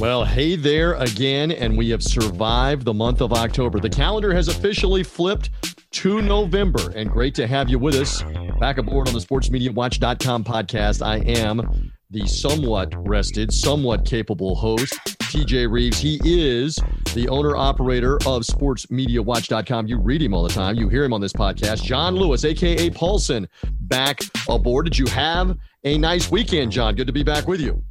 Well, 0.00 0.24
hey 0.24 0.54
there 0.54 0.94
again, 0.94 1.50
and 1.50 1.76
we 1.76 1.90
have 1.90 2.04
survived 2.04 2.84
the 2.84 2.94
month 2.94 3.20
of 3.20 3.32
October. 3.32 3.80
The 3.80 3.90
calendar 3.90 4.32
has 4.32 4.46
officially 4.46 5.02
flipped 5.02 5.50
to 5.90 6.22
November, 6.22 6.92
and 6.94 7.10
great 7.10 7.34
to 7.34 7.48
have 7.48 7.68
you 7.68 7.80
with 7.80 7.96
us. 7.96 8.22
Back 8.60 8.78
aboard 8.78 9.08
on 9.08 9.14
the 9.14 9.20
sportsmediawatch.com 9.20 10.44
podcast, 10.44 11.04
I 11.04 11.16
am 11.40 11.92
the 12.10 12.24
somewhat 12.28 12.94
rested, 13.08 13.52
somewhat 13.52 14.04
capable 14.04 14.54
host, 14.54 14.94
TJ 15.32 15.68
Reeves. 15.68 15.98
He 15.98 16.20
is 16.22 16.78
the 17.14 17.28
owner 17.28 17.56
operator 17.56 18.18
of 18.18 18.42
sportsmediawatch.com. 18.42 19.88
You 19.88 19.98
read 19.98 20.22
him 20.22 20.32
all 20.32 20.44
the 20.44 20.54
time, 20.54 20.76
you 20.76 20.88
hear 20.88 21.02
him 21.02 21.12
on 21.12 21.20
this 21.20 21.32
podcast. 21.32 21.82
John 21.82 22.14
Lewis, 22.14 22.44
aka 22.44 22.88
Paulsen, 22.90 23.48
back 23.80 24.20
aboard. 24.48 24.84
Did 24.84 24.96
you 24.96 25.06
have 25.06 25.58
a 25.82 25.98
nice 25.98 26.30
weekend, 26.30 26.70
John? 26.70 26.94
Good 26.94 27.08
to 27.08 27.12
be 27.12 27.24
back 27.24 27.48
with 27.48 27.60
you. 27.60 27.82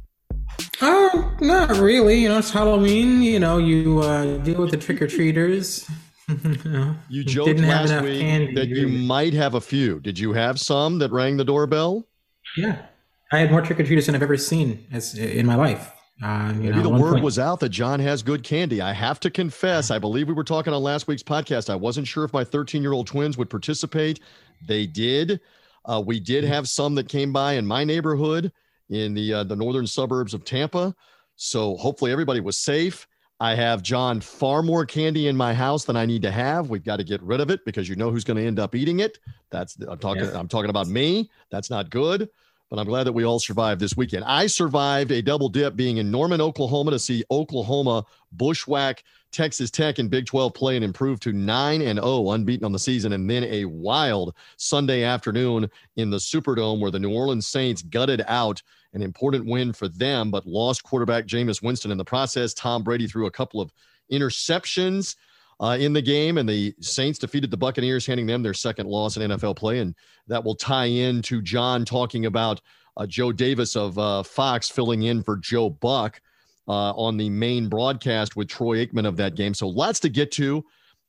Oh, 0.80 1.32
not 1.40 1.70
really. 1.78 2.20
You 2.20 2.28
know, 2.28 2.38
it's 2.38 2.50
Halloween. 2.50 3.22
You 3.22 3.40
know, 3.40 3.58
you 3.58 4.00
uh, 4.00 4.38
deal 4.38 4.60
with 4.60 4.70
the 4.70 4.76
trick 4.76 5.02
or 5.02 5.06
treaters. 5.06 5.88
you, 6.28 6.70
know, 6.70 6.94
you 7.08 7.24
joked 7.24 7.58
last 7.60 8.02
week 8.02 8.20
candy, 8.20 8.54
that 8.54 8.68
really. 8.68 8.80
you 8.80 8.88
might 8.88 9.32
have 9.32 9.54
a 9.54 9.60
few. 9.60 9.98
Did 10.00 10.18
you 10.18 10.32
have 10.34 10.60
some 10.60 10.98
that 10.98 11.10
rang 11.10 11.36
the 11.36 11.44
doorbell? 11.44 12.06
Yeah, 12.56 12.82
I 13.32 13.38
had 13.38 13.50
more 13.50 13.62
trick 13.62 13.80
or 13.80 13.84
treaters 13.84 14.06
than 14.06 14.14
I've 14.14 14.22
ever 14.22 14.36
seen 14.36 14.86
as 14.92 15.14
in 15.14 15.46
my 15.46 15.54
life. 15.54 15.90
Uh, 16.22 16.52
Maybe 16.52 16.74
know, 16.74 16.82
the 16.82 16.88
word 16.90 17.12
point. 17.12 17.24
was 17.24 17.38
out 17.38 17.60
that 17.60 17.68
John 17.68 18.00
has 18.00 18.22
good 18.22 18.42
candy. 18.42 18.80
I 18.80 18.92
have 18.92 19.20
to 19.20 19.30
confess, 19.30 19.90
I 19.90 19.98
believe 19.98 20.26
we 20.26 20.34
were 20.34 20.44
talking 20.44 20.72
on 20.72 20.82
last 20.82 21.06
week's 21.06 21.22
podcast. 21.22 21.70
I 21.70 21.76
wasn't 21.76 22.08
sure 22.08 22.24
if 22.24 22.32
my 22.32 22.42
13 22.42 22.82
year 22.82 22.92
old 22.92 23.06
twins 23.06 23.38
would 23.38 23.48
participate. 23.48 24.20
They 24.66 24.86
did. 24.86 25.40
Uh, 25.84 26.02
we 26.04 26.18
did 26.18 26.44
mm-hmm. 26.44 26.52
have 26.52 26.68
some 26.68 26.94
that 26.96 27.08
came 27.08 27.32
by 27.32 27.54
in 27.54 27.66
my 27.66 27.84
neighborhood 27.84 28.52
in 28.90 29.14
the 29.14 29.32
uh, 29.34 29.44
the 29.44 29.56
northern 29.56 29.86
suburbs 29.86 30.34
of 30.34 30.44
Tampa. 30.44 30.94
So 31.36 31.76
hopefully 31.76 32.12
everybody 32.12 32.40
was 32.40 32.58
safe. 32.58 33.06
I 33.40 33.54
have 33.54 33.82
John 33.82 34.20
far 34.20 34.62
more 34.62 34.84
candy 34.84 35.28
in 35.28 35.36
my 35.36 35.54
house 35.54 35.84
than 35.84 35.96
I 35.96 36.06
need 36.06 36.22
to 36.22 36.30
have. 36.30 36.70
We've 36.70 36.84
got 36.84 36.96
to 36.96 37.04
get 37.04 37.22
rid 37.22 37.40
of 37.40 37.50
it 37.50 37.64
because 37.64 37.88
you 37.88 37.94
know 37.94 38.10
who's 38.10 38.24
going 38.24 38.36
to 38.36 38.44
end 38.44 38.58
up 38.58 38.74
eating 38.74 39.00
it. 39.00 39.18
That's 39.50 39.76
I'm 39.88 39.98
talking. 39.98 40.24
Yeah. 40.24 40.38
I'm 40.38 40.48
talking 40.48 40.70
about 40.70 40.88
me. 40.88 41.30
That's 41.50 41.70
not 41.70 41.90
good. 41.90 42.28
But 42.70 42.78
I'm 42.78 42.86
glad 42.86 43.04
that 43.04 43.14
we 43.14 43.24
all 43.24 43.38
survived 43.38 43.80
this 43.80 43.96
weekend. 43.96 44.24
I 44.24 44.46
survived 44.46 45.10
a 45.10 45.22
double 45.22 45.48
dip 45.48 45.74
being 45.74 45.96
in 45.96 46.10
Norman, 46.10 46.42
Oklahoma 46.42 46.90
to 46.90 46.98
see 46.98 47.24
Oklahoma 47.30 48.04
bushwhack 48.32 49.04
Texas 49.32 49.70
Tech 49.70 49.98
in 49.98 50.08
Big 50.08 50.26
12 50.26 50.52
play 50.52 50.76
and 50.76 50.84
improve 50.84 51.20
to 51.20 51.32
9 51.32 51.82
and 51.82 51.98
0 51.98 52.30
unbeaten 52.30 52.64
on 52.64 52.72
the 52.72 52.78
season 52.78 53.12
and 53.12 53.28
then 53.28 53.44
a 53.44 53.64
wild 53.64 54.34
Sunday 54.56 55.02
afternoon 55.02 55.70
in 55.96 56.10
the 56.10 56.16
Superdome 56.16 56.80
where 56.80 56.90
the 56.90 56.98
New 56.98 57.12
Orleans 57.12 57.46
Saints 57.46 57.82
gutted 57.82 58.22
out 58.26 58.62
an 58.94 59.02
important 59.02 59.46
win 59.46 59.72
for 59.72 59.88
them, 59.88 60.30
but 60.30 60.46
lost 60.46 60.82
quarterback 60.82 61.26
Jameis 61.26 61.62
Winston 61.62 61.90
in 61.90 61.98
the 61.98 62.04
process. 62.04 62.54
Tom 62.54 62.82
Brady 62.82 63.06
threw 63.06 63.26
a 63.26 63.30
couple 63.30 63.60
of 63.60 63.72
interceptions 64.10 65.16
uh, 65.60 65.76
in 65.78 65.92
the 65.92 66.02
game, 66.02 66.38
and 66.38 66.48
the 66.48 66.74
Saints 66.80 67.18
defeated 67.18 67.50
the 67.50 67.56
Buccaneers, 67.56 68.06
handing 68.06 68.26
them 68.26 68.42
their 68.42 68.54
second 68.54 68.86
loss 68.88 69.16
in 69.16 69.30
NFL 69.30 69.56
play. 69.56 69.80
And 69.80 69.94
that 70.26 70.42
will 70.42 70.54
tie 70.54 70.86
in 70.86 71.20
to 71.22 71.42
John 71.42 71.84
talking 71.84 72.26
about 72.26 72.60
uh, 72.96 73.06
Joe 73.06 73.32
Davis 73.32 73.76
of 73.76 73.98
uh, 73.98 74.22
Fox 74.22 74.68
filling 74.68 75.04
in 75.04 75.22
for 75.22 75.36
Joe 75.36 75.70
Buck 75.70 76.20
uh, 76.68 76.92
on 76.92 77.16
the 77.16 77.30
main 77.30 77.68
broadcast 77.68 78.36
with 78.36 78.48
Troy 78.48 78.84
Aikman 78.84 79.06
of 79.06 79.16
that 79.16 79.34
game. 79.34 79.54
So 79.54 79.68
lots 79.68 80.00
to 80.00 80.08
get 80.08 80.30
to. 80.32 80.64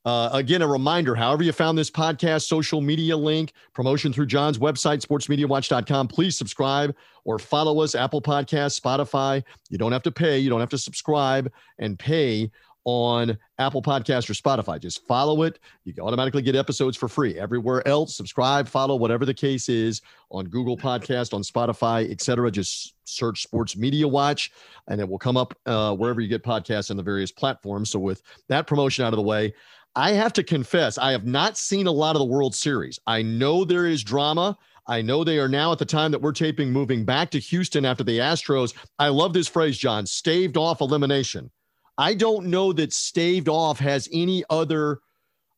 Uh, 0.09 0.27
again, 0.33 0.63
a 0.63 0.67
reminder 0.67 1.13
however 1.13 1.43
you 1.43 1.51
found 1.51 1.77
this 1.77 1.91
podcast, 1.91 2.47
social 2.47 2.81
media 2.81 3.15
link, 3.15 3.53
promotion 3.73 4.11
through 4.11 4.25
John's 4.25 4.57
website, 4.57 5.05
sportsmediawatch.com. 5.05 6.07
Please 6.07 6.35
subscribe 6.35 6.95
or 7.25 7.37
follow 7.37 7.81
us, 7.81 7.93
Apple 7.93 8.19
Podcasts, 8.19 8.81
Spotify. 8.81 9.43
You 9.69 9.77
don't 9.77 9.91
have 9.91 10.01
to 10.01 10.11
pay, 10.11 10.39
you 10.39 10.49
don't 10.49 10.61
have 10.61 10.69
to 10.69 10.79
subscribe 10.79 11.51
and 11.77 11.99
pay 11.99 12.49
on 12.85 13.37
Apple 13.59 13.83
Podcast 13.83 14.27
or 14.31 14.33
Spotify. 14.33 14.79
Just 14.79 15.05
follow 15.05 15.43
it. 15.43 15.59
You 15.83 15.93
automatically 16.01 16.41
get 16.41 16.55
episodes 16.55 16.97
for 16.97 17.07
free. 17.07 17.37
Everywhere 17.37 17.87
else, 17.87 18.15
subscribe, 18.15 18.67
follow, 18.67 18.95
whatever 18.95 19.27
the 19.27 19.33
case 19.33 19.69
is 19.69 20.01
on 20.31 20.45
Google 20.45 20.75
Podcast, 20.75 21.35
on 21.35 21.43
Spotify, 21.43 22.09
etc. 22.09 22.49
Just 22.49 22.95
search 23.03 23.43
Sports 23.43 23.77
Media 23.77 24.07
Watch, 24.07 24.51
and 24.87 24.99
it 24.99 25.07
will 25.07 25.19
come 25.19 25.37
up 25.37 25.53
uh, 25.67 25.93
wherever 25.95 26.19
you 26.19 26.27
get 26.27 26.41
podcasts 26.41 26.89
on 26.89 26.97
the 26.97 27.03
various 27.03 27.31
platforms. 27.31 27.91
So 27.91 27.99
with 27.99 28.23
that 28.47 28.65
promotion 28.65 29.05
out 29.05 29.13
of 29.13 29.17
the 29.17 29.23
way, 29.23 29.53
I 29.95 30.11
have 30.11 30.33
to 30.33 30.43
confess, 30.43 30.97
I 30.97 31.11
have 31.11 31.25
not 31.25 31.57
seen 31.57 31.87
a 31.87 31.91
lot 31.91 32.15
of 32.15 32.19
the 32.19 32.25
World 32.25 32.55
Series. 32.55 32.99
I 33.07 33.21
know 33.21 33.65
there 33.65 33.85
is 33.85 34.03
drama. 34.03 34.57
I 34.87 35.01
know 35.01 35.23
they 35.23 35.37
are 35.37 35.47
now 35.47 35.71
at 35.71 35.77
the 35.77 35.85
time 35.85 36.11
that 36.11 36.21
we're 36.21 36.31
taping 36.31 36.71
moving 36.71 37.05
back 37.05 37.29
to 37.31 37.39
Houston 37.39 37.85
after 37.85 38.03
the 38.03 38.19
Astros. 38.19 38.73
I 38.97 39.09
love 39.09 39.33
this 39.33 39.47
phrase, 39.47 39.77
John, 39.77 40.05
staved 40.05 40.57
off 40.57 40.81
elimination. 40.81 41.51
I 41.97 42.13
don't 42.13 42.47
know 42.47 42.71
that 42.73 42.93
staved 42.93 43.49
off 43.49 43.77
has 43.79 44.07
any 44.11 44.43
other 44.49 44.99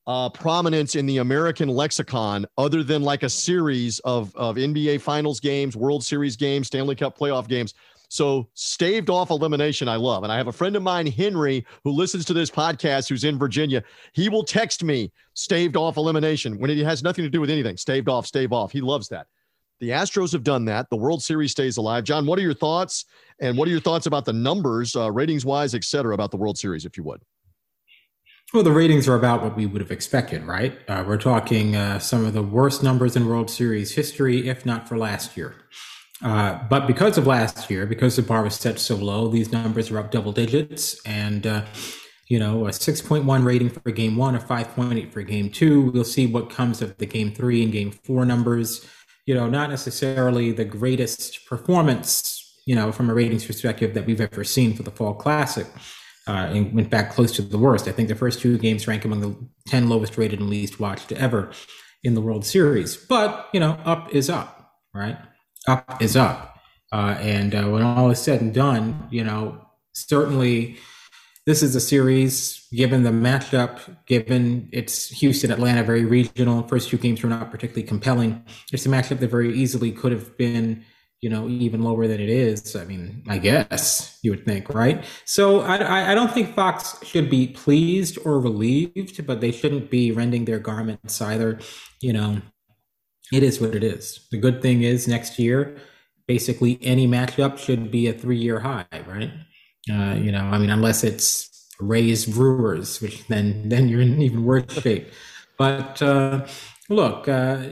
uh, 0.07 0.29
prominence 0.29 0.95
in 0.95 1.05
the 1.05 1.19
American 1.19 1.69
lexicon 1.69 2.45
other 2.57 2.83
than 2.83 3.03
like 3.03 3.23
a 3.23 3.29
series 3.29 3.99
of, 3.99 4.35
of 4.35 4.55
NBA 4.55 5.01
Finals 5.01 5.39
games, 5.39 5.77
World 5.77 6.03
Series 6.03 6.35
games, 6.35 6.67
Stanley 6.67 6.95
Cup 6.95 7.17
playoff 7.17 7.47
games. 7.47 7.73
So 8.11 8.49
staved 8.55 9.09
off 9.09 9.29
elimination, 9.29 9.87
I 9.87 9.95
love. 9.95 10.23
And 10.23 10.33
I 10.33 10.35
have 10.35 10.47
a 10.47 10.51
friend 10.51 10.75
of 10.75 10.83
mine, 10.83 11.07
Henry, 11.07 11.65
who 11.85 11.91
listens 11.91 12.25
to 12.25 12.33
this 12.33 12.51
podcast, 12.51 13.07
who's 13.07 13.23
in 13.23 13.39
Virginia. 13.39 13.81
He 14.11 14.27
will 14.27 14.43
text 14.43 14.83
me 14.83 15.13
staved 15.33 15.77
off 15.77 15.95
elimination 15.95 16.59
when 16.59 16.69
it 16.69 16.77
has 16.79 17.03
nothing 17.03 17.23
to 17.23 17.29
do 17.29 17.39
with 17.39 17.49
anything. 17.49 17.77
Staved 17.77 18.09
off, 18.09 18.27
stave 18.27 18.51
off. 18.51 18.73
He 18.73 18.81
loves 18.81 19.07
that. 19.07 19.27
The 19.79 19.91
Astros 19.91 20.33
have 20.33 20.43
done 20.43 20.65
that. 20.65 20.89
The 20.89 20.97
World 20.97 21.23
Series 21.23 21.51
stays 21.51 21.77
alive. 21.77 22.03
John, 22.03 22.25
what 22.25 22.37
are 22.37 22.41
your 22.41 22.53
thoughts? 22.53 23.05
And 23.39 23.57
what 23.57 23.65
are 23.69 23.71
your 23.71 23.79
thoughts 23.79 24.07
about 24.07 24.25
the 24.25 24.33
numbers, 24.33 24.93
uh, 24.93 25.09
ratings 25.09 25.45
wise, 25.45 25.73
et 25.73 25.85
cetera, 25.85 26.13
about 26.13 26.31
the 26.31 26.37
World 26.37 26.57
Series, 26.57 26.83
if 26.83 26.97
you 26.97 27.03
would? 27.05 27.21
Well, 28.53 28.63
the 28.63 28.73
ratings 28.73 29.07
are 29.07 29.15
about 29.15 29.41
what 29.41 29.55
we 29.55 29.65
would 29.65 29.79
have 29.79 29.89
expected, 29.89 30.43
right? 30.43 30.77
Uh, 30.85 31.05
we're 31.07 31.15
talking 31.15 31.77
uh, 31.77 31.99
some 31.99 32.25
of 32.25 32.33
the 32.33 32.43
worst 32.43 32.83
numbers 32.83 33.15
in 33.15 33.25
World 33.25 33.49
Series 33.49 33.95
history, 33.95 34.49
if 34.49 34.65
not 34.65 34.89
for 34.89 34.97
last 34.97 35.37
year. 35.37 35.55
Uh, 36.23 36.59
but 36.69 36.85
because 36.87 37.17
of 37.17 37.25
last 37.25 37.69
year, 37.69 37.85
because 37.85 38.15
the 38.15 38.21
bar 38.21 38.43
was 38.43 38.55
set 38.55 38.79
so 38.79 38.95
low, 38.95 39.27
these 39.27 39.51
numbers 39.51 39.89
are 39.89 39.97
up 39.97 40.11
double 40.11 40.31
digits. 40.31 40.99
And, 41.05 41.47
uh, 41.47 41.65
you 42.27 42.37
know, 42.39 42.67
a 42.67 42.69
6.1 42.69 43.43
rating 43.43 43.69
for 43.69 43.91
game 43.91 44.15
one, 44.15 44.35
a 44.35 44.39
5.8 44.39 45.11
for 45.11 45.23
game 45.23 45.49
two. 45.49 45.91
We'll 45.91 46.03
see 46.03 46.27
what 46.27 46.49
comes 46.49 46.81
of 46.81 46.97
the 46.97 47.05
game 47.05 47.33
three 47.33 47.63
and 47.63 47.71
game 47.71 47.91
four 47.91 48.25
numbers. 48.25 48.85
you 49.25 49.35
know, 49.35 49.47
not 49.49 49.69
necessarily 49.69 50.51
the 50.51 50.65
greatest 50.65 51.45
performance, 51.47 52.59
you 52.65 52.75
know, 52.75 52.91
from 52.91 53.09
a 53.09 53.13
ratings 53.13 53.45
perspective 53.45 53.93
that 53.93 54.05
we've 54.05 54.21
ever 54.21 54.43
seen 54.43 54.75
for 54.75 54.83
the 54.83 54.91
Fall 54.91 55.13
Classic. 55.13 55.67
Uh, 56.27 56.51
and 56.53 56.73
went 56.73 56.89
back 56.89 57.11
close 57.11 57.31
to 57.31 57.41
the 57.41 57.57
worst. 57.57 57.87
I 57.87 57.91
think 57.91 58.07
the 58.07 58.15
first 58.15 58.39
two 58.41 58.57
games 58.59 58.87
rank 58.87 59.05
among 59.05 59.21
the 59.21 59.35
10 59.67 59.89
lowest 59.89 60.17
rated 60.17 60.39
and 60.39 60.49
least 60.49 60.79
watched 60.79 61.11
ever 61.13 61.51
in 62.03 62.13
the 62.13 62.21
World 62.21 62.45
Series. 62.45 62.95
But, 62.95 63.49
you 63.53 63.59
know, 63.59 63.71
up 63.85 64.13
is 64.13 64.29
up, 64.29 64.71
right? 64.93 65.17
Up 65.67 66.01
is 66.01 66.15
up. 66.15 66.57
Uh, 66.91 67.15
and 67.19 67.55
uh, 67.55 67.63
when 67.65 67.81
all 67.81 68.09
is 68.09 68.21
said 68.21 68.41
and 68.41 68.53
done, 68.53 69.07
you 69.11 69.23
know, 69.23 69.61
certainly 69.93 70.77
this 71.45 71.63
is 71.63 71.75
a 71.75 71.79
series, 71.79 72.67
given 72.71 73.03
the 73.03 73.09
matchup, 73.09 73.79
given 74.05 74.69
it's 74.71 75.09
Houston, 75.09 75.51
Atlanta, 75.51 75.83
very 75.83 76.05
regional. 76.05 76.63
First 76.67 76.89
two 76.89 76.97
games 76.97 77.23
were 77.23 77.29
not 77.29 77.49
particularly 77.49 77.87
compelling. 77.87 78.43
It's 78.71 78.85
a 78.85 78.89
matchup 78.89 79.19
that 79.19 79.29
very 79.29 79.53
easily 79.53 79.91
could 79.91 80.11
have 80.11 80.37
been, 80.37 80.83
you 81.21 81.29
know, 81.29 81.47
even 81.47 81.81
lower 81.81 82.07
than 82.07 82.19
it 82.19 82.29
is. 82.29 82.75
I 82.75 82.85
mean, 82.85 83.23
I 83.27 83.37
guess 83.37 84.19
you 84.21 84.31
would 84.31 84.45
think, 84.45 84.69
right? 84.69 85.03
So 85.25 85.61
I, 85.61 86.11
I 86.11 86.15
don't 86.15 86.31
think 86.31 86.53
Fox 86.53 87.03
should 87.03 87.29
be 87.29 87.47
pleased 87.47 88.19
or 88.25 88.39
relieved, 88.39 89.25
but 89.25 89.41
they 89.41 89.51
shouldn't 89.51 89.89
be 89.89 90.11
rending 90.11 90.45
their 90.45 90.59
garments 90.59 91.21
either. 91.21 91.59
You 92.01 92.13
know, 92.13 92.41
it 93.31 93.43
is 93.43 93.61
what 93.61 93.75
it 93.75 93.83
is. 93.83 94.27
The 94.31 94.37
good 94.37 94.61
thing 94.61 94.83
is 94.83 95.07
next 95.07 95.39
year, 95.39 95.77
basically 96.27 96.79
any 96.81 97.07
matchup 97.07 97.57
should 97.57 97.91
be 97.91 98.07
a 98.07 98.13
three 98.13 98.37
year 98.37 98.59
high, 98.59 98.85
right? 99.07 99.31
Uh, 99.91 100.15
you 100.15 100.31
know, 100.31 100.43
I 100.43 100.57
mean, 100.57 100.69
unless 100.69 101.03
it's 101.03 101.51
Rays 101.79 102.25
Brewers, 102.25 103.01
which 103.01 103.27
then 103.27 103.69
then 103.69 103.89
you're 103.89 104.01
in 104.01 104.21
even 104.21 104.43
worse 104.45 104.71
shape. 104.81 105.11
But 105.57 106.01
uh, 106.01 106.45
look, 106.89 107.27
uh, 107.27 107.67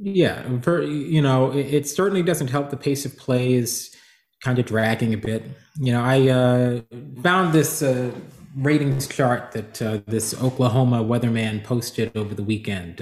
yeah, 0.00 0.60
for, 0.60 0.82
you 0.82 1.22
know, 1.22 1.52
it, 1.52 1.74
it, 1.74 1.88
certainly 1.88 2.22
doesn't 2.22 2.48
help. 2.48 2.70
The 2.70 2.76
pace 2.76 3.04
of 3.04 3.16
play 3.16 3.54
is 3.54 3.94
kind 4.42 4.58
of 4.58 4.66
dragging 4.66 5.12
a 5.14 5.18
bit. 5.18 5.42
You 5.78 5.92
know, 5.92 6.02
I 6.02 6.28
uh, 6.28 6.80
found 7.22 7.52
this 7.52 7.82
uh, 7.82 8.12
ratings 8.56 9.06
chart 9.06 9.52
that 9.52 9.82
uh, 9.82 10.00
this 10.06 10.40
Oklahoma 10.40 11.04
weatherman 11.04 11.62
posted 11.62 12.16
over 12.16 12.34
the 12.34 12.42
weekend 12.42 13.00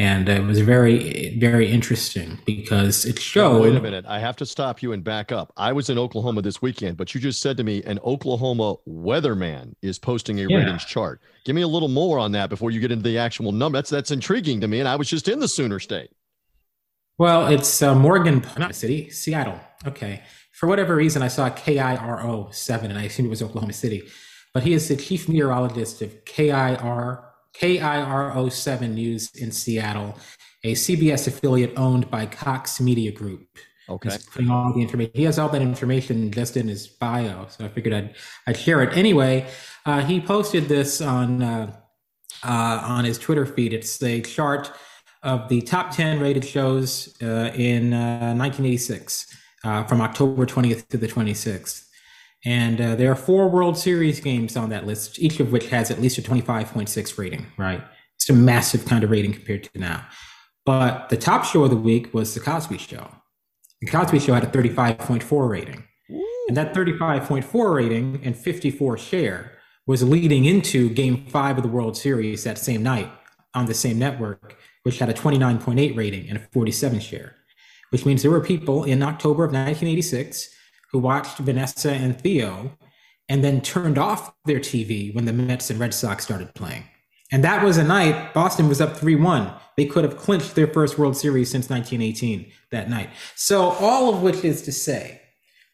and 0.00 0.30
it 0.30 0.42
was 0.42 0.60
very 0.60 1.36
very 1.38 1.70
interesting 1.70 2.38
because 2.46 3.04
it 3.04 3.18
showed 3.18 3.60
wait 3.60 3.76
a 3.76 3.80
minute. 3.80 4.06
I 4.08 4.18
have 4.18 4.34
to 4.36 4.46
stop 4.46 4.82
you 4.82 4.92
and 4.92 5.04
back 5.04 5.30
up. 5.30 5.52
I 5.58 5.72
was 5.72 5.90
in 5.90 5.98
oklahoma 5.98 6.40
this 6.40 6.62
weekend 6.62 6.96
but 6.96 7.14
you 7.14 7.20
just 7.20 7.42
said 7.42 7.58
to 7.58 7.64
me 7.64 7.82
an 7.84 7.98
oklahoma 8.02 8.76
weatherman 8.88 9.74
is 9.82 9.98
posting 9.98 10.40
a 10.40 10.46
yeah. 10.48 10.56
ratings 10.56 10.86
chart. 10.86 11.20
Give 11.44 11.54
me 11.54 11.62
a 11.62 11.68
little 11.68 11.88
more 11.88 12.18
on 12.18 12.32
that 12.32 12.48
before 12.48 12.70
you 12.70 12.80
get 12.80 12.90
into 12.90 13.04
the 13.04 13.18
actual 13.18 13.52
number. 13.52 13.76
That's 13.76 13.90
that's 13.90 14.10
intriguing 14.10 14.62
to 14.62 14.68
me 14.68 14.80
and 14.80 14.88
i 14.88 14.96
was 14.96 15.08
just 15.08 15.28
in 15.28 15.38
the 15.38 15.48
sooner 15.48 15.78
state. 15.78 16.10
Well 17.18 17.48
it's 17.48 17.82
uh, 17.82 17.94
morgan 17.94 18.42
not 18.56 18.74
city 18.74 19.10
seattle. 19.10 19.60
Okay. 19.86 20.22
For 20.52 20.66
whatever 20.66 20.96
reason 20.96 21.20
i 21.22 21.28
saw 21.28 21.50
kiro 21.50 22.54
7 22.54 22.90
and 22.90 22.98
i 22.98 23.02
assumed 23.04 23.26
it 23.26 23.30
was 23.30 23.42
oklahoma 23.42 23.74
city. 23.74 24.02
But 24.54 24.62
he 24.62 24.72
is 24.72 24.88
the 24.88 24.96
chief 24.96 25.28
meteorologist 25.28 26.00
of 26.00 26.24
kir 26.24 26.52
KIRO 26.52 27.29
7 28.50 28.94
News 28.94 29.30
in 29.34 29.50
Seattle, 29.50 30.16
a 30.64 30.74
CBS 30.74 31.26
affiliate 31.26 31.72
owned 31.76 32.10
by 32.10 32.26
Cox 32.26 32.80
Media 32.80 33.12
Group. 33.12 33.46
Okay. 33.88 34.10
He's 34.10 34.24
putting 34.26 34.50
all 34.50 34.72
the 34.72 34.80
information. 34.80 35.12
He 35.14 35.24
has 35.24 35.38
all 35.38 35.48
that 35.48 35.62
information 35.62 36.30
just 36.30 36.56
in 36.56 36.68
his 36.68 36.86
bio, 36.86 37.46
so 37.48 37.64
I 37.64 37.68
figured 37.68 37.92
I'd 37.92 38.14
I'd 38.46 38.56
share 38.56 38.82
it 38.82 38.96
anyway. 38.96 39.46
Uh, 39.84 40.00
he 40.02 40.20
posted 40.20 40.68
this 40.68 41.00
on 41.00 41.42
uh, 41.42 41.72
uh, 42.44 42.80
on 42.84 43.04
his 43.04 43.18
Twitter 43.18 43.46
feed. 43.46 43.72
It's 43.72 44.00
a 44.02 44.20
chart 44.20 44.70
of 45.22 45.48
the 45.48 45.60
top 45.62 45.90
ten 45.90 46.20
rated 46.20 46.44
shows 46.44 47.16
uh, 47.20 47.50
in 47.54 47.90
1986 47.90 49.26
uh, 49.64 49.68
uh, 49.68 49.84
from 49.84 50.00
October 50.00 50.46
20th 50.46 50.88
to 50.88 50.96
the 50.96 51.08
26th. 51.08 51.86
And 52.44 52.80
uh, 52.80 52.94
there 52.94 53.10
are 53.12 53.16
four 53.16 53.48
World 53.48 53.76
Series 53.76 54.20
games 54.20 54.56
on 54.56 54.70
that 54.70 54.86
list, 54.86 55.18
each 55.18 55.40
of 55.40 55.52
which 55.52 55.68
has 55.68 55.90
at 55.90 56.00
least 56.00 56.18
a 56.18 56.22
25.6 56.22 57.18
rating, 57.18 57.46
right? 57.58 57.82
It's 58.16 58.30
a 58.30 58.32
massive 58.34 58.86
kind 58.86 59.04
of 59.04 59.10
rating 59.10 59.34
compared 59.34 59.64
to 59.64 59.78
now. 59.78 60.06
But 60.64 61.08
the 61.10 61.16
top 61.16 61.44
show 61.44 61.64
of 61.64 61.70
the 61.70 61.76
week 61.76 62.14
was 62.14 62.34
The 62.34 62.40
Cosby 62.40 62.78
Show. 62.78 63.10
The 63.80 63.90
Cosby 63.90 64.18
Show 64.18 64.34
had 64.34 64.44
a 64.44 64.46
35.4 64.46 65.48
rating. 65.48 65.84
And 66.48 66.56
that 66.56 66.74
35.4 66.74 67.74
rating 67.74 68.20
and 68.24 68.36
54 68.36 68.98
share 68.98 69.52
was 69.86 70.02
leading 70.02 70.44
into 70.44 70.90
game 70.90 71.26
five 71.26 71.56
of 71.56 71.62
the 71.62 71.68
World 71.68 71.96
Series 71.96 72.44
that 72.44 72.58
same 72.58 72.82
night 72.82 73.10
on 73.54 73.66
the 73.66 73.74
same 73.74 73.98
network, 73.98 74.56
which 74.82 74.98
had 74.98 75.08
a 75.08 75.14
29.8 75.14 75.96
rating 75.96 76.28
and 76.28 76.38
a 76.38 76.40
47 76.52 77.00
share, 77.00 77.36
which 77.90 78.06
means 78.06 78.22
there 78.22 78.30
were 78.30 78.40
people 78.40 78.84
in 78.84 79.02
October 79.02 79.44
of 79.44 79.52
1986 79.52 80.48
who 80.92 80.98
watched 80.98 81.38
Vanessa 81.38 81.92
and 81.92 82.20
Theo 82.20 82.76
and 83.28 83.44
then 83.44 83.60
turned 83.60 83.96
off 83.96 84.34
their 84.44 84.58
TV 84.58 85.14
when 85.14 85.24
the 85.24 85.32
Mets 85.32 85.70
and 85.70 85.78
Red 85.78 85.94
Sox 85.94 86.24
started 86.24 86.54
playing. 86.54 86.84
And 87.32 87.44
that 87.44 87.64
was 87.64 87.76
a 87.76 87.84
night 87.84 88.34
Boston 88.34 88.68
was 88.68 88.80
up 88.80 88.96
3 88.96 89.14
1. 89.14 89.52
They 89.76 89.86
could 89.86 90.04
have 90.04 90.16
clinched 90.16 90.56
their 90.56 90.66
first 90.66 90.98
World 90.98 91.16
Series 91.16 91.50
since 91.50 91.70
1918 91.70 92.50
that 92.72 92.90
night. 92.90 93.10
So, 93.36 93.70
all 93.70 94.12
of 94.12 94.22
which 94.22 94.44
is 94.44 94.62
to 94.62 94.72
say, 94.72 95.20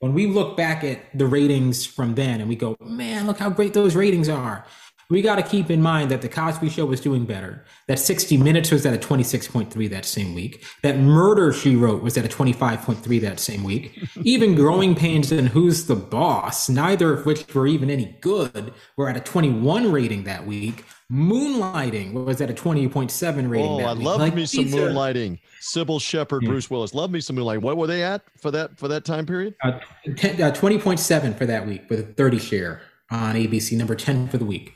when 0.00 0.12
we 0.12 0.26
look 0.26 0.56
back 0.56 0.84
at 0.84 1.00
the 1.18 1.26
ratings 1.26 1.86
from 1.86 2.14
then 2.14 2.40
and 2.40 2.48
we 2.48 2.56
go, 2.56 2.76
man, 2.80 3.26
look 3.26 3.38
how 3.38 3.48
great 3.48 3.72
those 3.72 3.96
ratings 3.96 4.28
are 4.28 4.66
we 5.08 5.22
got 5.22 5.36
to 5.36 5.42
keep 5.42 5.70
in 5.70 5.80
mind 5.80 6.10
that 6.10 6.22
the 6.22 6.28
Cosby 6.28 6.68
Show 6.68 6.86
was 6.86 7.00
doing 7.00 7.24
better. 7.24 7.64
That 7.86 7.98
60 7.98 8.36
Minutes 8.36 8.72
was 8.72 8.84
at 8.84 8.94
a 8.94 8.98
26.3 8.98 9.90
that 9.90 10.04
same 10.04 10.34
week. 10.34 10.64
That 10.82 10.98
Murder 10.98 11.52
She 11.52 11.76
Wrote 11.76 12.02
was 12.02 12.16
at 12.16 12.24
a 12.24 12.28
25.3 12.28 13.20
that 13.20 13.38
same 13.38 13.62
week. 13.62 13.96
even 14.22 14.54
Growing 14.54 14.94
Pains 14.94 15.30
and 15.30 15.48
Who's 15.48 15.86
the 15.86 15.94
Boss, 15.94 16.68
neither 16.68 17.12
of 17.12 17.26
which 17.26 17.54
were 17.54 17.66
even 17.66 17.90
any 17.90 18.16
good, 18.20 18.72
were 18.96 19.08
at 19.08 19.16
a 19.16 19.20
21 19.20 19.92
rating 19.92 20.24
that 20.24 20.46
week. 20.46 20.84
Moonlighting 21.10 22.12
was 22.12 22.40
at 22.40 22.50
a 22.50 22.54
20.7 22.54 23.48
rating. 23.48 23.66
Oh, 23.66 23.78
I 23.78 23.92
love 23.92 24.18
like, 24.18 24.34
me 24.34 24.44
some 24.44 24.64
Moonlighting. 24.64 25.38
Cybill 25.60 26.00
Shepherd, 26.00 26.42
yeah. 26.42 26.48
Bruce 26.48 26.68
Willis. 26.68 26.94
Love 26.94 27.12
me 27.12 27.20
some 27.20 27.36
Moonlighting. 27.36 27.62
What 27.62 27.76
were 27.76 27.86
they 27.86 28.02
at 28.02 28.22
for 28.36 28.50
that 28.50 28.76
for 28.76 28.88
that 28.88 29.04
time 29.04 29.24
period? 29.24 29.54
Uh, 29.62 29.78
10, 30.16 30.42
uh, 30.42 30.50
20.7 30.50 31.38
for 31.38 31.46
that 31.46 31.64
week 31.64 31.88
with 31.88 32.00
a 32.00 32.12
30 32.14 32.40
share 32.40 32.82
on 33.12 33.36
ABC, 33.36 33.76
number 33.76 33.94
10 33.94 34.26
for 34.26 34.38
the 34.38 34.44
week. 34.44 34.74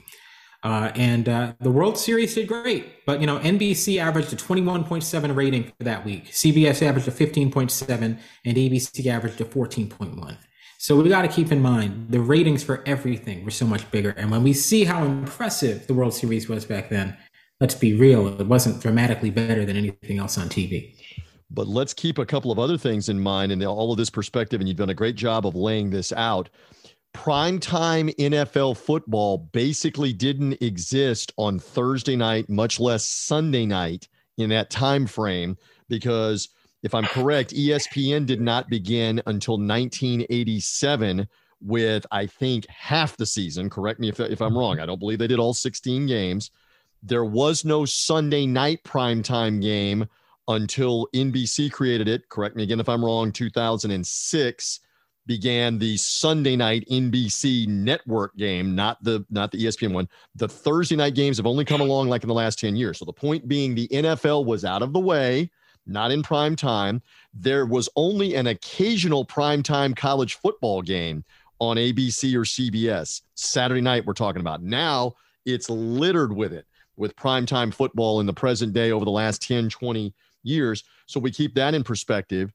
Uh, 0.62 0.92
and 0.94 1.28
uh, 1.28 1.54
the 1.60 1.70
World 1.70 1.96
Series 1.96 2.34
did 2.34 2.46
great, 2.46 3.06
but 3.06 3.20
you 3.20 3.26
know 3.26 3.38
NBC 3.38 3.98
averaged 3.98 4.32
a 4.32 4.36
21.7 4.36 5.34
rating 5.34 5.64
for 5.64 5.84
that 5.84 6.04
week. 6.04 6.26
CBS 6.32 6.86
averaged 6.86 7.08
a 7.08 7.10
15.7, 7.10 8.18
and 8.44 8.56
ABC 8.56 9.06
averaged 9.06 9.40
a 9.40 9.44
14.1. 9.44 10.36
So 10.78 11.00
we 11.00 11.08
got 11.08 11.22
to 11.22 11.28
keep 11.28 11.52
in 11.52 11.60
mind 11.60 12.08
the 12.10 12.20
ratings 12.20 12.62
for 12.62 12.82
everything 12.86 13.44
were 13.44 13.50
so 13.50 13.66
much 13.66 13.90
bigger. 13.90 14.10
And 14.10 14.30
when 14.30 14.42
we 14.42 14.54
see 14.54 14.84
how 14.84 15.04
impressive 15.04 15.86
the 15.86 15.94
World 15.94 16.14
Series 16.14 16.48
was 16.48 16.64
back 16.64 16.88
then, 16.88 17.16
let's 17.60 17.74
be 17.74 17.94
real, 17.94 18.28
it 18.40 18.46
wasn't 18.46 18.80
dramatically 18.80 19.30
better 19.30 19.66
than 19.66 19.76
anything 19.76 20.18
else 20.18 20.38
on 20.38 20.48
TV. 20.48 20.94
But 21.50 21.66
let's 21.66 21.92
keep 21.92 22.16
a 22.16 22.24
couple 22.24 22.50
of 22.50 22.58
other 22.58 22.78
things 22.78 23.08
in 23.08 23.20
mind 23.20 23.52
and 23.52 23.62
all 23.64 23.92
of 23.92 23.98
this 23.98 24.08
perspective. 24.08 24.60
And 24.60 24.68
you've 24.68 24.78
done 24.78 24.90
a 24.90 24.94
great 24.94 25.16
job 25.16 25.46
of 25.46 25.54
laying 25.54 25.90
this 25.90 26.12
out 26.12 26.48
primetime 27.14 28.14
NFL 28.16 28.76
football 28.76 29.38
basically 29.38 30.12
didn't 30.12 30.60
exist 30.62 31.32
on 31.36 31.58
Thursday 31.58 32.16
night, 32.16 32.48
much 32.48 32.80
less 32.80 33.04
Sunday 33.04 33.66
night 33.66 34.08
in 34.38 34.50
that 34.50 34.70
time 34.70 35.06
frame 35.06 35.56
because 35.88 36.48
if 36.82 36.94
I'm 36.94 37.04
correct, 37.04 37.52
ESPN 37.52 38.24
did 38.24 38.40
not 38.40 38.70
begin 38.70 39.20
until 39.26 39.54
1987 39.54 41.28
with 41.60 42.06
I 42.10 42.26
think 42.26 42.66
half 42.68 43.16
the 43.16 43.26
season. 43.26 43.68
Correct 43.68 44.00
me 44.00 44.08
if, 44.08 44.18
if 44.18 44.40
I'm 44.40 44.56
wrong. 44.56 44.80
I 44.80 44.86
don't 44.86 44.98
believe 44.98 45.18
they 45.18 45.26
did 45.26 45.38
all 45.38 45.52
16 45.52 46.06
games. 46.06 46.50
There 47.02 47.24
was 47.24 47.64
no 47.64 47.84
Sunday 47.84 48.46
night 48.46 48.82
primetime 48.82 49.60
game 49.60 50.06
until 50.48 51.06
NBC 51.14 51.70
created 51.70 52.08
it. 52.08 52.28
Correct 52.28 52.56
me 52.56 52.62
again 52.62 52.80
if 52.80 52.88
I'm 52.88 53.04
wrong, 53.04 53.30
2006 53.30 54.80
began 55.30 55.78
the 55.78 55.96
Sunday 55.96 56.56
night 56.56 56.84
NBC 56.90 57.68
network 57.68 58.36
game, 58.36 58.74
not 58.74 59.00
the 59.04 59.24
not 59.30 59.52
the 59.52 59.64
ESPN 59.64 59.92
one. 59.92 60.08
The 60.34 60.48
Thursday 60.48 60.96
night 60.96 61.14
games 61.14 61.36
have 61.36 61.46
only 61.46 61.64
come 61.64 61.80
along 61.80 62.08
like 62.08 62.24
in 62.24 62.28
the 62.28 62.34
last 62.34 62.58
10 62.58 62.74
years. 62.74 62.98
So 62.98 63.04
the 63.04 63.12
point 63.12 63.46
being 63.46 63.76
the 63.76 63.86
NFL 63.92 64.44
was 64.44 64.64
out 64.64 64.82
of 64.82 64.92
the 64.92 64.98
way, 64.98 65.48
not 65.86 66.10
in 66.10 66.24
prime 66.24 66.56
time. 66.56 67.00
There 67.32 67.64
was 67.64 67.88
only 67.94 68.34
an 68.34 68.48
occasional 68.48 69.24
prime 69.24 69.62
time 69.62 69.94
college 69.94 70.34
football 70.34 70.82
game 70.82 71.22
on 71.60 71.76
ABC 71.76 72.34
or 72.34 72.40
CBS. 72.40 73.22
Saturday 73.36 73.82
night 73.82 74.04
we're 74.04 74.14
talking 74.14 74.40
about. 74.40 74.64
Now 74.64 75.14
it's 75.46 75.70
littered 75.70 76.34
with 76.34 76.52
it 76.52 76.66
with 76.96 77.14
prime 77.14 77.46
time 77.46 77.70
football 77.70 78.18
in 78.18 78.26
the 78.26 78.32
present 78.32 78.72
day 78.72 78.90
over 78.90 79.04
the 79.04 79.12
last 79.12 79.42
10, 79.42 79.68
20 79.68 80.12
years. 80.42 80.82
So 81.06 81.20
we 81.20 81.30
keep 81.30 81.54
that 81.54 81.72
in 81.72 81.84
perspective. 81.84 82.52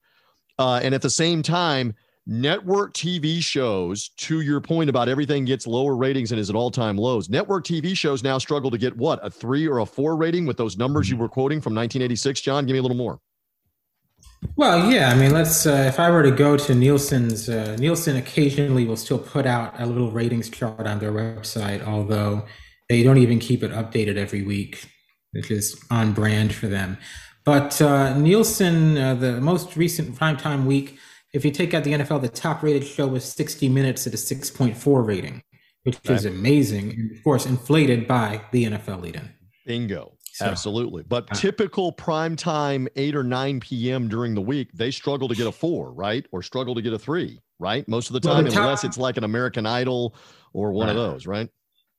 Uh, 0.58 0.80
and 0.82 0.94
at 0.94 1.00
the 1.00 1.08
same 1.08 1.42
time, 1.42 1.94
network 2.26 2.92
TV 2.92 3.40
shows, 3.40 4.08
to 4.16 4.40
your 4.40 4.60
point 4.60 4.90
about 4.90 5.08
everything 5.08 5.44
gets 5.44 5.66
lower 5.66 5.96
ratings 5.96 6.32
and 6.32 6.40
is 6.40 6.50
at 6.50 6.56
all 6.56 6.70
time 6.70 6.96
lows, 6.96 7.28
network 7.28 7.64
TV 7.64 7.96
shows 7.96 8.22
now 8.22 8.38
struggle 8.38 8.70
to 8.70 8.78
get 8.78 8.96
what, 8.96 9.24
a 9.24 9.30
three 9.30 9.66
or 9.66 9.78
a 9.78 9.86
four 9.86 10.16
rating 10.16 10.44
with 10.44 10.56
those 10.56 10.76
numbers 10.76 11.08
you 11.08 11.16
were 11.16 11.28
quoting 11.28 11.60
from 11.60 11.74
1986? 11.74 12.40
John, 12.40 12.66
give 12.66 12.74
me 12.74 12.78
a 12.80 12.82
little 12.82 12.96
more. 12.96 13.20
Well, 14.56 14.90
yeah. 14.90 15.10
I 15.10 15.14
mean, 15.14 15.32
let's. 15.32 15.66
Uh, 15.66 15.86
if 15.88 15.98
I 15.98 16.10
were 16.10 16.22
to 16.22 16.30
go 16.30 16.56
to 16.56 16.74
Nielsen's, 16.74 17.48
uh, 17.48 17.76
Nielsen 17.78 18.16
occasionally 18.16 18.84
will 18.84 18.96
still 18.96 19.18
put 19.18 19.46
out 19.46 19.78
a 19.78 19.86
little 19.86 20.10
ratings 20.10 20.50
chart 20.50 20.86
on 20.86 20.98
their 20.98 21.12
website, 21.12 21.82
although 21.82 22.44
they 22.88 23.02
don't 23.02 23.18
even 23.18 23.38
keep 23.38 23.62
it 23.62 23.72
updated 23.72 24.16
every 24.16 24.42
week, 24.42 24.84
which 25.32 25.50
is 25.50 25.82
on 25.90 26.12
brand 26.12 26.54
for 26.54 26.68
them. 26.68 26.98
But 27.44 27.80
uh, 27.80 28.16
Nielsen, 28.18 28.98
uh, 28.98 29.14
the 29.14 29.40
most 29.40 29.76
recent 29.76 30.16
primetime 30.16 30.64
week, 30.64 30.98
if 31.36 31.44
you 31.44 31.50
take 31.50 31.74
out 31.74 31.84
the 31.84 31.92
NFL, 31.92 32.22
the 32.22 32.28
top 32.28 32.62
rated 32.62 32.84
show 32.84 33.06
was 33.06 33.24
60 33.24 33.68
Minutes 33.68 34.06
at 34.06 34.14
a 34.14 34.16
6.4 34.16 35.06
rating, 35.06 35.42
which 35.84 35.98
right. 36.08 36.16
is 36.16 36.24
amazing. 36.24 36.90
And 36.90 37.12
of 37.12 37.22
course, 37.22 37.44
inflated 37.46 38.08
by 38.08 38.40
the 38.52 38.64
NFL 38.64 39.02
lead 39.02 39.16
in. 39.16 39.30
Bingo. 39.66 40.14
So, 40.32 40.46
Absolutely. 40.46 41.02
But 41.02 41.30
uh, 41.30 41.34
typical 41.34 41.92
prime 41.92 42.36
time, 42.36 42.88
8 42.96 43.16
or 43.16 43.22
9 43.22 43.60
p.m. 43.60 44.08
during 44.08 44.34
the 44.34 44.40
week, 44.40 44.70
they 44.72 44.90
struggle 44.90 45.28
to 45.28 45.34
get 45.34 45.46
a 45.46 45.52
four, 45.52 45.92
right? 45.92 46.26
Or 46.32 46.42
struggle 46.42 46.74
to 46.74 46.82
get 46.82 46.92
a 46.92 46.98
three, 46.98 47.40
right? 47.58 47.86
Most 47.88 48.08
of 48.08 48.14
the 48.14 48.20
time, 48.20 48.36
well, 48.36 48.44
the 48.44 48.50
top, 48.50 48.62
unless 48.62 48.84
it's 48.84 48.98
like 48.98 49.16
an 49.16 49.24
American 49.24 49.66
Idol 49.66 50.14
or 50.52 50.72
one 50.72 50.88
of 50.88 50.96
those, 50.96 51.26
right? 51.26 51.48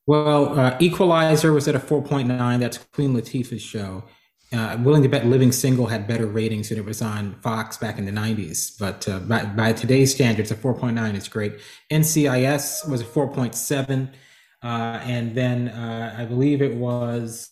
Well, 0.08 0.58
uh, 0.58 0.78
Equalizer 0.80 1.52
was 1.52 1.68
at 1.68 1.76
a 1.76 1.80
4.9. 1.80 2.60
That's 2.60 2.78
Queen 2.78 3.14
Latifah's 3.14 3.62
show. 3.62 4.04
Uh, 4.54 4.78
Willing 4.80 5.04
to 5.04 5.10
Bet 5.10 5.26
Living 5.26 5.52
Single 5.52 5.88
had 5.88 6.08
better 6.08 6.26
ratings 6.26 6.70
than 6.70 6.78
it 6.78 6.86
was 6.86 7.02
on 7.02 7.36
Fox 7.42 7.78
back 7.78 7.98
in 7.98 8.06
the 8.06 8.12
90s. 8.12 8.80
But 8.80 9.08
uh, 9.08 9.20
by, 9.20 9.44
by, 9.44 9.74
today's 9.74 10.14
standards, 10.14 10.52
a 10.52 10.56
4.9 10.56 11.16
is 11.16 11.28
great. 11.28 11.60
NCIS 11.92 12.90
was 12.90 13.02
a 13.02 13.06
4.7. 13.06 14.10
Uh, 14.64 14.68
and 15.04 15.36
then 15.36 15.68
uh, 15.68 16.16
I 16.18 16.26
believe 16.26 16.62
it 16.62 16.76
was 16.76 17.52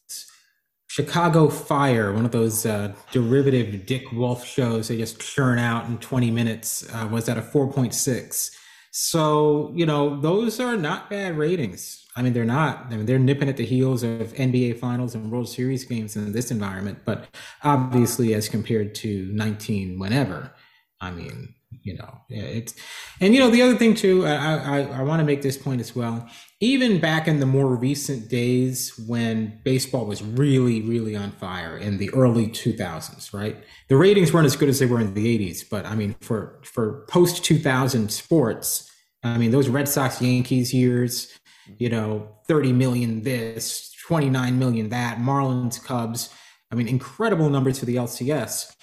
Chicago 0.88 1.50
Fire, 1.50 2.14
one 2.14 2.24
of 2.24 2.32
those 2.32 2.66
uh, 2.66 2.96
derivative 3.12 3.86
Dick 3.86 4.10
Wolf 4.14 4.46
shows 4.46 4.88
they 4.88 4.98
just 4.98 5.20
churn 5.20 5.60
out 5.60 5.90
in 5.90 5.98
20 5.98 6.32
minutes, 6.32 6.88
uh, 6.94 7.10
was 7.12 7.28
at 7.28 7.38
a 7.38 7.42
4.6. 7.42 8.56
So, 8.98 9.74
you 9.76 9.86
know, 9.86 10.22
those 10.22 10.62
are 10.62 10.78
not 10.78 11.10
bad 11.10 11.38
ratings. 11.38 12.06
I 12.16 12.22
mean, 12.22 12.32
they're 12.32 12.46
not. 12.46 12.86
I 12.86 12.96
mean, 12.96 13.06
they're 13.06 13.20
nipping 13.20 13.50
at 13.50 13.58
the 13.58 13.66
heels 13.66 14.04
of 14.04 14.32
NBA 14.36 14.80
Finals 14.80 15.16
and 15.16 15.30
World 15.30 15.50
Series 15.50 15.84
games 15.84 16.16
in 16.16 16.32
this 16.32 16.50
environment, 16.50 17.00
but 17.04 17.28
obviously, 17.62 18.34
as 18.34 18.48
compared 18.48 18.96
to 18.96 19.30
19 19.34 20.00
whenever, 20.00 20.54
I 21.02 21.12
mean, 21.12 21.56
you 21.84 21.96
know 21.96 22.22
it's 22.30 22.74
and 23.22 23.34
you 23.34 23.40
know 23.40 23.50
the 23.50 23.62
other 23.62 23.76
thing 23.76 23.94
too 23.94 24.26
i 24.26 24.56
i, 24.56 24.80
I 24.82 25.02
want 25.04 25.20
to 25.20 25.26
make 25.26 25.42
this 25.42 25.58
point 25.58 25.82
as 25.82 25.96
well. 25.96 26.28
Even 26.62 27.02
back 27.02 27.28
in 27.28 27.42
the 27.42 27.46
more 27.46 27.76
recent 27.76 28.30
days 28.30 28.98
when 29.08 29.60
baseball 29.64 30.06
was 30.06 30.24
really 30.24 30.82
really 30.82 31.16
on 31.16 31.32
fire 31.32 31.78
in 31.78 31.98
the 31.98 32.10
early 32.12 32.48
2000s 32.48 33.34
right? 33.34 33.58
The 33.90 33.98
ratings 33.98 34.34
weren't 34.34 34.46
as 34.46 34.56
good 34.56 34.70
as 34.70 34.80
they 34.80 34.86
were 34.86 35.02
in 35.02 35.14
the 35.14 35.38
80s 35.38 35.70
but 35.70 35.86
i 35.86 35.96
mean 35.96 36.16
for 36.22 36.60
for 36.64 37.06
post 37.08 37.44
2000 37.44 38.12
sports 38.12 38.90
i 39.24 39.38
mean 39.38 39.52
those 39.52 39.70
red 39.70 39.88
sox 39.88 40.22
yankees 40.22 40.74
years 40.74 41.38
you 41.78 41.90
know 41.90 42.28
30 42.48 42.74
million 42.74 43.24
this 43.24 43.92
29 44.08 44.60
million 44.60 44.90
that 44.90 45.18
marlins 45.18 45.84
cubs 45.84 46.30
i 46.72 46.76
mean 46.76 46.88
incredible 46.88 47.50
numbers 47.50 47.80
for 47.80 47.86
the 47.86 47.96
lcs 47.96 48.74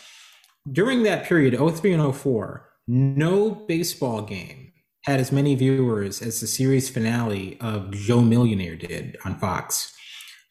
during 0.71 1.03
that 1.03 1.25
period 1.25 1.57
03 1.59 1.93
and 1.93 2.15
04 2.15 2.69
no 2.87 3.51
baseball 3.51 4.23
game 4.23 4.73
had 5.05 5.21
as 5.21 5.33
many 5.33 5.55
viewers 5.55 6.23
as 6.23 6.41
the 6.41 6.47
series 6.47 6.89
finale 6.89 7.59
of 7.61 7.91
Joe 7.91 8.21
Millionaire 8.21 8.77
did 8.77 9.17
on 9.25 9.39
Fox. 9.39 9.93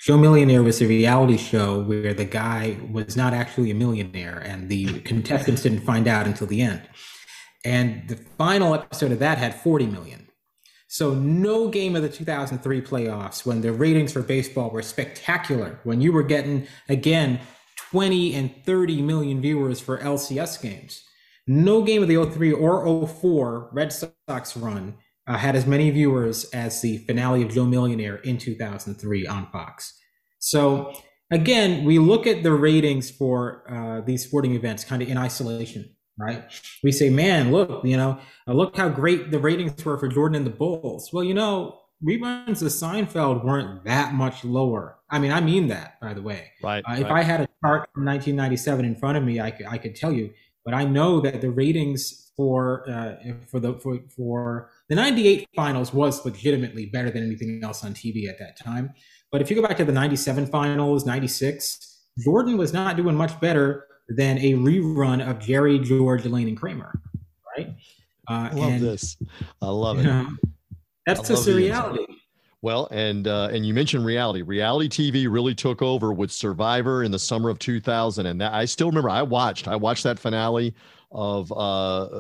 Joe 0.01 0.17
Millionaire 0.17 0.63
was 0.63 0.81
a 0.81 0.88
reality 0.88 1.38
show 1.38 1.81
where 1.83 2.13
the 2.13 2.25
guy 2.25 2.77
was 2.91 3.15
not 3.15 3.33
actually 3.33 3.71
a 3.71 3.75
millionaire 3.75 4.39
and 4.39 4.67
the 4.67 5.00
contestants 5.01 5.61
didn't 5.61 5.81
find 5.81 6.07
out 6.07 6.25
until 6.25 6.47
the 6.47 6.61
end. 6.61 6.81
And 7.63 8.09
the 8.09 8.15
final 8.38 8.73
episode 8.73 9.11
of 9.11 9.19
that 9.19 9.38
had 9.38 9.53
40 9.53 9.85
million. 9.85 10.27
So, 10.88 11.13
no 11.13 11.69
game 11.69 11.95
of 11.95 12.01
the 12.01 12.09
2003 12.09 12.81
playoffs 12.81 13.45
when 13.45 13.61
the 13.61 13.71
ratings 13.71 14.11
for 14.11 14.21
baseball 14.21 14.71
were 14.71 14.81
spectacular, 14.81 15.79
when 15.83 16.01
you 16.01 16.11
were 16.11 16.23
getting, 16.23 16.67
again, 16.89 17.39
20 17.91 18.33
and 18.35 18.51
30 18.65 19.01
million 19.01 19.39
viewers 19.39 19.79
for 19.79 20.00
LCS 20.00 20.61
games 20.61 21.03
no 21.48 21.81
game 21.81 22.01
of 22.01 22.07
the 22.07 22.24
03 22.24 22.51
or 22.51 23.07
04 23.07 23.69
Red 23.74 23.93
Sox 23.93 24.55
run 24.55 24.95
uh, 25.27 25.38
had 25.38 25.55
as 25.55 25.65
many 25.65 25.89
viewers 25.91 26.45
as 26.51 26.81
the 26.81 26.98
finale 27.00 27.43
of 27.43 27.50
Joe 27.50 27.65
Millionaire 27.65 28.17
in 28.17 28.38
2003 28.38 29.27
on 29.27 29.48
Fox. 29.51 29.98
So 30.39 30.93
again, 31.31 31.86
we 31.86 32.00
look 32.00 32.27
at 32.27 32.43
the 32.43 32.51
ratings 32.53 33.10
for 33.10 33.63
uh, 33.71 34.01
these 34.01 34.25
sporting 34.25 34.53
events 34.55 34.83
kind 34.83 35.01
of 35.01 35.10
in 35.10 35.17
isolation, 35.17 35.95
right? 36.19 36.43
We 36.83 36.91
say, 36.91 37.10
man, 37.10 37.51
look, 37.51 37.86
you 37.86 37.98
know, 37.98 38.19
uh, 38.48 38.53
look 38.53 38.75
how 38.75 38.89
great 38.89 39.31
the 39.31 39.39
ratings 39.39 39.83
were 39.86 39.98
for 39.98 40.07
Jordan 40.07 40.36
and 40.36 40.45
the 40.45 40.51
Bulls. 40.51 41.12
Well, 41.13 41.24
you 41.24 41.33
know, 41.33 41.79
reruns 42.03 42.62
of 42.62 42.69
Seinfeld 42.69 43.43
weren't 43.45 43.86
that 43.86 44.13
much 44.13 44.43
lower. 44.43 44.98
I 45.10 45.19
mean, 45.19 45.31
I 45.31 45.41
mean 45.41 45.67
that, 45.67 46.00
by 46.01 46.13
the 46.13 46.21
way. 46.21 46.51
Right. 46.63 46.83
Uh, 46.89 46.95
if 46.95 47.07
I 47.07 47.21
had 47.21 47.41
a 47.41 47.48
chart 47.63 47.89
from 47.93 48.05
1997 48.05 48.86
in 48.86 48.95
front 48.95 49.17
of 49.17 49.24
me, 49.24 49.39
I 49.39 49.51
could, 49.51 49.67
I 49.67 49.77
could 49.77 49.95
tell 49.95 50.12
you 50.12 50.31
but 50.63 50.73
I 50.73 50.85
know 50.85 51.19
that 51.21 51.41
the 51.41 51.51
ratings 51.51 52.31
for 52.35 52.89
uh, 52.89 53.15
for 53.47 53.59
the 53.59 53.73
for, 53.75 53.99
for 54.15 54.69
the 54.89 54.95
98 54.95 55.47
finals 55.55 55.93
was 55.93 56.23
legitimately 56.25 56.87
better 56.87 57.09
than 57.09 57.23
anything 57.23 57.61
else 57.63 57.83
on 57.83 57.93
TV 57.93 58.29
at 58.29 58.39
that 58.39 58.57
time. 58.57 58.93
But 59.31 59.41
if 59.41 59.49
you 59.49 59.55
go 59.55 59.65
back 59.65 59.77
to 59.77 59.85
the 59.85 59.91
97 59.91 60.47
finals, 60.47 61.05
96, 61.05 62.01
Jordan 62.19 62.57
was 62.57 62.73
not 62.73 62.97
doing 62.97 63.15
much 63.15 63.39
better 63.39 63.87
than 64.09 64.37
a 64.39 64.53
rerun 64.53 65.25
of 65.25 65.39
Jerry, 65.39 65.79
George, 65.79 66.25
Elaine, 66.25 66.49
and 66.49 66.57
Kramer, 66.57 66.99
right? 67.55 67.69
Uh, 68.29 68.49
I 68.51 68.53
love 68.53 68.71
and, 68.73 68.81
this. 68.81 69.17
I 69.61 69.67
love 69.67 69.99
it. 69.99 70.03
You 70.03 70.07
know, 70.09 70.29
that's 71.05 71.27
just 71.27 71.45
the 71.45 71.55
reality. 71.55 72.05
Well, 72.63 72.87
and 72.91 73.27
uh, 73.27 73.49
and 73.51 73.65
you 73.65 73.73
mentioned 73.73 74.05
reality. 74.05 74.43
Reality 74.43 74.87
TV 74.87 75.31
really 75.31 75.55
took 75.55 75.81
over 75.81 76.13
with 76.13 76.31
Survivor 76.31 77.03
in 77.03 77.11
the 77.11 77.17
summer 77.17 77.49
of 77.49 77.57
2000, 77.57 78.27
and 78.27 78.39
that, 78.39 78.53
I 78.53 78.65
still 78.65 78.87
remember. 78.87 79.09
I 79.09 79.23
watched. 79.23 79.67
I 79.67 79.75
watched 79.75 80.03
that 80.03 80.19
finale 80.19 80.75
of 81.11 81.51
uh, 81.51 81.55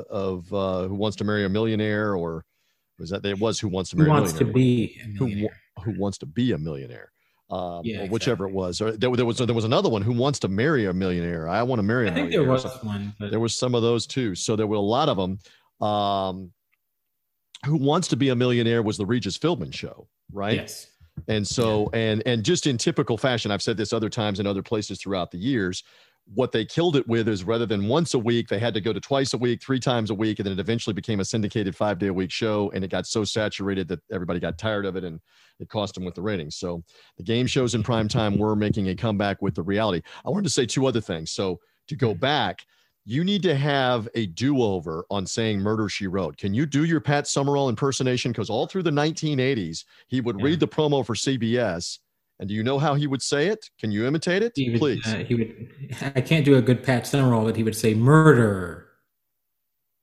of 0.09 0.51
uh, 0.51 0.87
Who 0.87 0.95
Wants 0.95 1.17
to 1.17 1.23
Marry 1.23 1.45
a 1.45 1.49
Millionaire, 1.49 2.15
or 2.15 2.43
was 2.97 3.11
that 3.11 3.23
it 3.23 3.39
was 3.39 3.59
Who 3.59 3.67
Wants 3.67 3.91
to 3.91 3.97
Marry 3.97 4.09
who 4.09 4.15
a 4.15 4.19
wants 4.19 4.33
to 4.33 4.45
be 4.45 4.99
a 5.03 5.07
millionaire? 5.09 5.59
Who, 5.77 5.91
who 5.91 5.99
wants 5.99 6.17
to 6.19 6.25
be 6.25 6.53
a 6.53 6.57
millionaire? 6.57 7.11
Um, 7.51 7.81
yeah, 7.83 8.05
or 8.05 8.07
whichever 8.07 8.45
exactly. 8.45 8.51
it 8.51 8.55
was. 8.55 8.81
Or 8.81 8.91
there, 8.93 9.15
there, 9.15 9.25
was 9.25 9.37
there 9.37 9.53
was 9.53 9.65
another 9.65 9.89
one 9.89 10.01
who 10.01 10.13
wants 10.13 10.39
to 10.39 10.47
marry 10.47 10.85
a 10.85 10.93
millionaire. 10.93 11.49
I 11.49 11.61
want 11.61 11.79
to 11.79 11.83
marry 11.83 12.07
a 12.07 12.11
I 12.11 12.13
think 12.15 12.31
there 12.31 12.43
was 12.45 12.65
one. 12.81 13.13
But... 13.19 13.29
There 13.29 13.41
was 13.41 13.53
some 13.53 13.75
of 13.75 13.83
those 13.83 14.07
too. 14.07 14.33
So 14.33 14.55
there 14.55 14.67
were 14.67 14.77
a 14.77 14.79
lot 14.79 15.07
of 15.07 15.17
them. 15.17 15.37
Um, 15.87 16.51
who 17.65 17.75
wants 17.75 18.07
to 18.07 18.15
be 18.15 18.29
a 18.29 18.35
millionaire 18.35 18.81
was 18.81 18.97
the 18.97 19.05
Regis 19.05 19.37
Philbin 19.37 19.73
show, 19.73 20.07
right? 20.31 20.55
Yes. 20.55 20.87
And 21.27 21.47
so, 21.47 21.89
yeah. 21.93 21.99
and 21.99 22.23
and 22.25 22.43
just 22.43 22.67
in 22.67 22.77
typical 22.77 23.17
fashion, 23.17 23.51
I've 23.51 23.61
said 23.61 23.77
this 23.77 23.93
other 23.93 24.09
times 24.09 24.39
in 24.39 24.47
other 24.47 24.63
places 24.63 24.99
throughout 24.99 25.31
the 25.31 25.37
years. 25.37 25.83
What 26.33 26.51
they 26.51 26.63
killed 26.63 26.95
it 26.95 27.07
with 27.07 27.27
is 27.27 27.43
rather 27.43 27.65
than 27.65 27.87
once 27.87 28.13
a 28.13 28.19
week, 28.19 28.47
they 28.47 28.59
had 28.59 28.73
to 28.75 28.81
go 28.81 28.93
to 28.93 28.99
twice 28.99 29.33
a 29.33 29.37
week, 29.37 29.61
three 29.61 29.79
times 29.79 30.11
a 30.11 30.15
week, 30.15 30.39
and 30.39 30.45
then 30.45 30.53
it 30.53 30.59
eventually 30.59 30.93
became 30.93 31.19
a 31.19 31.25
syndicated 31.25 31.75
five 31.75 31.99
day 31.99 32.07
a 32.07 32.13
week 32.13 32.31
show. 32.31 32.71
And 32.73 32.83
it 32.83 32.91
got 32.91 33.07
so 33.07 33.23
saturated 33.23 33.87
that 33.89 33.99
everybody 34.11 34.39
got 34.39 34.57
tired 34.57 34.85
of 34.85 34.95
it, 34.95 35.03
and 35.03 35.19
it 35.59 35.69
cost 35.69 35.95
them 35.95 36.05
with 36.05 36.15
the 36.15 36.21
ratings. 36.21 36.55
So 36.55 36.83
the 37.17 37.23
game 37.23 37.47
shows 37.47 37.75
in 37.75 37.83
prime 37.83 38.07
time 38.07 38.37
were 38.37 38.55
making 38.55 38.87
a 38.89 38.95
comeback 38.95 39.41
with 39.41 39.55
the 39.55 39.63
reality. 39.63 40.01
I 40.25 40.29
wanted 40.29 40.43
to 40.43 40.49
say 40.51 40.65
two 40.65 40.85
other 40.85 41.01
things. 41.01 41.31
So 41.31 41.59
to 41.87 41.95
go 41.95 42.13
back, 42.13 42.65
you 43.05 43.23
need 43.23 43.41
to 43.43 43.55
have 43.55 44.07
a 44.15 44.27
do-over 44.27 45.05
on 45.09 45.25
saying 45.25 45.59
murder 45.59 45.89
she 45.89 46.07
wrote. 46.07 46.37
Can 46.37 46.53
you 46.53 46.65
do 46.65 46.85
your 46.85 46.99
pat 46.99 47.27
summerall 47.27 47.69
impersonation? 47.69 48.31
Because 48.31 48.49
all 48.49 48.67
through 48.67 48.83
the 48.83 48.91
1980s 48.91 49.85
he 50.07 50.21
would 50.21 50.39
yeah. 50.39 50.45
read 50.45 50.59
the 50.59 50.67
promo 50.67 51.05
for 51.05 51.15
cbs 51.15 51.99
and 52.41 52.49
do 52.49 52.55
you 52.55 52.63
know 52.63 52.79
how 52.79 52.95
he 52.95 53.05
would 53.05 53.21
say 53.21 53.47
it? 53.47 53.69
Can 53.79 53.91
you 53.91 54.07
imitate 54.07 54.41
it? 54.41 54.53
Would, 54.57 54.79
please. 54.79 55.05
uh, 55.05 55.17
he 55.19 55.35
would 55.35 55.69
i 56.15 56.21
can't 56.21 56.43
do 56.43 56.55
a 56.57 56.61
good 56.61 56.83
pat 56.83 57.05
summerall 57.05 57.45
but 57.45 57.55
he 57.55 57.63
would 57.63 57.75
say 57.75 57.93
murder 57.93 58.87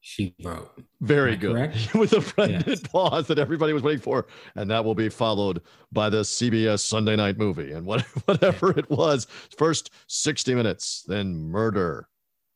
she 0.00 0.34
wrote. 0.42 0.70
Very 1.00 1.36
good. 1.36 1.74
with 1.94 2.12
a 2.14 2.22
pregnant 2.22 2.66
yes. 2.66 2.80
pause 2.80 3.26
that 3.26 3.38
everybody 3.38 3.72
was 3.74 3.82
waiting 3.82 4.00
for 4.00 4.26
and 4.54 4.70
that 4.70 4.82
will 4.82 4.94
be 4.94 5.08
followed 5.08 5.60
by 5.92 6.08
the 6.08 6.22
cbs 6.22 6.80
sunday 6.80 7.16
night 7.16 7.38
movie. 7.38 7.72
And 7.72 7.86
whatever 8.24 8.70
it 8.70 8.88
was 8.88 9.26
first 9.56 9.90
60 10.06 10.54
minutes 10.54 11.04
then 11.06 11.36
murder 11.36 12.08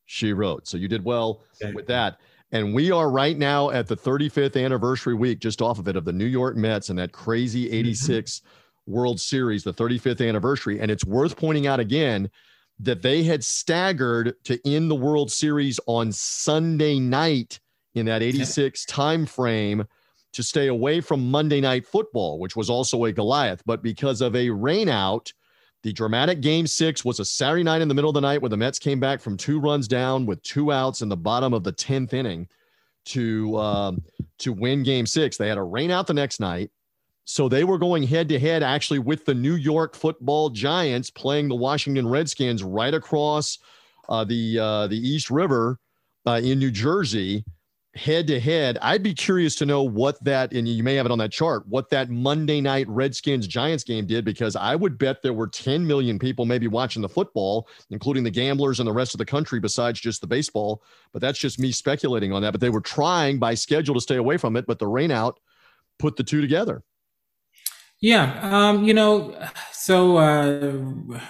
she 0.05 0.33
wrote. 0.33 0.67
So 0.67 0.77
you 0.77 0.87
did 0.87 1.03
well 1.03 1.41
okay. 1.61 1.73
with 1.73 1.87
that. 1.87 2.17
And 2.51 2.73
we 2.73 2.91
are 2.91 3.09
right 3.09 3.37
now 3.37 3.71
at 3.71 3.87
the 3.87 3.97
35th 3.97 4.63
anniversary 4.63 5.15
week, 5.15 5.39
just 5.39 5.61
off 5.61 5.79
of 5.79 5.87
it, 5.87 5.95
of 5.95 6.05
the 6.05 6.13
New 6.13 6.25
York 6.25 6.55
Mets 6.55 6.89
and 6.89 6.99
that 6.99 7.11
crazy 7.11 7.65
mm-hmm. 7.65 7.75
86 7.75 8.39
mm-hmm. 8.39 8.93
World 8.93 9.19
Series, 9.19 9.63
the 9.63 9.73
35th 9.73 10.27
anniversary. 10.27 10.79
And 10.79 10.91
it's 10.91 11.05
worth 11.05 11.35
pointing 11.35 11.65
out 11.65 11.79
again 11.79 12.29
that 12.79 13.01
they 13.01 13.23
had 13.23 13.43
staggered 13.43 14.35
to 14.43 14.59
end 14.69 14.91
the 14.91 14.95
World 14.95 15.31
Series 15.31 15.79
on 15.87 16.11
Sunday 16.11 16.99
night 16.99 17.59
in 17.95 18.05
that 18.05 18.21
86 18.21 18.85
time 18.85 19.25
frame 19.25 19.85
to 20.33 20.43
stay 20.43 20.67
away 20.67 20.99
from 20.99 21.29
Monday 21.29 21.61
night 21.61 21.85
football, 21.85 22.39
which 22.39 22.55
was 22.55 22.69
also 22.69 23.05
a 23.05 23.11
Goliath. 23.11 23.63
But 23.65 23.81
because 23.81 24.21
of 24.21 24.35
a 24.35 24.47
rainout, 24.47 25.31
The 25.83 25.91
dramatic 25.91 26.39
game 26.39 26.65
six 26.65 27.03
was 27.03 27.19
a 27.19 27.25
Saturday 27.25 27.63
night 27.63 27.81
in 27.81 27.89
the 27.89 27.93
middle 27.93 28.09
of 28.09 28.13
the 28.13 28.21
night 28.21 28.41
where 28.41 28.49
the 28.49 28.57
Mets 28.57 28.79
came 28.79 29.01
back 29.01 29.19
from 29.19 29.35
two 29.35 29.59
runs 29.59 29.85
down 29.85 30.25
with 30.25 30.41
two 30.41 30.71
outs 30.71 31.01
in 31.01 31.09
the 31.09 31.17
bottom 31.17 31.53
of 31.53 31.63
the 31.65 31.73
10th 31.73 32.13
inning 32.13 32.47
to 33.05 33.57
um, 33.57 34.01
to 34.39 34.53
win 34.53 34.83
game 34.83 35.05
six. 35.05 35.35
They 35.35 35.49
had 35.49 35.57
a 35.57 35.63
rain 35.63 35.91
out 35.91 36.07
the 36.07 36.13
next 36.13 36.39
night. 36.39 36.71
So 37.25 37.49
they 37.49 37.65
were 37.65 37.77
going 37.77 38.03
head 38.03 38.29
to 38.29 38.39
head 38.39 38.63
actually 38.63 38.99
with 38.99 39.25
the 39.25 39.33
New 39.33 39.55
York 39.55 39.95
football 39.95 40.49
giants 40.49 41.09
playing 41.09 41.49
the 41.49 41.55
Washington 41.55 42.07
Redskins 42.07 42.63
right 42.63 42.93
across 42.93 43.59
uh, 44.07 44.23
the 44.23 44.59
uh, 44.59 44.87
the 44.87 44.97
East 44.97 45.29
River 45.29 45.79
uh, 46.25 46.39
in 46.41 46.59
New 46.59 46.71
Jersey 46.71 47.43
head 47.95 48.25
to 48.27 48.39
head. 48.39 48.77
I'd 48.81 49.03
be 49.03 49.13
curious 49.13 49.55
to 49.55 49.65
know 49.65 49.83
what 49.83 50.21
that, 50.23 50.51
and 50.53 50.67
you 50.67 50.83
may 50.83 50.95
have 50.95 51.05
it 51.05 51.11
on 51.11 51.19
that 51.19 51.31
chart, 51.31 51.67
what 51.67 51.89
that 51.91 52.09
Monday 52.09 52.59
night 52.59 52.87
Redskins 52.89 53.45
Giants 53.47 53.83
game 53.83 54.05
did, 54.05 54.25
because 54.25 54.55
I 54.55 54.75
would 54.75 54.97
bet 54.97 55.21
there 55.21 55.33
were 55.33 55.47
10 55.47 55.85
million 55.85 56.17
people 56.17 56.45
maybe 56.45 56.67
watching 56.67 57.01
the 57.01 57.09
football, 57.09 57.67
including 57.91 58.23
the 58.23 58.31
gamblers 58.31 58.79
and 58.79 58.87
the 58.87 58.93
rest 58.93 59.13
of 59.13 59.19
the 59.19 59.25
country, 59.25 59.59
besides 59.59 59.99
just 59.99 60.21
the 60.21 60.27
baseball. 60.27 60.81
But 61.11 61.21
that's 61.21 61.39
just 61.39 61.59
me 61.59 61.71
speculating 61.71 62.33
on 62.33 62.41
that. 62.41 62.51
But 62.51 62.61
they 62.61 62.71
were 62.71 62.81
trying 62.81 63.37
by 63.37 63.53
schedule 63.53 63.95
to 63.95 64.01
stay 64.01 64.17
away 64.17 64.37
from 64.37 64.55
it, 64.55 64.65
but 64.65 64.79
the 64.79 64.85
rainout 64.85 65.35
put 65.99 66.15
the 66.15 66.23
two 66.23 66.41
together. 66.41 66.83
Yeah, 68.01 68.39
um, 68.41 68.83
you 68.83 68.93
know, 68.93 69.33
so 69.71 70.17
uh, 70.17 70.73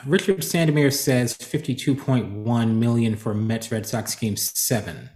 Richard 0.08 0.40
Sandomir 0.40 0.92
says 0.92 1.38
52.1 1.38 2.76
million 2.76 3.16
for 3.16 3.36
Mets 3.36 3.72
Red 3.72 3.86
Sox 3.86 4.16
game 4.16 4.36
seven 4.38 5.12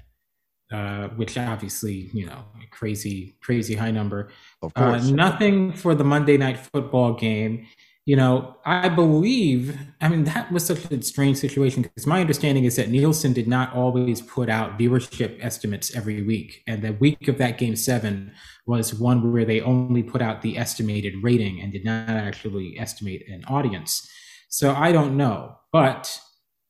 uh, 0.72 1.08
which 1.10 1.38
obviously 1.38 2.10
you 2.14 2.26
know 2.26 2.44
crazy 2.72 3.38
crazy 3.42 3.76
high 3.76 3.92
number. 3.92 4.30
Of 4.62 4.72
uh, 4.76 4.92
course, 4.92 5.10
uh, 5.10 5.16
nothing 5.16 5.74
for 5.74 5.96
the 5.96 6.04
Monday 6.04 6.38
night 6.38 6.58
football 6.58 7.14
game. 7.14 7.68
You 8.06 8.16
know, 8.16 8.56
I 8.66 8.88
believe. 8.88 9.78
I 10.00 10.08
mean, 10.08 10.24
that 10.26 10.50
was 10.52 10.66
such 10.66 10.90
a 10.92 11.02
strange 11.02 11.38
situation 11.38 11.82
because 11.82 12.08
my 12.08 12.22
understanding 12.22 12.64
is 12.64 12.78
that 12.78 12.90
Nielsen 12.90 13.34
did 13.34 13.50
not 13.50 13.74
always 13.74 14.22
put 14.22 14.50
out 14.50 14.80
viewership 14.80 15.44
estimates 15.44 15.96
every 15.96 16.22
week, 16.22 16.64
and 16.68 16.82
the 16.82 16.94
week 16.94 17.28
of 17.28 17.38
that 17.38 17.58
game 17.58 17.76
seven 17.76 18.32
was 18.66 18.94
one 18.94 19.32
where 19.32 19.46
they 19.46 19.62
only 19.62 20.04
put 20.04 20.22
out 20.22 20.42
the 20.42 20.58
estimated 20.58 21.16
rating 21.22 21.62
and 21.62 21.72
did 21.72 21.84
not 21.84 22.10
actually 22.10 22.78
estimate 22.80 23.28
an 23.28 23.44
audience. 23.46 24.10
So 24.50 24.74
I 24.74 24.92
don't 24.92 25.18
know, 25.18 25.58
but 25.72 26.20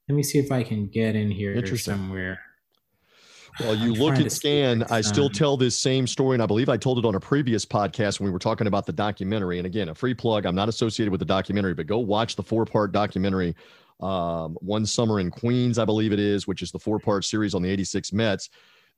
let 0.08 0.16
me 0.16 0.24
see 0.24 0.40
if 0.40 0.52
I 0.52 0.64
can 0.64 0.88
get 0.88 1.16
in 1.16 1.30
here 1.30 1.66
somewhere. 1.78 2.40
Well, 3.60 3.76
you 3.76 3.94
I'm 3.94 4.00
look 4.00 4.20
at 4.20 4.32
Scan, 4.32 4.84
I 4.92 5.02
still 5.02 5.30
tell 5.30 5.58
this 5.58 5.76
same 5.76 6.06
story, 6.06 6.36
and 6.36 6.44
I 6.44 6.46
believe 6.46 6.70
I 6.70 6.78
told 6.78 7.00
it 7.00 7.06
on 7.06 7.16
a 7.16 7.20
previous 7.20 7.66
podcast 7.66 8.20
when 8.20 8.28
we 8.28 8.32
were 8.32 8.38
talking 8.38 8.68
about 8.68 8.86
the 8.86 8.94
documentary. 8.94 9.58
And 9.58 9.66
again, 9.66 9.90
a 9.90 9.96
free 9.96 10.14
plug. 10.14 10.46
I'm 10.46 10.54
not 10.54 10.70
associated 10.70 11.12
with 11.12 11.20
the 11.20 11.26
documentary, 11.26 11.74
but 11.74 11.88
go 11.88 11.98
watch 11.98 12.36
the 12.36 12.44
four 12.44 12.66
part 12.66 12.92
documentary, 12.92 13.56
um, 14.00 14.58
One 14.62 14.86
Summer 14.86 15.20
in 15.20 15.32
Queens, 15.32 15.80
I 15.80 15.86
believe 15.86 16.14
it 16.14 16.20
is, 16.20 16.46
which 16.46 16.62
is 16.62 16.72
the 16.72 16.78
four 16.78 17.00
part 17.00 17.26
series 17.26 17.56
on 17.56 17.64
the 17.64 17.70
86 17.70 18.14
Mets. 18.14 18.50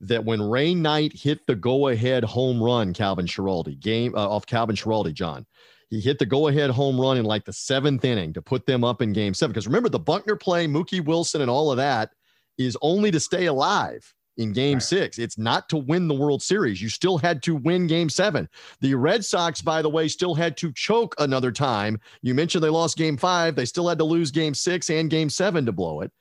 That 0.01 0.25
when 0.25 0.42
Ray 0.42 0.74
Knight 0.75 1.13
hit 1.13 1.46
the 1.48 1.56
go 1.56 1.88
ahead 1.88 2.25
home 2.25 2.62
run, 2.62 2.94
Calvin 2.94 3.25
Schiraldi, 3.25 3.80
game 3.80 4.13
uh, 4.16 4.28
off 4.28 4.46
Calvin 4.46 4.75
Schiraldi, 4.75 5.13
John, 5.13 5.46
he 5.89 6.01
hit 6.01 6.20
the 6.20 6.25
go 6.25 6.48
ahead 6.50 6.70
home 6.70 7.00
run 7.00 7.18
in 7.18 7.25
like 7.25 7.46
the 7.46 7.54
seventh 7.54 8.04
inning 8.04 8.34
to 8.34 8.42
put 8.42 8.66
them 8.66 8.84
up 8.84 9.01
in 9.01 9.13
game 9.13 9.34
seven. 9.34 9.54
Because 9.54 9.68
remember, 9.68 9.89
the 9.89 10.00
Buckner 10.00 10.36
play, 10.36 10.68
Mookie 10.68 11.04
Wilson, 11.04 11.42
and 11.42 11.50
all 11.50 11.72
of 11.72 11.78
that 11.78 12.12
is 12.58 12.78
only 12.82 13.10
to 13.12 13.20
stay 13.22 13.46
alive 13.46 14.13
in 14.39 14.53
game 14.53 14.75
right. 14.75 14.84
six. 14.84 15.19
It's 15.19 15.38
not 15.38 15.69
to 15.69 15.77
win 15.77 16.08
the 16.08 16.15
World 16.15 16.41
Series. 16.41 16.81
You 16.81 16.89
still 16.89 17.17
had 17.17 17.43
to 17.43 17.55
win 17.55 17.88
game 17.88 18.10
seven. 18.10 18.50
The 18.79 18.96
Red 18.96 19.24
Sox, 19.24 19.62
by 19.62 19.81
the 19.81 19.89
way, 19.89 20.08
still 20.08 20.34
had 20.34 20.58
to 20.58 20.72
choke 20.74 21.13
another 21.19 21.51
time. 21.51 22.00
You 22.22 22.34
mentioned 22.34 22.63
they 22.63 22.69
lost 22.69 22.98
game 22.98 23.17
five. 23.17 23.55
They 23.55 23.65
still 23.65 23.88
had 23.88 24.00
to 24.00 24.05
lose 24.05 24.31
game 24.31 24.53
six 24.53 24.89
and 24.89 25.10
game 25.10 25.29
seven 25.29 25.65
to 25.65 25.72
blow 25.72 26.01
it. 26.01 26.12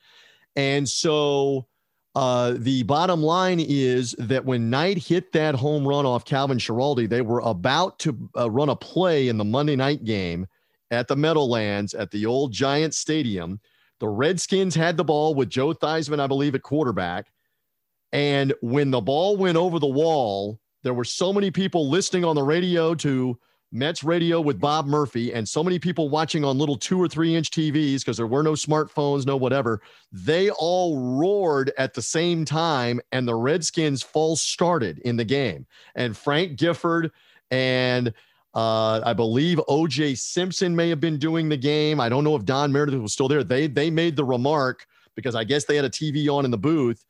And 0.56 0.88
so 0.88 1.68
uh, 2.14 2.54
the 2.56 2.82
bottom 2.82 3.22
line 3.22 3.60
is 3.60 4.12
that 4.18 4.44
when 4.44 4.68
Knight 4.68 4.98
hit 4.98 5.30
that 5.32 5.54
home 5.54 5.86
run 5.86 6.04
off 6.04 6.24
Calvin 6.24 6.58
Schiraldi, 6.58 7.08
they 7.08 7.22
were 7.22 7.40
about 7.40 7.98
to 8.00 8.28
uh, 8.36 8.50
run 8.50 8.68
a 8.68 8.76
play 8.76 9.28
in 9.28 9.38
the 9.38 9.44
Monday 9.44 9.76
night 9.76 10.04
game 10.04 10.46
at 10.90 11.06
the 11.06 11.16
Meadowlands 11.16 11.94
at 11.94 12.10
the 12.10 12.26
old 12.26 12.52
Giant 12.52 12.94
Stadium. 12.94 13.60
The 14.00 14.08
Redskins 14.08 14.74
had 14.74 14.96
the 14.96 15.04
ball 15.04 15.34
with 15.34 15.50
Joe 15.50 15.72
Theismann, 15.72 16.20
I 16.20 16.26
believe, 16.26 16.54
at 16.54 16.62
quarterback. 16.62 17.26
And 18.12 18.54
when 18.62 18.90
the 18.90 19.00
ball 19.00 19.36
went 19.36 19.56
over 19.56 19.78
the 19.78 19.86
wall, 19.86 20.60
there 20.82 20.94
were 20.94 21.04
so 21.04 21.32
many 21.32 21.50
people 21.50 21.88
listening 21.88 22.24
on 22.24 22.36
the 22.36 22.42
radio 22.42 22.94
to 22.96 23.38
Mets 23.70 24.02
radio 24.02 24.40
with 24.40 24.58
Bob 24.58 24.86
Murphy, 24.86 25.34
and 25.34 25.46
so 25.46 25.62
many 25.62 25.78
people 25.78 26.08
watching 26.08 26.42
on 26.42 26.56
little 26.56 26.76
two 26.76 27.00
or 27.00 27.06
three 27.06 27.34
inch 27.34 27.50
TVs 27.50 28.00
because 28.00 28.16
there 28.16 28.26
were 28.26 28.42
no 28.42 28.52
smartphones, 28.52 29.26
no 29.26 29.36
whatever. 29.36 29.82
They 30.10 30.48
all 30.50 31.18
roared 31.18 31.72
at 31.76 31.92
the 31.92 32.00
same 32.00 32.46
time, 32.46 33.00
and 33.12 33.28
the 33.28 33.34
Redskins 33.34 34.02
false 34.02 34.40
started 34.40 35.00
in 35.00 35.16
the 35.16 35.24
game. 35.24 35.66
And 35.94 36.16
Frank 36.16 36.56
Gifford 36.56 37.10
and 37.50 38.14
uh, 38.54 39.02
I 39.04 39.12
believe 39.12 39.60
OJ 39.68 40.16
Simpson 40.18 40.74
may 40.74 40.88
have 40.88 41.00
been 41.00 41.18
doing 41.18 41.50
the 41.50 41.56
game. 41.56 42.00
I 42.00 42.08
don't 42.08 42.24
know 42.24 42.36
if 42.36 42.46
Don 42.46 42.72
Meredith 42.72 43.00
was 43.00 43.12
still 43.12 43.28
there. 43.28 43.44
They 43.44 43.66
they 43.66 43.90
made 43.90 44.16
the 44.16 44.24
remark 44.24 44.86
because 45.14 45.34
I 45.34 45.44
guess 45.44 45.64
they 45.64 45.76
had 45.76 45.84
a 45.84 45.90
TV 45.90 46.32
on 46.32 46.46
in 46.46 46.50
the 46.50 46.58
booth 46.58 47.04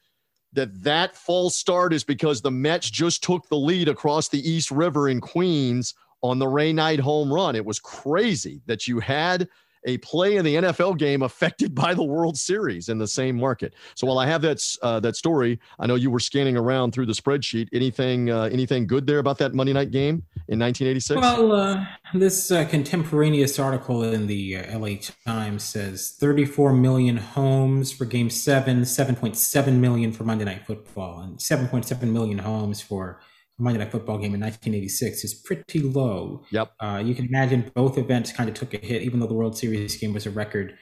that 0.53 0.83
that 0.83 1.17
false 1.17 1.57
start 1.57 1.93
is 1.93 2.05
because 2.05 2.41
the 2.41 2.51
Mets 2.51 2.91
just 2.91 3.23
took 3.23 3.49
the 3.49 3.57
lead 3.57 3.89
across 3.89 4.29
the 4.29 4.49
East 4.49 4.71
River 4.71 5.09
in 5.09 5.21
Queens 5.21 5.95
on 6.23 6.39
the 6.39 6.49
Ray 6.49 6.73
Knight 6.73 7.01
home 7.01 7.33
run. 7.33 7.55
It 7.55 7.65
was 7.65 7.79
crazy 7.79 8.61
that 8.67 8.89
you 8.89 8.99
had 9.01 9.49
a 9.88 9.98
play 9.98 10.37
in 10.37 10.44
the 10.44 10.55
NFL 10.57 10.98
game 10.98 11.22
affected 11.22 11.74
by 11.83 11.94
the 11.94 12.05
World 12.05 12.37
Series 12.37 12.88
in 12.88 12.98
the 12.98 13.09
same 13.09 13.37
market. 13.37 13.74
So 13.94 14.07
while 14.07 14.18
I 14.18 14.27
have 14.27 14.42
that 14.42 14.62
uh, 14.83 15.01
that 15.01 15.16
story, 15.16 15.59
I 15.79 15.87
know 15.87 15.94
you 15.94 16.11
were 16.11 16.20
scanning 16.20 16.57
around 16.57 16.92
through 16.92 17.07
the 17.07 17.14
spreadsheet. 17.14 17.68
Anything 17.72 18.31
uh, 18.31 18.44
anything 18.44 18.87
good 18.87 19.07
there 19.07 19.18
about 19.18 19.38
that 19.38 19.55
Monday 19.55 19.72
night 19.72 19.90
game 19.90 20.22
in 20.48 20.59
1986? 20.59 21.20
Well, 21.20 21.53
uh, 21.53 21.85
this 22.14 22.51
uh, 22.51 22.64
contemporaneous 22.66 23.59
article 23.59 24.03
in 24.03 24.27
the 24.27 24.57
uh, 24.57 24.79
LA 24.79 24.96
Times 25.27 25.64
says 25.64 26.14
34 26.18 26.72
million 26.74 27.16
homes 27.16 27.90
for 27.92 28.05
Game 28.05 28.31
Seven, 28.31 28.83
7.7 28.83 29.72
million 29.74 30.12
for 30.12 30.24
Monday 30.24 30.44
Night 30.44 30.66
Football, 30.66 31.20
and 31.20 31.38
7.7 31.38 32.03
million 32.03 32.38
homes 32.38 32.81
for 32.81 33.20
Monday 33.59 33.81
Night 33.81 33.90
Football 33.90 34.18
game 34.18 34.35
in 34.35 34.40
1986 34.40 35.25
is 35.25 35.35
pretty 35.35 35.81
low. 35.81 36.44
Yep. 36.51 36.73
Uh, 36.79 37.03
you 37.05 37.14
can 37.14 37.27
imagine 37.27 37.71
both 37.75 37.99
events 37.99 38.33
kind 38.33 38.49
of 38.49 38.55
took 38.55 38.73
a 38.73 38.79
hit, 38.79 39.03
even 39.03 39.18
though 39.18 39.27
the 39.27 39.35
World 39.35 39.59
Series 39.59 39.97
game 39.97 40.12
was 40.12 40.27
a 40.27 40.31
record, 40.31 40.79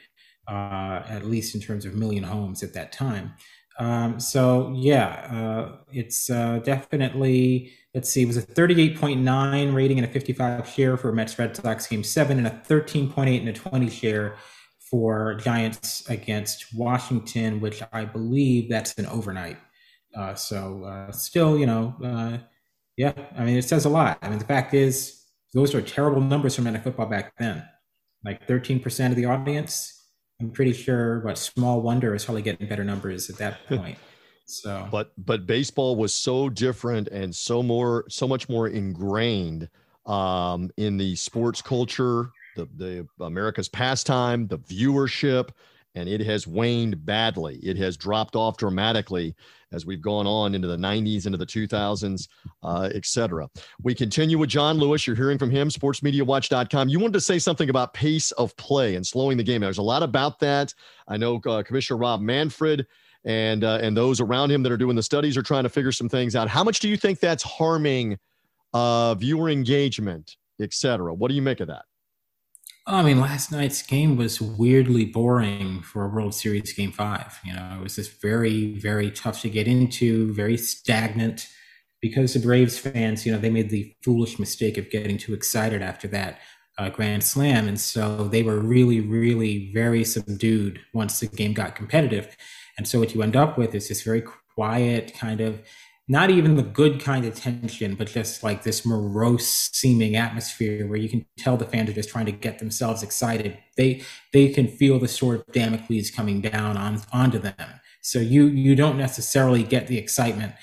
uh, 0.47 1.03
at 1.09 1.25
least 1.25 1.55
in 1.55 1.61
terms 1.61 1.87
of 1.87 1.95
million 1.95 2.23
homes 2.23 2.63
at 2.63 2.75
that 2.75 2.93
time. 2.93 3.33
Um, 3.79 4.21
so 4.21 4.73
yeah, 4.77 5.07
uh, 5.33 5.77
it's 5.91 6.31
uh, 6.31 6.61
definitely. 6.65 7.73
Let's 7.95 8.11
see, 8.11 8.23
it 8.23 8.27
was 8.27 8.37
a 8.37 8.43
38.9 8.43 9.75
rating 9.75 9.99
and 9.99 10.07
a 10.07 10.11
55 10.11 10.69
share 10.69 10.99
for 10.99 11.13
Mets 11.13 11.39
Red 11.39 11.57
Sox 11.57 11.87
game 11.87 12.05
seven, 12.05 12.37
and 12.37 12.47
a 12.47 12.63
13.8 12.69 13.41
and 13.41 13.49
a 13.49 13.53
20 13.55 13.89
share 13.89 14.37
for 14.91 15.35
Giants 15.37 16.09
against 16.11 16.75
Washington, 16.75 17.59
which 17.61 17.83
I 17.93 18.05
believe 18.05 18.69
that's 18.69 18.95
an 18.99 19.07
overnight. 19.07 19.57
Uh, 20.15 20.35
so 20.35 20.85
uh, 20.85 21.11
still, 21.11 21.59
you 21.59 21.67
know 21.67 22.43
yeah, 22.97 23.13
I 23.37 23.45
mean, 23.45 23.57
it 23.57 23.65
says 23.65 23.85
a 23.85 23.89
lot. 23.89 24.19
I 24.23 24.29
mean, 24.29 24.39
the 24.39 24.45
fact 24.45 24.75
is, 24.75 25.23
those 25.55 25.75
are 25.75 25.83
terrible 25.83 26.21
numbers 26.21 26.57
for 26.57 26.63
men 26.63 26.77
of 26.77 26.83
football 26.83 27.07
back 27.07 27.35
then. 27.39 27.63
Like 28.25 28.47
13% 28.47 29.11
of 29.11 29.17
the 29.17 29.27
audience. 29.27 29.93
I'm 30.41 30.51
pretty 30.51 30.73
sure 30.73 31.21
but 31.21 31.39
small 31.39 31.81
wonder 31.81 32.15
is 32.15 32.25
probably 32.25 32.43
getting 32.43 32.69
better 32.69 32.85
numbers 32.85 33.31
at 33.31 33.37
that 33.37 33.67
point. 33.69 33.99
So, 34.47 34.87
but 34.93 35.13
but 35.19 35.47
baseball 35.47 35.97
was 35.97 36.15
so 36.15 36.49
different 36.49 37.09
and 37.09 37.35
so 37.35 37.63
more 37.63 38.05
so 38.09 38.29
much 38.29 38.49
more 38.49 38.69
ingrained 38.69 39.69
um, 40.07 40.71
in 40.77 40.97
the 40.97 41.17
sports 41.17 41.61
culture, 41.61 42.31
the 42.55 42.69
the 42.77 43.07
America's 43.25 43.69
pastime, 43.69 44.47
the 44.47 44.59
viewership, 44.59 45.49
and 45.97 46.09
it 46.09 46.21
has 46.21 46.47
waned 46.47 47.05
badly. 47.05 47.57
It 47.63 47.77
has 47.79 47.97
dropped 47.97 48.37
off 48.37 48.59
dramatically 48.59 49.35
as 49.73 49.85
we've 49.85 50.01
gone 50.01 50.27
on 50.27 50.55
into 50.55 50.69
the 50.69 50.77
90s, 50.77 51.27
into 51.27 51.39
the 51.39 51.47
2000s, 51.47 52.29
uh, 52.63 52.91
et 52.95 53.05
cetera. 53.05 53.49
We 53.83 53.95
continue 53.95 54.39
with 54.39 54.51
John 54.51 54.77
Lewis. 54.77 55.07
You're 55.07 55.17
hearing 55.17 55.39
from 55.39 55.51
him, 55.51 55.69
sportsmediawatch.com. 55.69 56.89
You 56.89 57.01
wanted 57.01 57.15
to 57.15 57.21
say 57.21 57.39
something 57.39 57.71
about 57.71 57.95
pace 57.95 58.31
of 58.33 58.57
play 58.57 58.95
and 58.95 59.05
slowing 59.05 59.37
the 59.37 59.43
game. 59.43 59.63
There's 59.63 59.79
a 59.79 59.83
lot 59.83 60.03
about 60.03 60.39
that. 60.41 60.73
I 61.09 61.17
know 61.17 61.41
uh, 61.47 61.63
Commissioner 61.63 61.99
Rob 61.99 62.21
Manfred 62.21 62.87
and 63.25 63.65
uh, 63.65 63.81
and 63.83 63.97
those 63.97 64.21
around 64.21 64.53
him 64.53 64.63
that 64.63 64.71
are 64.71 64.77
doing 64.77 64.95
the 64.95 65.03
studies 65.03 65.37
are 65.37 65.43
trying 65.43 65.65
to 65.65 65.69
figure 65.69 65.91
some 65.91 66.09
things 66.09 66.37
out. 66.37 66.49
How 66.49 66.63
much 66.63 66.79
do 66.79 66.89
you 66.89 66.97
think 66.97 67.19
that's 67.19 67.43
harming 67.43 68.19
uh, 68.73 69.15
viewer 69.17 69.49
engagement, 69.49 70.37
et 70.61 70.73
cetera? 70.73 71.13
What 71.13 71.29
do 71.29 71.35
you 71.35 71.43
make 71.43 71.59
of 71.59 71.67
that? 71.67 71.87
I 72.89 73.03
mean, 73.03 73.21
last 73.21 73.51
night's 73.51 73.83
game 73.83 74.17
was 74.17 74.41
weirdly 74.41 75.07
boring 75.07 75.83
for 75.83 76.05
a 76.05 76.09
World 76.09 76.35
Series 76.35 76.73
game 76.73 76.93
five. 76.93 77.37
You 77.45 77.53
know, 77.53 77.79
it 77.81 77.83
was 77.83 77.97
just 77.97 78.21
very, 78.23 78.79
very 78.79 79.11
tough 79.11 79.41
to 79.41 79.51
get 79.51 79.67
into, 79.67 80.33
very 80.35 80.57
stagnant 80.57 81.49
because 82.01 82.35
the 82.35 82.39
Braves 82.39 82.79
fans, 82.79 83.27
you 83.27 83.33
know, 83.33 83.39
they 83.39 83.51
made 83.51 83.71
the 83.71 83.93
foolish 84.05 84.39
mistake 84.39 84.79
of 84.79 84.89
getting 84.89 85.19
too 85.19 85.35
excited 85.35 85.83
after 85.83 86.07
that 86.09 86.39
uh, 86.79 86.89
Grand 86.89 87.25
Slam. 87.25 87.67
And 87.67 87.81
so 87.81 88.29
they 88.29 88.45
were 88.45 88.61
really, 88.61 89.01
really 89.01 89.73
very 89.73 90.05
subdued 90.05 90.79
once 90.95 91.19
the 91.19 91.27
game 91.27 91.55
got 91.55 91.75
competitive. 91.75 92.37
And 92.79 92.87
so 92.87 93.01
what 93.01 93.17
you 93.17 93.23
end 93.23 93.35
up 93.35 93.59
with 93.59 93.75
is 93.75 93.89
this 93.89 94.03
very 94.03 94.23
quiet 94.55 95.13
kind 95.13 95.41
of 95.41 95.61
not 96.09 96.31
even 96.31 96.55
the 96.55 96.63
good 96.63 97.01
kind 97.01 97.25
of 97.25 97.35
tension, 97.35 97.97
but 97.97 98.07
just 98.07 98.43
like 98.45 98.63
this 98.63 98.87
morose 98.87 99.71
seeming 99.73 100.15
atmosphere 100.15 100.87
where 100.87 100.99
you 100.99 101.09
can 101.09 101.27
tell 101.37 101.57
the 101.57 101.65
fans 101.65 101.91
are 101.91 101.95
just 101.95 102.11
trying 102.11 102.27
to 102.27 102.33
get 102.33 102.61
themselves 102.61 103.03
excited. 103.03 103.59
They 103.77 104.03
they 104.33 104.49
can 104.49 104.69
feel 104.69 104.99
the 104.99 105.09
sword 105.09 105.41
of 105.41 105.53
Damocles 105.53 106.11
coming 106.11 106.41
down 106.41 106.77
on 106.77 107.03
onto 107.13 107.39
them. 107.39 107.81
So 108.03 108.21
you 108.21 108.47
you 108.47 108.77
don't 108.77 108.97
necessarily 108.97 109.65
get 109.65 109.89
the 109.89 109.99
excitement. 109.99 110.55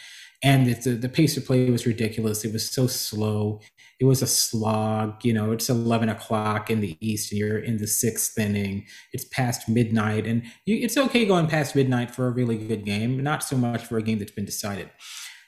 And 0.45 0.67
the, 0.67 0.91
the 0.91 1.07
pace 1.07 1.37
of 1.37 1.45
play 1.45 1.69
was 1.69 1.85
ridiculous. 1.85 2.43
It 2.43 2.51
was 2.51 2.69
so 2.69 2.85
slow. 2.85 3.61
It 4.01 4.05
was 4.05 4.21
a 4.21 4.27
slog. 4.27 5.23
You 5.23 5.31
know, 5.31 5.53
it's 5.53 5.69
11 5.69 6.09
o'clock 6.09 6.69
in 6.69 6.81
the 6.81 6.97
East 6.99 7.31
and 7.31 7.39
you're 7.39 7.59
in 7.59 7.77
the 7.77 7.87
sixth 7.87 8.37
inning. 8.37 8.85
It's 9.13 9.23
past 9.23 9.69
midnight. 9.69 10.27
And 10.27 10.43
you, 10.65 10.75
it's 10.75 10.97
okay 10.97 11.25
going 11.25 11.47
past 11.47 11.77
midnight 11.77 12.11
for 12.11 12.27
a 12.27 12.31
really 12.31 12.57
good 12.57 12.83
game, 12.83 13.23
not 13.23 13.41
so 13.41 13.55
much 13.55 13.85
for 13.85 13.97
a 13.97 14.01
game 14.01 14.19
that's 14.19 14.33
been 14.33 14.43
decided. 14.43 14.89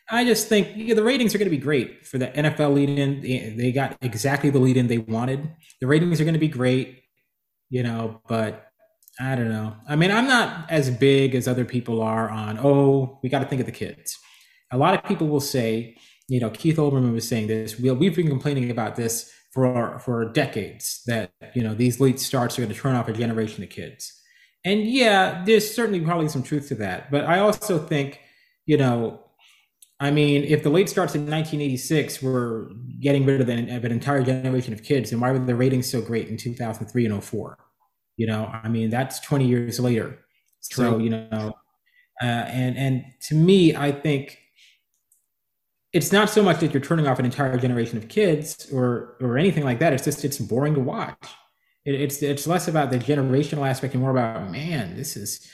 I 0.09 0.23
just 0.23 0.47
think 0.47 0.69
yeah, 0.75 0.93
the 0.93 1.03
ratings 1.03 1.33
are 1.33 1.37
going 1.37 1.49
to 1.49 1.55
be 1.55 1.61
great 1.61 2.05
for 2.05 2.17
the 2.17 2.27
NFL 2.27 2.73
lead 2.73 2.89
in. 2.89 3.57
They 3.57 3.71
got 3.71 3.97
exactly 4.01 4.49
the 4.49 4.59
lead 4.59 4.77
in 4.77 4.87
they 4.87 4.99
wanted. 4.99 5.49
The 5.81 5.87
ratings 5.87 6.21
are 6.21 6.25
going 6.25 6.33
to 6.33 6.39
be 6.39 6.47
great, 6.47 7.03
you 7.69 7.83
know, 7.83 8.21
but 8.27 8.67
I 9.19 9.35
don't 9.35 9.49
know. 9.49 9.75
I 9.87 9.95
mean, 9.95 10.11
I'm 10.11 10.27
not 10.27 10.69
as 10.69 10.89
big 10.89 11.35
as 11.35 11.47
other 11.47 11.65
people 11.65 12.01
are 12.01 12.29
on, 12.29 12.59
oh, 12.61 13.19
we 13.23 13.29
got 13.29 13.39
to 13.39 13.45
think 13.45 13.61
of 13.61 13.65
the 13.65 13.71
kids. 13.71 14.17
A 14.71 14.77
lot 14.77 14.93
of 14.93 15.03
people 15.05 15.27
will 15.27 15.39
say, 15.39 15.95
you 16.27 16.39
know, 16.39 16.49
Keith 16.49 16.77
Olbermann 16.77 17.13
was 17.13 17.27
saying 17.27 17.47
this. 17.47 17.79
We, 17.79 17.89
we've 17.91 18.15
been 18.15 18.27
complaining 18.27 18.69
about 18.69 18.95
this 18.95 19.31
for 19.53 19.97
for 19.99 20.25
decades 20.33 21.01
that 21.05 21.31
you 21.53 21.63
know 21.63 21.73
these 21.73 22.01
late 22.01 22.19
starts 22.19 22.59
are 22.59 22.61
going 22.61 22.73
to 22.73 22.79
turn 22.79 22.93
off 22.93 23.07
a 23.07 23.13
generation 23.13 23.63
of 23.63 23.69
kids. 23.69 24.11
And 24.65 24.83
yeah, 24.83 25.43
there's 25.45 25.73
certainly 25.73 26.01
probably 26.01 26.27
some 26.27 26.43
truth 26.43 26.67
to 26.69 26.75
that. 26.75 27.11
But 27.11 27.25
I 27.25 27.39
also 27.39 27.77
think, 27.77 28.19
you 28.65 28.77
know, 28.77 29.24
I 29.99 30.11
mean, 30.11 30.43
if 30.43 30.63
the 30.63 30.69
late 30.69 30.89
starts 30.89 31.15
in 31.15 31.21
1986 31.21 32.21
were 32.21 32.71
getting 32.99 33.25
rid 33.25 33.39
of 33.39 33.47
an, 33.47 33.69
of 33.69 33.85
an 33.85 33.91
entire 33.91 34.23
generation 34.23 34.73
of 34.73 34.83
kids, 34.83 35.11
then 35.11 35.21
why 35.21 35.31
were 35.31 35.39
the 35.39 35.55
ratings 35.55 35.89
so 35.89 36.01
great 36.01 36.27
in 36.27 36.35
2003 36.35 37.05
and 37.05 37.23
04? 37.23 37.57
You 38.17 38.27
know, 38.27 38.45
I 38.45 38.67
mean, 38.67 38.89
that's 38.89 39.19
20 39.21 39.47
years 39.47 39.79
later. 39.79 40.19
True. 40.69 40.85
So, 40.85 40.97
you 40.97 41.09
know, 41.09 41.53
uh, 42.21 42.25
and 42.25 42.77
and 42.77 43.05
to 43.27 43.35
me, 43.35 43.75
I 43.75 43.91
think 43.91 44.37
it's 45.93 46.11
not 46.11 46.29
so 46.29 46.43
much 46.43 46.59
that 46.59 46.73
you're 46.73 46.81
turning 46.81 47.07
off 47.07 47.19
an 47.19 47.25
entire 47.25 47.57
generation 47.57 47.97
of 47.97 48.07
kids 48.07 48.69
or 48.71 49.17
or 49.21 49.37
anything 49.37 49.63
like 49.63 49.79
that. 49.79 49.93
It's 49.93 50.03
just 50.03 50.25
it's 50.25 50.37
boring 50.37 50.73
to 50.75 50.79
watch. 50.79 51.27
It, 51.85 51.95
it's 51.95 52.21
it's 52.23 52.47
less 52.47 52.67
about 52.67 52.89
the 52.89 52.97
generational 52.97 53.67
aspect 53.67 53.93
and 53.93 54.01
more 54.01 54.11
about 54.11 54.49
man, 54.49 54.95
this 54.95 55.15
is 55.15 55.45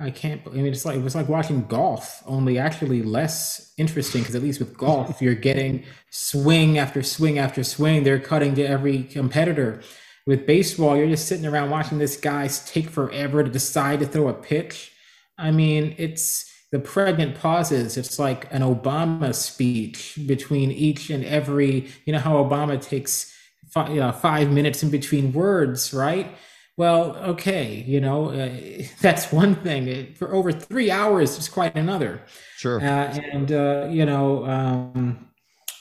I 0.00 0.10
can't. 0.10 0.40
I 0.46 0.50
mean, 0.50 0.66
it's 0.66 0.84
like 0.84 0.96
it 0.96 1.02
was 1.02 1.16
like 1.16 1.28
watching 1.28 1.66
golf, 1.66 2.22
only 2.24 2.56
actually 2.56 3.02
less 3.02 3.72
interesting 3.78 4.22
because 4.22 4.36
at 4.36 4.42
least 4.42 4.60
with 4.60 4.76
golf, 4.76 5.10
if 5.10 5.20
you're 5.20 5.34
getting 5.34 5.84
swing 6.10 6.78
after 6.78 7.02
swing 7.02 7.38
after 7.38 7.64
swing. 7.64 8.04
They're 8.04 8.20
cutting 8.20 8.54
to 8.56 8.62
every 8.62 9.04
competitor. 9.04 9.82
With 10.26 10.46
baseball, 10.46 10.96
you're 10.96 11.08
just 11.08 11.26
sitting 11.26 11.46
around 11.46 11.70
watching 11.70 11.98
this 11.98 12.16
guy 12.16 12.48
take 12.48 12.90
forever 12.90 13.42
to 13.42 13.50
decide 13.50 14.00
to 14.00 14.06
throw 14.06 14.28
a 14.28 14.34
pitch. 14.34 14.92
I 15.38 15.50
mean, 15.50 15.94
it's 15.98 16.44
the 16.70 16.78
pregnant 16.78 17.36
pauses. 17.40 17.96
It's 17.96 18.18
like 18.18 18.52
an 18.52 18.62
Obama 18.62 19.34
speech 19.34 20.18
between 20.26 20.70
each 20.70 21.10
and 21.10 21.24
every. 21.24 21.88
You 22.04 22.12
know 22.12 22.18
how 22.18 22.34
Obama 22.34 22.80
takes 22.80 23.34
five, 23.70 23.94
you 23.94 24.02
uh, 24.02 24.06
know, 24.06 24.12
five 24.12 24.52
minutes 24.52 24.82
in 24.82 24.90
between 24.90 25.32
words, 25.32 25.92
right? 25.92 26.36
Well, 26.78 27.16
okay, 27.16 27.82
you 27.88 28.00
know, 28.00 28.30
uh, 28.30 28.84
that's 29.02 29.32
one 29.32 29.56
thing. 29.56 30.14
For 30.14 30.32
over 30.32 30.52
three 30.52 30.90
hours, 30.90 31.36
it's 31.36 31.48
quite 31.48 31.74
another. 31.74 32.22
Sure. 32.56 32.80
Uh, 32.80 33.18
and, 33.32 33.52
uh, 33.52 33.88
you 33.90 34.06
know, 34.06 34.46
um, 34.46 35.28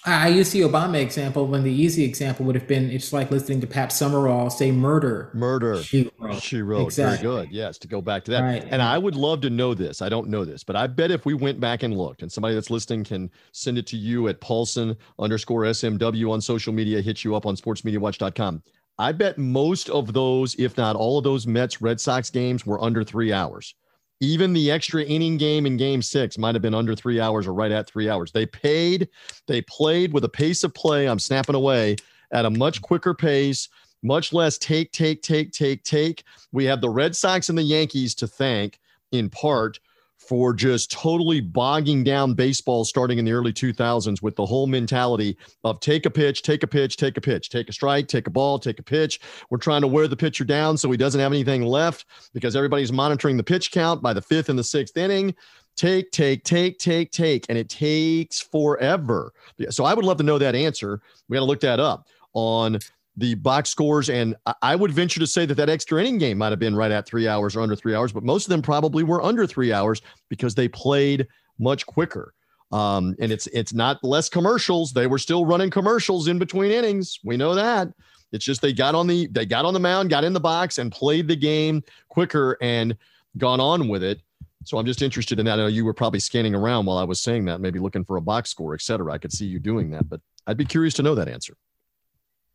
I 0.06 0.30
use 0.30 0.52
the 0.52 0.62
Obama 0.62 1.00
example 1.02 1.46
when 1.48 1.64
the 1.64 1.72
easy 1.72 2.04
example 2.04 2.46
would 2.46 2.56
have 2.56 2.68
been 2.68 2.90
it's 2.90 3.12
like 3.12 3.30
listening 3.30 3.60
to 3.62 3.68
Pat 3.68 3.92
Summerall 3.92 4.50
say 4.50 4.72
murder. 4.72 5.30
Murder. 5.34 5.84
She 5.84 6.10
wrote. 6.18 6.42
She 6.42 6.62
wrote. 6.62 6.86
Exactly. 6.86 7.28
Very 7.28 7.46
good. 7.46 7.54
Yes, 7.54 7.78
to 7.80 7.88
go 7.88 8.02
back 8.02 8.24
to 8.26 8.32
that. 8.32 8.42
Right. 8.42 8.66
And 8.70 8.82
I 8.82 8.98
would 8.98 9.16
love 9.16 9.42
to 9.42 9.50
know 9.50 9.74
this. 9.74 10.02
I 10.02 10.08
don't 10.08 10.30
know 10.30 10.46
this, 10.46 10.64
but 10.64 10.78
I 10.78 10.88
bet 10.88 11.12
if 11.12 11.26
we 11.26 11.34
went 11.34 11.60
back 11.60 11.84
and 11.84 11.96
looked, 11.96 12.22
and 12.22 12.32
somebody 12.32 12.56
that's 12.56 12.70
listening 12.70 13.04
can 13.04 13.30
send 13.52 13.78
it 13.78 13.86
to 13.88 13.98
you 13.98 14.30
at 14.30 14.40
Paulsen 14.40 14.96
underscore 15.20 15.64
SMW 15.64 16.32
on 16.32 16.40
social 16.42 16.74
media, 16.74 17.02
hit 17.02 17.24
you 17.24 17.36
up 17.36 17.46
on 17.46 17.56
sportsmediawatch.com. 17.56 18.64
I 19.00 19.12
bet 19.12 19.38
most 19.38 19.90
of 19.90 20.14
those, 20.14 20.56
if 20.56 20.76
not 20.78 20.96
all 20.96 21.20
of 21.20 21.24
those 21.24 21.46
Mets 21.46 21.82
Red 21.82 22.02
Sox 22.02 22.30
games 22.30 22.66
were 22.66 22.84
under 22.84 23.04
three 23.04 23.32
hours. 23.32 23.76
Even 24.20 24.54
the 24.54 24.72
extra 24.72 25.04
inning 25.04 25.38
game 25.38 25.68
in 25.68 25.78
game 25.78 26.02
six 26.02 26.38
might 26.40 26.56
have 26.56 26.64
been 26.64 26.74
under 26.74 26.96
three 26.96 27.20
hours 27.20 27.46
or 27.46 27.54
right 27.54 27.72
at 27.72 27.88
three 27.88 28.10
hours. 28.10 28.32
They 28.32 28.48
paid, 28.48 29.08
they 29.46 29.62
played 29.62 30.12
with 30.12 30.24
a 30.24 30.30
pace 30.30 30.64
of 30.64 30.74
play. 30.74 31.08
I'm 31.08 31.20
snapping 31.20 31.54
away 31.54 31.98
at 32.32 32.46
a 32.46 32.50
much 32.50 32.82
quicker 32.82 33.14
pace, 33.14 33.70
much 34.02 34.34
less 34.34 34.58
take, 34.58 34.92
take, 34.92 35.22
take, 35.22 35.52
take, 35.52 35.84
take. 35.84 36.24
We 36.52 36.66
have 36.66 36.82
the 36.82 36.90
Red 36.90 37.16
Sox 37.16 37.50
and 37.50 37.58
the 37.58 37.64
Yankees 37.64 38.16
to 38.16 38.28
thank 38.28 38.80
in 39.12 39.30
part 39.30 39.80
for 40.28 40.54
just 40.54 40.92
totally 40.92 41.40
bogging 41.40 42.04
down 42.04 42.34
baseball 42.34 42.84
starting 42.84 43.18
in 43.18 43.26
the 43.26 43.32
early 43.32 43.54
2000s 43.54 44.22
with 44.22 44.36
the 44.36 44.46
whole 44.46 44.68
mentality 44.68 45.38
of 45.64 45.80
take 45.80 46.06
a 46.06 46.10
pitch, 46.10 46.42
take 46.42 46.64
a 46.64 46.68
pitch, 46.68 46.98
take 46.98 47.18
a 47.18 47.22
pitch, 47.22 47.50
take 47.50 47.70
a 47.70 47.74
strike, 47.74 48.08
take 48.08 48.28
a 48.28 48.30
ball, 48.30 48.60
take 48.60 48.80
a 48.80 48.84
pitch. 48.84 49.22
We're 49.50 49.58
trying 49.58 49.82
to 49.82 49.88
wear 49.88 50.08
the 50.08 50.18
pitcher 50.18 50.44
down 50.44 50.78
so 50.78 50.92
he 50.92 50.98
doesn't 50.98 51.22
have 51.22 51.32
anything 51.32 51.64
left 51.64 52.06
because 52.34 52.56
everybody's 52.56 52.92
monitoring 52.92 53.38
the 53.38 53.44
pitch 53.44 53.72
count 53.72 54.02
by 54.02 54.14
the 54.14 54.22
fifth 54.22 54.50
and 54.50 54.60
the 54.60 54.64
sixth 54.64 54.98
inning. 54.98 55.34
Take, 55.78 56.12
take, 56.12 56.44
take, 56.44 56.80
take, 56.80 57.12
take. 57.12 57.46
And 57.50 57.58
it 57.58 57.70
takes 57.70 58.42
forever. 58.42 59.32
So 59.70 59.86
I 59.86 59.94
would 59.94 60.06
love 60.06 60.18
to 60.18 60.24
know 60.24 60.40
that 60.40 60.56
answer. 60.56 61.02
We 61.30 61.36
got 61.36 61.42
to 61.42 61.46
look 61.46 61.60
that 61.62 61.80
up 61.80 62.08
on 62.34 62.80
the 63.18 63.34
box 63.36 63.70
scores. 63.70 64.10
And 64.10 64.36
I 64.62 64.76
would 64.76 64.92
venture 64.92 65.20
to 65.20 65.28
say 65.28 65.46
that 65.46 65.56
that 65.56 65.70
extra 65.70 66.00
inning 66.00 66.20
game 66.20 66.38
might 66.38 66.52
have 66.52 66.60
been 66.60 66.76
right 66.76 66.92
at 66.92 67.08
three 67.08 67.28
hours 67.28 67.56
or 67.56 67.62
under 67.62 67.76
three 67.76 67.96
hours, 67.96 68.14
but 68.14 68.24
most 68.24 68.46
of 68.46 68.50
them 68.50 68.62
probably 68.62 69.04
were 69.04 69.24
under 69.24 69.48
three 69.48 69.74
hours 69.74 70.02
because 70.30 70.56
they 70.56 70.68
played 70.68 71.28
much 71.60 71.86
quicker. 71.86 72.34
Um, 72.72 73.16
and 73.20 73.32
it's 73.32 73.48
it's 73.48 73.74
not 73.74 74.04
less 74.04 74.30
commercials. 74.30 74.94
They 74.94 75.08
were 75.08 75.18
still 75.18 75.46
running 75.46 75.70
commercials 75.70 76.28
in 76.28 76.38
between 76.38 76.72
innings. 76.72 77.20
We 77.24 77.38
know 77.38 77.56
that. 77.56 77.90
It's 78.34 78.44
just 78.44 78.62
they 78.62 78.74
got 78.74 78.94
on 78.94 79.08
the 79.08 79.28
they 79.28 79.46
got 79.46 79.66
on 79.66 79.74
the 79.74 79.80
mound, 79.80 80.10
got 80.10 80.24
in 80.24 80.34
the 80.34 80.40
box, 80.40 80.78
and 80.78 80.92
played 80.92 81.28
the 81.28 81.36
game 81.36 81.82
quicker 82.10 82.58
and 82.62 82.96
gone 83.38 83.62
on 83.62 83.88
with 83.88 84.04
it. 84.04 84.22
So 84.66 84.78
I'm 84.78 84.86
just 84.86 85.02
interested 85.02 85.40
in 85.40 85.46
that. 85.46 85.54
I 85.54 85.64
know 85.64 85.68
you 85.68 85.86
were 85.86 85.94
probably 85.94 86.20
scanning 86.20 86.54
around 86.54 86.86
while 86.86 86.98
I 86.98 87.06
was 87.06 87.22
saying 87.22 87.46
that, 87.46 87.62
maybe 87.62 87.80
looking 87.80 88.04
for 88.04 88.18
a 88.18 88.22
box 88.22 88.50
score, 88.50 88.74
et 88.74 88.82
cetera. 88.82 89.14
I 89.14 89.18
could 89.18 89.32
see 89.32 89.46
you 89.46 89.60
doing 89.60 89.90
that, 89.92 90.10
but 90.10 90.20
I'd 90.46 90.58
be 90.58 90.66
curious 90.66 90.94
to 90.96 91.04
know 91.04 91.16
that 91.16 91.30
answer. 91.30 91.56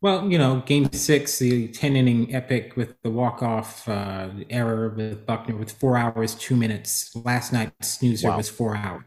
Well, 0.03 0.29
you 0.29 0.37
know, 0.37 0.61
game 0.65 0.91
six, 0.91 1.39
the 1.39 1.69
10 1.69 1.95
inning 1.95 2.35
epic 2.35 2.75
with 2.75 3.01
the 3.03 3.09
walk 3.09 3.41
off 3.41 3.87
uh, 3.87 4.31
error 4.49 4.89
with 4.89 5.25
Buckner 5.25 5.55
with 5.55 5.71
four 5.71 5.95
hours, 5.95 6.35
two 6.35 6.57
minutes. 6.57 7.15
Last 7.15 7.53
night's 7.53 7.87
snoozer 7.87 8.27
wow. 8.27 8.35
was 8.35 8.49
four 8.49 8.75
hours. 8.75 9.05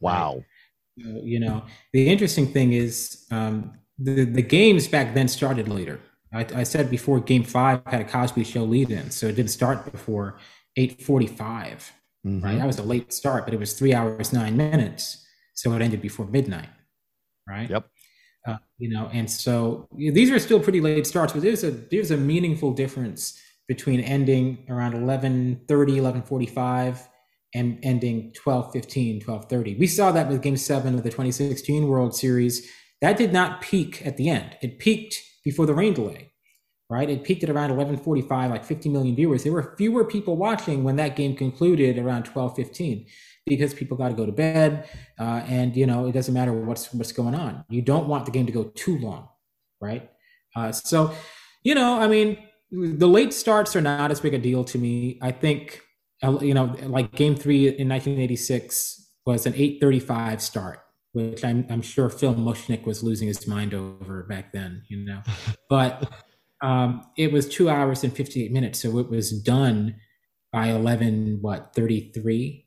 Wow. 0.00 0.42
Right? 0.96 1.22
you 1.22 1.38
know, 1.38 1.62
the 1.92 2.08
interesting 2.08 2.52
thing 2.52 2.72
is 2.72 3.26
um, 3.30 3.78
the, 3.96 4.24
the 4.24 4.42
games 4.42 4.88
back 4.88 5.14
then 5.14 5.28
started 5.28 5.68
later. 5.68 6.00
I, 6.32 6.44
I, 6.52 6.62
said 6.64 6.90
before 6.90 7.20
game 7.20 7.44
five 7.44 7.82
had 7.86 8.00
a 8.00 8.04
Cosby 8.04 8.42
show 8.42 8.64
lead 8.64 8.90
in, 8.90 9.12
so 9.12 9.28
it 9.28 9.36
didn't 9.36 9.52
start 9.52 9.90
before 9.92 10.40
845. 10.76 11.92
Mm-hmm. 12.26 12.44
Right. 12.44 12.58
That 12.58 12.66
was 12.66 12.80
a 12.80 12.82
late 12.82 13.12
start, 13.12 13.44
but 13.44 13.54
it 13.54 13.60
was 13.60 13.74
three 13.74 13.94
hours, 13.94 14.32
nine 14.32 14.56
minutes. 14.56 15.24
So 15.54 15.72
it 15.74 15.80
ended 15.80 16.02
before 16.02 16.26
midnight. 16.26 16.70
Right. 17.48 17.70
Yep. 17.70 17.88
Uh, 18.46 18.56
you 18.78 18.88
know, 18.88 19.10
and 19.12 19.30
so 19.30 19.88
these 19.96 20.30
are 20.30 20.38
still 20.38 20.60
pretty 20.60 20.80
late 20.80 21.06
starts, 21.06 21.32
but 21.32 21.42
there's 21.42 21.64
a 21.64 21.70
there's 21.70 22.10
a 22.10 22.16
meaningful 22.16 22.72
difference 22.72 23.38
between 23.66 24.00
ending 24.00 24.64
around 24.68 24.94
11:30, 24.94 25.66
11:45 25.66 27.08
and 27.54 27.78
ending 27.82 28.32
12:15, 28.32 29.22
12:30. 29.22 29.78
We 29.78 29.86
saw 29.86 30.12
that 30.12 30.28
with 30.28 30.42
game 30.42 30.56
7 30.56 30.94
of 30.94 31.02
the 31.02 31.10
2016 31.10 31.88
World 31.88 32.14
Series. 32.14 32.66
That 33.00 33.16
did 33.16 33.32
not 33.32 33.60
peak 33.60 34.04
at 34.04 34.16
the 34.16 34.28
end. 34.28 34.56
It 34.60 34.78
peaked 34.78 35.22
before 35.44 35.66
the 35.66 35.74
rain 35.74 35.94
delay. 35.94 36.32
Right? 36.90 37.10
It 37.10 37.22
peaked 37.22 37.44
at 37.44 37.50
around 37.50 37.70
11:45 37.70 38.50
like 38.50 38.64
50 38.64 38.88
million 38.88 39.14
viewers. 39.14 39.42
There 39.42 39.52
were 39.52 39.74
fewer 39.76 40.04
people 40.04 40.36
watching 40.36 40.84
when 40.84 40.96
that 40.96 41.16
game 41.16 41.36
concluded 41.36 41.98
around 41.98 42.24
12:15 42.24 43.06
because 43.48 43.74
people 43.74 43.96
got 43.96 44.08
to 44.08 44.14
go 44.14 44.26
to 44.26 44.32
bed, 44.32 44.88
uh, 45.18 45.42
and 45.46 45.76
you 45.76 45.86
know 45.86 46.06
it 46.06 46.12
doesn't 46.12 46.34
matter 46.34 46.52
what's 46.52 46.92
what's 46.92 47.12
going 47.12 47.34
on. 47.34 47.64
You 47.68 47.82
don't 47.82 48.08
want 48.08 48.26
the 48.26 48.30
game 48.30 48.46
to 48.46 48.52
go 48.52 48.64
too 48.64 48.98
long, 48.98 49.28
right? 49.80 50.10
Uh, 50.54 50.72
so, 50.72 51.14
you 51.62 51.74
know, 51.74 52.00
I 52.00 52.08
mean, 52.08 52.38
the 52.70 53.08
late 53.08 53.32
starts 53.32 53.76
are 53.76 53.80
not 53.80 54.10
as 54.10 54.20
big 54.20 54.34
a 54.34 54.38
deal 54.38 54.64
to 54.64 54.78
me. 54.78 55.18
I 55.22 55.30
think, 55.30 55.82
uh, 56.22 56.38
you 56.40 56.54
know, 56.54 56.74
like 56.82 57.12
Game 57.12 57.34
Three 57.34 57.68
in 57.68 57.88
1986 57.88 59.10
was 59.24 59.46
an 59.46 59.52
8:35 59.54 60.40
start, 60.40 60.80
which 61.12 61.44
I'm, 61.44 61.66
I'm 61.70 61.82
sure 61.82 62.08
Phil 62.08 62.34
Mushnick 62.34 62.84
was 62.84 63.02
losing 63.02 63.28
his 63.28 63.46
mind 63.46 63.74
over 63.74 64.24
back 64.24 64.52
then, 64.52 64.82
you 64.88 65.04
know. 65.04 65.22
But 65.68 66.10
um, 66.60 67.06
it 67.16 67.30
was 67.32 67.48
two 67.48 67.68
hours 67.68 68.04
and 68.04 68.12
58 68.12 68.50
minutes. 68.52 68.80
So 68.80 68.98
it 68.98 69.08
was 69.08 69.30
done 69.42 69.96
by 70.52 70.68
11, 70.68 71.38
what, 71.40 71.74
33, 71.74 72.66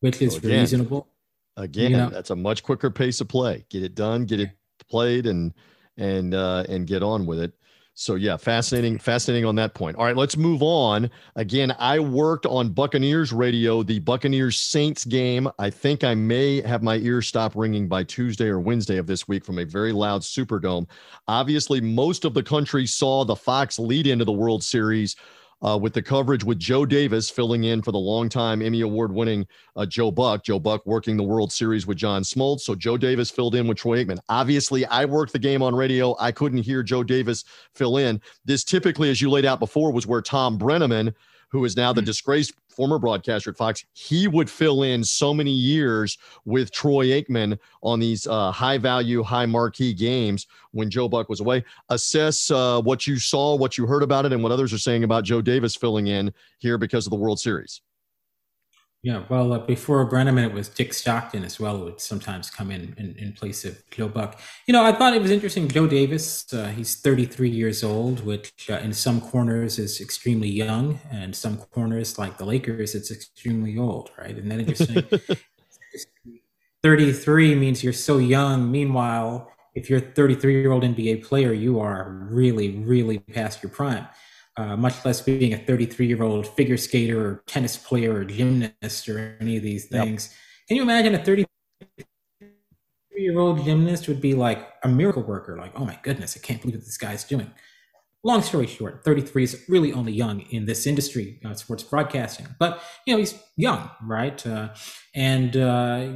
which 0.00 0.20
is 0.20 0.36
again, 0.36 0.60
reasonable. 0.60 1.08
Again, 1.56 1.90
you 1.90 1.96
know? 1.96 2.10
that's 2.10 2.30
a 2.30 2.36
much 2.36 2.62
quicker 2.62 2.90
pace 2.90 3.20
of 3.20 3.28
play. 3.28 3.64
Get 3.70 3.82
it 3.82 3.94
done, 3.94 4.24
get 4.24 4.40
it 4.40 4.50
played, 4.88 5.26
and 5.26 5.54
and 5.96 6.34
uh, 6.34 6.64
and 6.68 6.86
get 6.86 7.02
on 7.02 7.26
with 7.26 7.40
it. 7.40 7.52
So 7.94 8.14
yeah, 8.14 8.38
fascinating, 8.38 8.98
fascinating 8.98 9.44
on 9.44 9.56
that 9.56 9.74
point. 9.74 9.96
All 9.98 10.06
right, 10.06 10.16
let's 10.16 10.36
move 10.36 10.62
on. 10.62 11.10
Again, 11.36 11.74
I 11.78 11.98
worked 11.98 12.46
on 12.46 12.70
Buccaneers 12.70 13.30
radio, 13.30 13.82
the 13.82 13.98
Buccaneers 13.98 14.58
Saints 14.58 15.04
game. 15.04 15.48
I 15.58 15.68
think 15.68 16.02
I 16.02 16.14
may 16.14 16.62
have 16.62 16.82
my 16.82 16.96
ears 16.96 17.28
stop 17.28 17.52
ringing 17.54 17.88
by 17.88 18.04
Tuesday 18.04 18.46
or 18.46 18.58
Wednesday 18.58 18.96
of 18.96 19.06
this 19.06 19.28
week 19.28 19.44
from 19.44 19.58
a 19.58 19.64
very 19.64 19.92
loud 19.92 20.22
Superdome. 20.22 20.86
Obviously, 21.28 21.80
most 21.80 22.24
of 22.24 22.32
the 22.32 22.42
country 22.42 22.86
saw 22.86 23.24
the 23.24 23.36
Fox 23.36 23.78
lead 23.78 24.06
into 24.06 24.24
the 24.24 24.32
World 24.32 24.64
Series 24.64 25.16
uh, 25.66 25.78
with 25.80 25.92
the 25.92 26.02
coverage 26.02 26.44
with 26.44 26.58
Joe 26.58 26.86
Davis 26.86 27.30
filling 27.30 27.64
in 27.64 27.82
for 27.82 27.92
the 27.92 27.98
longtime 27.98 28.62
Emmy 28.62 28.80
Award 28.80 29.12
winning 29.12 29.46
uh, 29.76 29.86
Joe 29.86 30.10
Buck. 30.10 30.44
Joe 30.44 30.58
Buck 30.58 30.84
working 30.86 31.16
the 31.16 31.22
World 31.22 31.52
Series 31.52 31.86
with 31.86 31.98
John 31.98 32.22
Smoltz. 32.22 32.60
So 32.60 32.74
Joe 32.74 32.96
Davis 32.96 33.30
filled 33.30 33.54
in 33.54 33.66
with 33.66 33.78
Troy 33.78 34.04
Aikman. 34.04 34.18
Obviously, 34.28 34.86
I 34.86 35.04
worked 35.04 35.32
the 35.32 35.38
game 35.38 35.62
on 35.62 35.74
radio. 35.74 36.16
I 36.18 36.32
couldn't 36.32 36.62
hear 36.62 36.82
Joe 36.82 37.02
Davis 37.02 37.44
fill 37.74 37.98
in. 37.98 38.20
This 38.44 38.64
typically, 38.64 39.10
as 39.10 39.20
you 39.20 39.30
laid 39.30 39.44
out 39.44 39.60
before, 39.60 39.92
was 39.92 40.06
where 40.06 40.22
Tom 40.22 40.58
Brennaman 40.58 41.14
who 41.50 41.64
is 41.64 41.76
now 41.76 41.92
the 41.92 42.00
hmm. 42.00 42.06
disgraced 42.06 42.54
former 42.68 42.98
broadcaster 42.98 43.50
at 43.50 43.56
Fox, 43.56 43.84
he 43.92 44.28
would 44.28 44.48
fill 44.48 44.82
in 44.84 45.04
so 45.04 45.34
many 45.34 45.50
years 45.50 46.16
with 46.44 46.70
Troy 46.70 47.06
Aikman 47.08 47.58
on 47.82 48.00
these 48.00 48.26
uh, 48.26 48.50
high 48.50 48.78
value, 48.78 49.22
high 49.22 49.46
marquee 49.46 49.92
games 49.92 50.46
when 50.72 50.88
Joe 50.88 51.08
Buck 51.08 51.28
was 51.28 51.40
away. 51.40 51.64
Assess 51.88 52.50
uh, 52.50 52.80
what 52.80 53.06
you 53.06 53.18
saw, 53.18 53.54
what 53.54 53.76
you 53.76 53.86
heard 53.86 54.02
about 54.02 54.24
it, 54.24 54.32
and 54.32 54.42
what 54.42 54.52
others 54.52 54.72
are 54.72 54.78
saying 54.78 55.04
about 55.04 55.24
Joe 55.24 55.42
Davis 55.42 55.76
filling 55.76 56.06
in 56.06 56.32
here 56.58 56.78
because 56.78 57.06
of 57.06 57.10
the 57.10 57.16
World 57.16 57.40
Series. 57.40 57.82
Yeah, 59.02 59.24
well, 59.30 59.54
uh, 59.54 59.58
before 59.60 60.04
Brennaman, 60.06 60.44
it 60.44 60.52
was 60.52 60.68
Dick 60.68 60.92
Stockton 60.92 61.42
as 61.42 61.58
well, 61.58 61.78
who 61.78 61.84
would 61.84 62.02
sometimes 62.02 62.50
come 62.50 62.70
in, 62.70 62.94
in, 62.98 63.14
in 63.16 63.32
place 63.32 63.64
of 63.64 63.82
Joe 63.90 64.08
Buck. 64.08 64.38
You 64.66 64.74
know, 64.74 64.84
I 64.84 64.92
thought 64.92 65.14
it 65.14 65.22
was 65.22 65.30
interesting. 65.30 65.68
Joe 65.68 65.86
Davis, 65.86 66.52
uh, 66.52 66.66
he's 66.68 66.96
33 66.96 67.48
years 67.48 67.82
old, 67.82 68.26
which 68.26 68.52
uh, 68.68 68.74
in 68.74 68.92
some 68.92 69.22
corners 69.22 69.78
is 69.78 70.02
extremely 70.02 70.50
young, 70.50 71.00
and 71.10 71.34
some 71.34 71.56
corners, 71.56 72.18
like 72.18 72.36
the 72.36 72.44
Lakers, 72.44 72.94
it's 72.94 73.10
extremely 73.10 73.78
old, 73.78 74.10
right? 74.18 74.36
And 74.36 74.50
then 74.50 74.60
interesting. 74.60 75.02
33 76.82 77.54
means 77.54 77.82
you're 77.82 77.94
so 77.94 78.18
young. 78.18 78.70
Meanwhile, 78.70 79.50
if 79.74 79.88
you're 79.88 80.00
a 80.00 80.12
33 80.12 80.60
year 80.60 80.72
old 80.72 80.82
NBA 80.82 81.24
player, 81.24 81.54
you 81.54 81.80
are 81.80 82.10
really, 82.30 82.76
really 82.80 83.18
past 83.18 83.62
your 83.62 83.70
prime 83.70 84.06
uh, 84.60 84.76
much 84.76 85.04
less 85.04 85.22
being 85.22 85.54
a 85.54 85.58
33 85.58 86.06
year 86.06 86.22
old 86.22 86.46
figure 86.46 86.76
skater 86.76 87.24
or 87.24 87.42
tennis 87.46 87.76
player 87.76 88.14
or 88.14 88.24
gymnast 88.24 89.08
or 89.08 89.36
any 89.40 89.56
of 89.56 89.62
these 89.62 89.86
things. 89.86 90.28
Yep. 90.28 90.36
Can 90.68 90.76
you 90.76 90.82
imagine 90.82 91.14
a 91.14 91.24
33 91.24 91.46
year 93.16 93.38
old 93.38 93.64
gymnast 93.64 94.06
would 94.08 94.20
be 94.20 94.34
like 94.34 94.68
a 94.84 94.88
miracle 94.88 95.22
worker? 95.22 95.56
Like, 95.56 95.72
oh 95.74 95.84
my 95.84 95.98
goodness, 96.02 96.36
I 96.36 96.40
can't 96.46 96.60
believe 96.60 96.76
what 96.76 96.84
this 96.84 96.98
guy's 96.98 97.24
doing. 97.24 97.50
Long 98.22 98.42
story 98.42 98.66
short, 98.66 99.02
33 99.02 99.44
is 99.44 99.64
really 99.66 99.94
only 99.94 100.12
young 100.12 100.42
in 100.50 100.66
this 100.66 100.86
industry, 100.86 101.40
uh, 101.42 101.54
sports 101.54 101.82
broadcasting. 101.82 102.46
But 102.58 102.82
you 103.06 103.14
know, 103.14 103.18
he's 103.18 103.34
young, 103.56 103.90
right? 104.02 104.46
Uh, 104.46 104.74
and 105.14 105.56
uh, 105.56 106.06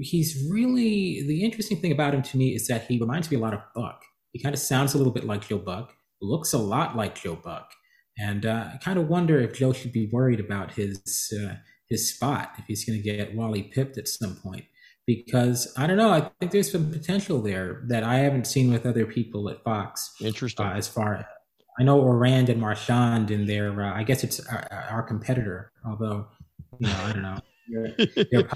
he's 0.00 0.46
really 0.50 1.26
the 1.26 1.42
interesting 1.42 1.80
thing 1.80 1.92
about 1.92 2.12
him 2.12 2.20
to 2.24 2.36
me 2.36 2.54
is 2.54 2.66
that 2.66 2.84
he 2.88 2.98
reminds 2.98 3.30
me 3.30 3.38
a 3.38 3.40
lot 3.40 3.54
of 3.54 3.60
Buck. 3.74 4.02
He 4.32 4.38
kind 4.38 4.54
of 4.54 4.60
sounds 4.60 4.92
a 4.92 4.98
little 4.98 5.14
bit 5.14 5.24
like 5.24 5.48
Joe 5.48 5.58
Buck 5.58 5.94
looks 6.20 6.52
a 6.52 6.58
lot 6.58 6.96
like 6.96 7.20
Joe 7.20 7.36
Buck. 7.36 7.70
And 8.18 8.44
uh, 8.44 8.70
I 8.74 8.76
kind 8.78 8.98
of 8.98 9.08
wonder 9.08 9.38
if 9.40 9.54
Joe 9.54 9.72
should 9.72 9.92
be 9.92 10.10
worried 10.12 10.40
about 10.40 10.72
his 10.72 11.32
uh, 11.42 11.54
his 11.88 12.14
spot 12.14 12.52
if 12.58 12.66
he's 12.66 12.84
going 12.84 13.00
to 13.00 13.04
get 13.04 13.34
Wally 13.34 13.64
pipped 13.64 13.98
at 13.98 14.08
some 14.08 14.36
point. 14.36 14.64
Because 15.06 15.72
I 15.76 15.86
don't 15.86 15.96
know, 15.96 16.10
I 16.10 16.30
think 16.38 16.52
there's 16.52 16.70
some 16.70 16.90
potential 16.92 17.40
there 17.40 17.82
that 17.88 18.04
I 18.04 18.16
haven't 18.16 18.46
seen 18.46 18.72
with 18.72 18.86
other 18.86 19.06
people 19.06 19.48
at 19.48 19.64
Fox. 19.64 20.12
Interesting. 20.20 20.66
Uh, 20.66 20.74
as 20.74 20.86
far 20.86 21.26
I 21.78 21.82
know, 21.82 22.00
Ourand 22.02 22.50
and 22.50 22.60
Marchand 22.60 23.30
in 23.30 23.46
their, 23.46 23.82
uh, 23.82 23.94
I 23.94 24.02
guess 24.02 24.22
it's 24.22 24.38
our, 24.48 24.66
our, 24.90 25.02
competitor, 25.02 25.72
although 25.86 26.26
you 26.78 26.86
know, 26.86 26.96
I 27.04 27.12
don't 27.12 27.22
know. 27.22 27.38
Their, 27.70 28.24
their 28.24 28.48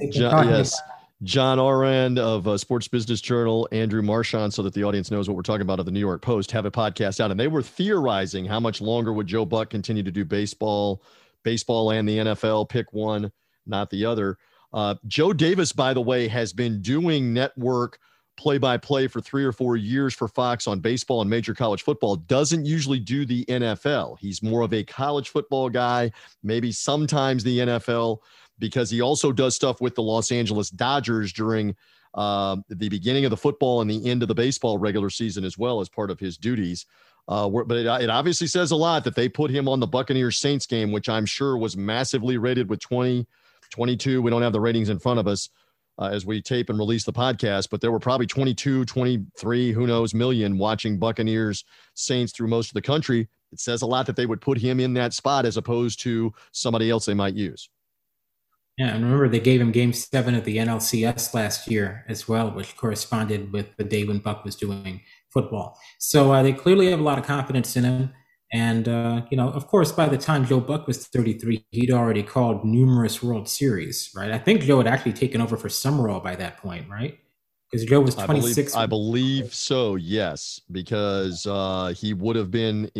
yes. 0.00 0.80
About, 0.80 1.01
John 1.22 1.60
Ourand 1.60 2.18
of 2.18 2.48
uh, 2.48 2.58
Sports 2.58 2.88
Business 2.88 3.20
Journal, 3.20 3.68
Andrew 3.70 4.02
Marchand, 4.02 4.52
so 4.52 4.62
that 4.62 4.74
the 4.74 4.82
audience 4.82 5.10
knows 5.10 5.28
what 5.28 5.36
we're 5.36 5.42
talking 5.42 5.62
about 5.62 5.78
of 5.78 5.86
the 5.86 5.92
New 5.92 6.00
York 6.00 6.20
Post, 6.20 6.50
have 6.50 6.66
a 6.66 6.70
podcast 6.70 7.20
out, 7.20 7.30
and 7.30 7.38
they 7.38 7.46
were 7.46 7.62
theorizing 7.62 8.44
how 8.44 8.58
much 8.58 8.80
longer 8.80 9.12
would 9.12 9.28
Joe 9.28 9.44
Buck 9.44 9.70
continue 9.70 10.02
to 10.02 10.10
do 10.10 10.24
baseball, 10.24 11.02
baseball 11.44 11.92
and 11.92 12.08
the 12.08 12.18
NFL. 12.18 12.68
Pick 12.68 12.92
one, 12.92 13.30
not 13.66 13.88
the 13.90 14.04
other. 14.04 14.36
Uh, 14.72 14.96
Joe 15.06 15.32
Davis, 15.32 15.72
by 15.72 15.94
the 15.94 16.00
way, 16.00 16.26
has 16.26 16.52
been 16.52 16.82
doing 16.82 17.32
network 17.32 17.98
play 18.36 18.58
by 18.58 18.76
play 18.76 19.06
for 19.06 19.20
three 19.20 19.44
or 19.44 19.52
four 19.52 19.76
years 19.76 20.14
for 20.14 20.26
Fox 20.26 20.66
on 20.66 20.80
baseball 20.80 21.20
and 21.20 21.30
major 21.30 21.54
college 21.54 21.82
football. 21.82 22.16
Doesn't 22.16 22.64
usually 22.64 22.98
do 22.98 23.24
the 23.24 23.44
NFL. 23.44 24.18
He's 24.18 24.42
more 24.42 24.62
of 24.62 24.72
a 24.72 24.82
college 24.82 25.28
football 25.28 25.68
guy, 25.68 26.10
maybe 26.42 26.72
sometimes 26.72 27.44
the 27.44 27.58
NFL 27.58 28.18
because 28.62 28.88
he 28.88 29.00
also 29.00 29.32
does 29.32 29.56
stuff 29.56 29.80
with 29.80 29.96
the 29.96 30.02
Los 30.02 30.30
Angeles 30.30 30.70
Dodgers 30.70 31.32
during 31.32 31.74
uh, 32.14 32.56
the 32.68 32.88
beginning 32.88 33.24
of 33.24 33.32
the 33.32 33.36
football 33.36 33.80
and 33.80 33.90
the 33.90 34.08
end 34.08 34.22
of 34.22 34.28
the 34.28 34.36
baseball 34.36 34.78
regular 34.78 35.10
season 35.10 35.42
as 35.42 35.58
well 35.58 35.80
as 35.80 35.88
part 35.88 36.12
of 36.12 36.20
his 36.20 36.36
duties. 36.36 36.86
Uh, 37.26 37.48
but 37.48 37.76
it, 37.76 37.86
it, 37.86 38.08
obviously 38.08 38.46
says 38.46 38.70
a 38.70 38.76
lot 38.76 39.02
that 39.02 39.16
they 39.16 39.28
put 39.28 39.50
him 39.50 39.68
on 39.68 39.80
the 39.80 39.86
Buccaneers 39.86 40.38
Saints 40.38 40.66
game, 40.66 40.92
which 40.92 41.08
I'm 41.08 41.26
sure 41.26 41.58
was 41.58 41.76
massively 41.76 42.38
rated 42.38 42.70
with 42.70 42.78
20, 42.78 43.26
22. 43.70 44.22
We 44.22 44.30
don't 44.30 44.42
have 44.42 44.52
the 44.52 44.60
ratings 44.60 44.90
in 44.90 45.00
front 45.00 45.18
of 45.18 45.26
us 45.26 45.48
uh, 45.98 46.10
as 46.12 46.24
we 46.24 46.40
tape 46.40 46.70
and 46.70 46.78
release 46.78 47.02
the 47.02 47.12
podcast, 47.12 47.68
but 47.68 47.80
there 47.80 47.90
were 47.90 47.98
probably 47.98 48.26
22, 48.26 48.84
23, 48.84 49.72
who 49.72 49.88
knows, 49.88 50.14
million 50.14 50.56
watching 50.56 51.00
Buccaneers 51.00 51.64
Saints 51.94 52.32
through 52.32 52.48
most 52.48 52.70
of 52.70 52.74
the 52.74 52.82
country. 52.82 53.28
It 53.50 53.58
says 53.58 53.82
a 53.82 53.86
lot 53.86 54.06
that 54.06 54.14
they 54.14 54.26
would 54.26 54.40
put 54.40 54.58
him 54.58 54.78
in 54.78 54.94
that 54.94 55.14
spot 55.14 55.46
as 55.46 55.56
opposed 55.56 56.00
to 56.02 56.32
somebody 56.52 56.90
else 56.90 57.06
they 57.06 57.14
might 57.14 57.34
use. 57.34 57.68
Yeah, 58.78 58.94
and 58.94 59.04
remember 59.04 59.28
they 59.28 59.40
gave 59.40 59.60
him 59.60 59.70
Game 59.70 59.92
Seven 59.92 60.34
of 60.34 60.44
the 60.44 60.56
NLCS 60.56 61.34
last 61.34 61.70
year 61.70 62.04
as 62.08 62.26
well, 62.26 62.50
which 62.50 62.76
corresponded 62.76 63.52
with 63.52 63.76
the 63.76 63.84
day 63.84 64.04
when 64.04 64.18
Buck 64.18 64.44
was 64.44 64.56
doing 64.56 65.02
football. 65.30 65.78
So 65.98 66.32
uh, 66.32 66.42
they 66.42 66.52
clearly 66.52 66.90
have 66.90 67.00
a 67.00 67.02
lot 67.02 67.18
of 67.18 67.24
confidence 67.26 67.76
in 67.76 67.84
him. 67.84 68.12
And 68.52 68.88
uh, 68.88 69.22
you 69.30 69.36
know, 69.36 69.48
of 69.50 69.66
course, 69.66 69.92
by 69.92 70.08
the 70.08 70.18
time 70.18 70.46
Joe 70.46 70.60
Buck 70.60 70.86
was 70.86 71.06
33, 71.06 71.64
he'd 71.70 71.90
already 71.90 72.22
called 72.22 72.64
numerous 72.64 73.22
World 73.22 73.48
Series, 73.48 74.10
right? 74.14 74.30
I 74.30 74.38
think 74.38 74.62
Joe 74.62 74.78
had 74.78 74.86
actually 74.86 75.14
taken 75.14 75.40
over 75.40 75.56
for 75.56 75.68
Summerall 75.68 76.20
by 76.20 76.36
that 76.36 76.58
point, 76.58 76.88
right? 76.88 77.18
Because 77.72 77.86
Joe 77.86 78.00
was 78.02 78.14
26. 78.14 78.74
I 78.76 78.84
believe, 78.84 79.38
I 79.38 79.40
believe, 79.40 79.54
so, 79.54 79.94
yes, 79.94 80.60
because 80.72 81.46
uh, 81.46 81.94
he 81.96 82.12
would 82.12 82.36
have 82.36 82.50
been 82.50 82.90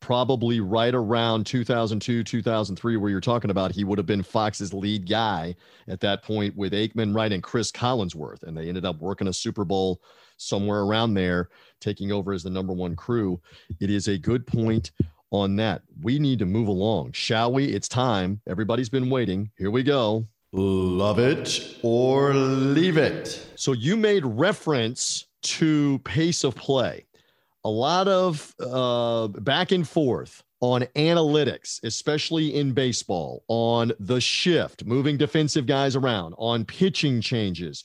probably 0.00 0.60
right 0.60 0.94
around 0.94 1.46
2002, 1.46 2.22
2003, 2.22 2.96
where 2.98 3.10
you're 3.10 3.22
talking 3.22 3.50
about. 3.50 3.72
He 3.72 3.82
would 3.82 3.96
have 3.96 4.06
been 4.06 4.22
Fox's 4.22 4.74
lead 4.74 5.08
guy 5.08 5.54
at 5.88 6.00
that 6.00 6.22
point 6.22 6.54
with 6.54 6.74
Aikman, 6.74 7.16
right, 7.16 7.32
and 7.32 7.42
Cris 7.42 7.72
Collinsworth. 7.72 8.42
And 8.42 8.54
they 8.54 8.68
ended 8.68 8.84
up 8.84 9.00
working 9.00 9.28
a 9.28 9.32
Super 9.32 9.64
Bowl 9.64 10.02
somewhere 10.36 10.80
around 10.80 11.14
there, 11.14 11.48
taking 11.80 12.12
over 12.12 12.34
as 12.34 12.42
the 12.42 12.50
number 12.50 12.74
one 12.74 12.94
crew. 12.96 13.40
It 13.80 13.88
is 13.88 14.08
a 14.08 14.18
good 14.18 14.46
point 14.46 14.90
on 15.30 15.56
that. 15.56 15.80
We 16.02 16.18
need 16.18 16.40
to 16.40 16.46
move 16.46 16.68
along, 16.68 17.12
shall 17.12 17.54
we? 17.54 17.64
It's 17.66 17.88
time. 17.88 18.42
Everybody's 18.46 18.90
been 18.90 19.08
waiting. 19.08 19.50
Here 19.56 19.70
we 19.70 19.82
go. 19.82 20.26
Love 20.56 21.18
it 21.18 21.78
or 21.82 22.32
leave 22.32 22.96
it. 22.96 23.44
So 23.56 23.72
you 23.72 23.96
made 23.96 24.24
reference 24.24 25.26
to 25.42 25.98
pace 26.04 26.44
of 26.44 26.54
play. 26.54 27.06
A 27.64 27.68
lot 27.68 28.06
of 28.06 28.54
uh, 28.60 29.26
back 29.26 29.72
and 29.72 29.86
forth 29.88 30.44
on 30.60 30.82
analytics, 30.94 31.82
especially 31.82 32.54
in 32.54 32.70
baseball, 32.72 33.42
on 33.48 33.90
the 33.98 34.20
shift, 34.20 34.84
moving 34.84 35.16
defensive 35.16 35.66
guys 35.66 35.96
around, 35.96 36.34
on 36.38 36.64
pitching 36.64 37.20
changes. 37.20 37.82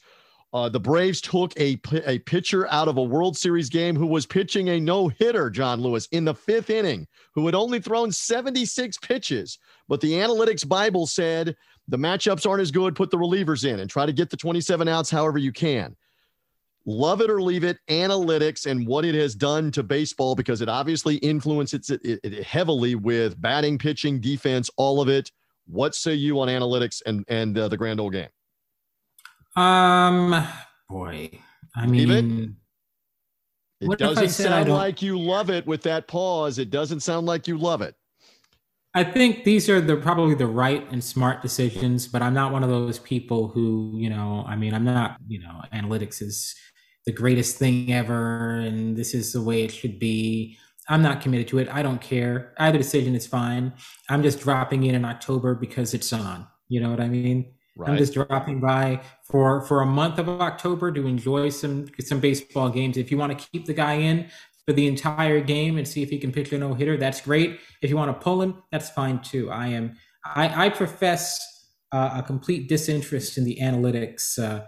Uh, 0.54 0.70
the 0.70 0.80
Braves 0.80 1.22
took 1.22 1.60
a, 1.60 1.80
a 2.06 2.20
pitcher 2.20 2.68
out 2.70 2.88
of 2.88 2.98
a 2.98 3.04
World 3.04 3.36
Series 3.36 3.70
game 3.70 3.96
who 3.96 4.08
was 4.08 4.26
pitching 4.26 4.70
a 4.70 4.80
no 4.80 5.08
hitter, 5.08 5.50
John 5.50 5.82
Lewis, 5.82 6.08
in 6.12 6.26
the 6.26 6.34
fifth 6.34 6.70
inning, 6.70 7.08
who 7.34 7.46
had 7.46 7.56
only 7.56 7.80
thrown 7.80 8.12
76 8.12 8.98
pitches. 9.00 9.58
But 9.88 10.02
the 10.02 10.14
analytics 10.14 10.68
Bible 10.68 11.08
said 11.08 11.56
the 11.90 11.98
matchups 11.98 12.48
aren't 12.48 12.62
as 12.62 12.72
good, 12.72 12.96
put 12.96 13.10
the 13.10 13.18
relievers 13.18 13.68
in 13.68 13.80
and 13.80 13.90
try 13.90 14.06
to 14.06 14.14
get 14.14 14.30
the 14.30 14.38
27 14.38 14.88
outs 14.88 15.10
however 15.10 15.38
you 15.38 15.52
can. 15.52 15.96
Love 16.86 17.22
it 17.22 17.30
or 17.30 17.42
leave 17.42 17.64
it, 17.64 17.78
analytics 17.90 18.66
and 18.66 18.88
what 18.88 19.04
it 19.04 19.14
has 19.14 19.36
done 19.36 19.70
to 19.72 19.84
baseball 19.84 20.36
because 20.36 20.62
it 20.62 20.70
obviously 20.70 21.18
influences 21.18 21.90
it, 21.90 22.02
it, 22.04 22.20
it 22.24 22.44
heavily 22.44 22.96
with 22.96 23.40
batting, 23.42 23.78
pitching, 23.78 24.22
defense, 24.22 24.70
all 24.78 25.02
of 25.02 25.10
it. 25.10 25.32
What 25.68 25.94
say 25.94 26.14
you 26.14 26.40
on 26.40 26.48
analytics 26.48 27.02
and 27.06 27.26
and 27.28 27.58
uh, 27.58 27.68
the 27.68 27.78
grand 27.78 28.00
old 28.00 28.14
game? 28.14 28.30
Um, 29.56 30.48
boy, 30.88 31.30
I 31.76 31.86
mean, 31.86 32.56
it, 33.82 33.92
it 33.92 34.00
doesn't 34.00 34.30
sound 34.30 34.70
like 34.70 35.02
you 35.02 35.20
love 35.20 35.50
it 35.50 35.68
with 35.68 35.84
that 35.84 36.08
pause. 36.08 36.58
It 36.58 36.70
doesn't 36.70 37.02
sound 37.02 37.28
like 37.28 37.48
you 37.48 37.58
love 37.58 37.82
it. 37.82 37.96
I 38.96 39.04
think 39.04 39.44
these 39.44 39.70
are 39.70 39.80
the 39.80 39.98
probably 39.98 40.34
the 40.34 40.48
right 40.48 40.86
and 40.92 41.04
smart 41.04 41.42
decisions, 41.42 42.08
but 42.08 42.22
I'm 42.22 42.34
not 42.34 42.52
one 42.52 42.64
of 42.64 42.70
those 42.70 42.98
people 42.98 43.50
who, 43.50 43.94
you 43.96 44.10
know, 44.10 44.44
I 44.48 44.56
mean, 44.56 44.74
I'm 44.74 44.84
not, 44.84 45.18
you 45.28 45.40
know, 45.40 45.62
analytics 45.72 46.22
is 46.22 46.56
the 47.06 47.12
greatest 47.12 47.58
thing 47.58 47.94
ever 47.94 48.60
and 48.60 48.98
this 48.98 49.14
is 49.14 49.34
the 49.34 49.42
way 49.42 49.64
it 49.64 49.72
should 49.72 50.00
be. 50.00 50.58
I'm 50.88 51.04
not 51.04 51.22
committed 51.22 51.48
to 51.50 51.60
it. 51.60 51.70
I 51.72 51.84
don't 51.84 52.02
care. 52.02 52.54
Either 52.58 52.80
decision 52.80 53.14
is 53.14 53.28
fine. 53.28 53.74
I'm 54.10 54.24
just 54.24 54.40
dropping 54.40 54.84
in 54.84 54.96
in 54.96 55.06
October 55.06 55.54
because 55.54 55.94
it's 55.94 56.12
on. 56.12 56.48
You 56.68 56.82
know 56.82 56.90
what 56.90 57.00
I 57.00 57.08
mean? 57.08 57.54
Right. 57.78 57.92
I'm 57.92 57.98
just 57.98 58.14
dropping 58.14 58.60
by 58.60 59.02
for 59.24 59.62
for 59.62 59.82
a 59.82 59.86
month 59.86 60.20
of 60.20 60.28
October 60.28 60.92
to 60.92 61.08
enjoy 61.08 61.50
some 61.50 61.88
some 62.00 62.20
baseball 62.20 62.70
games. 62.70 62.98
If 62.98 63.12
you 63.12 63.18
want 63.18 63.38
to 63.38 63.48
keep 63.52 63.68
the 63.68 63.74
guy 63.74 63.94
in 63.94 64.30
for 64.70 64.74
the 64.74 64.86
entire 64.86 65.40
game 65.42 65.80
and 65.80 65.88
see 65.88 66.04
if 66.04 66.12
he 66.12 66.20
can 66.20 66.32
pitch 66.32 66.54
a 66.54 66.58
no 66.60 66.76
hitter, 66.76 66.96
that's 66.96 67.22
great. 67.22 67.60
If 67.82 67.90
you 67.90 67.98
want 67.98 68.16
to 68.16 68.24
pull 68.24 68.40
him, 68.40 68.62
that's 68.72 68.92
fine 68.92 69.20
too. 69.20 69.50
I 69.50 69.70
am 69.70 69.98
I, 70.24 70.66
I 70.66 70.70
profess 70.70 71.40
uh, 71.92 72.12
a 72.18 72.22
complete 72.22 72.70
disinterest 72.70 73.40
in 73.40 73.46
the 73.46 73.58
analytics. 73.60 74.38
Uh, 74.38 74.66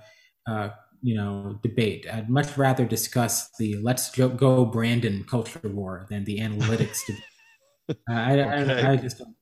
uh, 0.49 0.69
you 1.03 1.13
know 1.13 1.59
debate. 1.61 2.07
I'd 2.11 2.31
much 2.31 2.57
rather 2.57 2.83
discuss 2.83 3.51
the 3.59 3.75
let's 3.77 4.09
go 4.15 4.65
Brandon 4.65 5.23
culture 5.23 5.59
war 5.63 6.07
than 6.09 6.23
the 6.25 6.39
analytics. 6.39 6.99
I, 8.09 8.39
okay. 8.39 8.81
I, 8.81 8.93
I, 8.93 8.95
just 8.95 9.19
don't. 9.19 9.35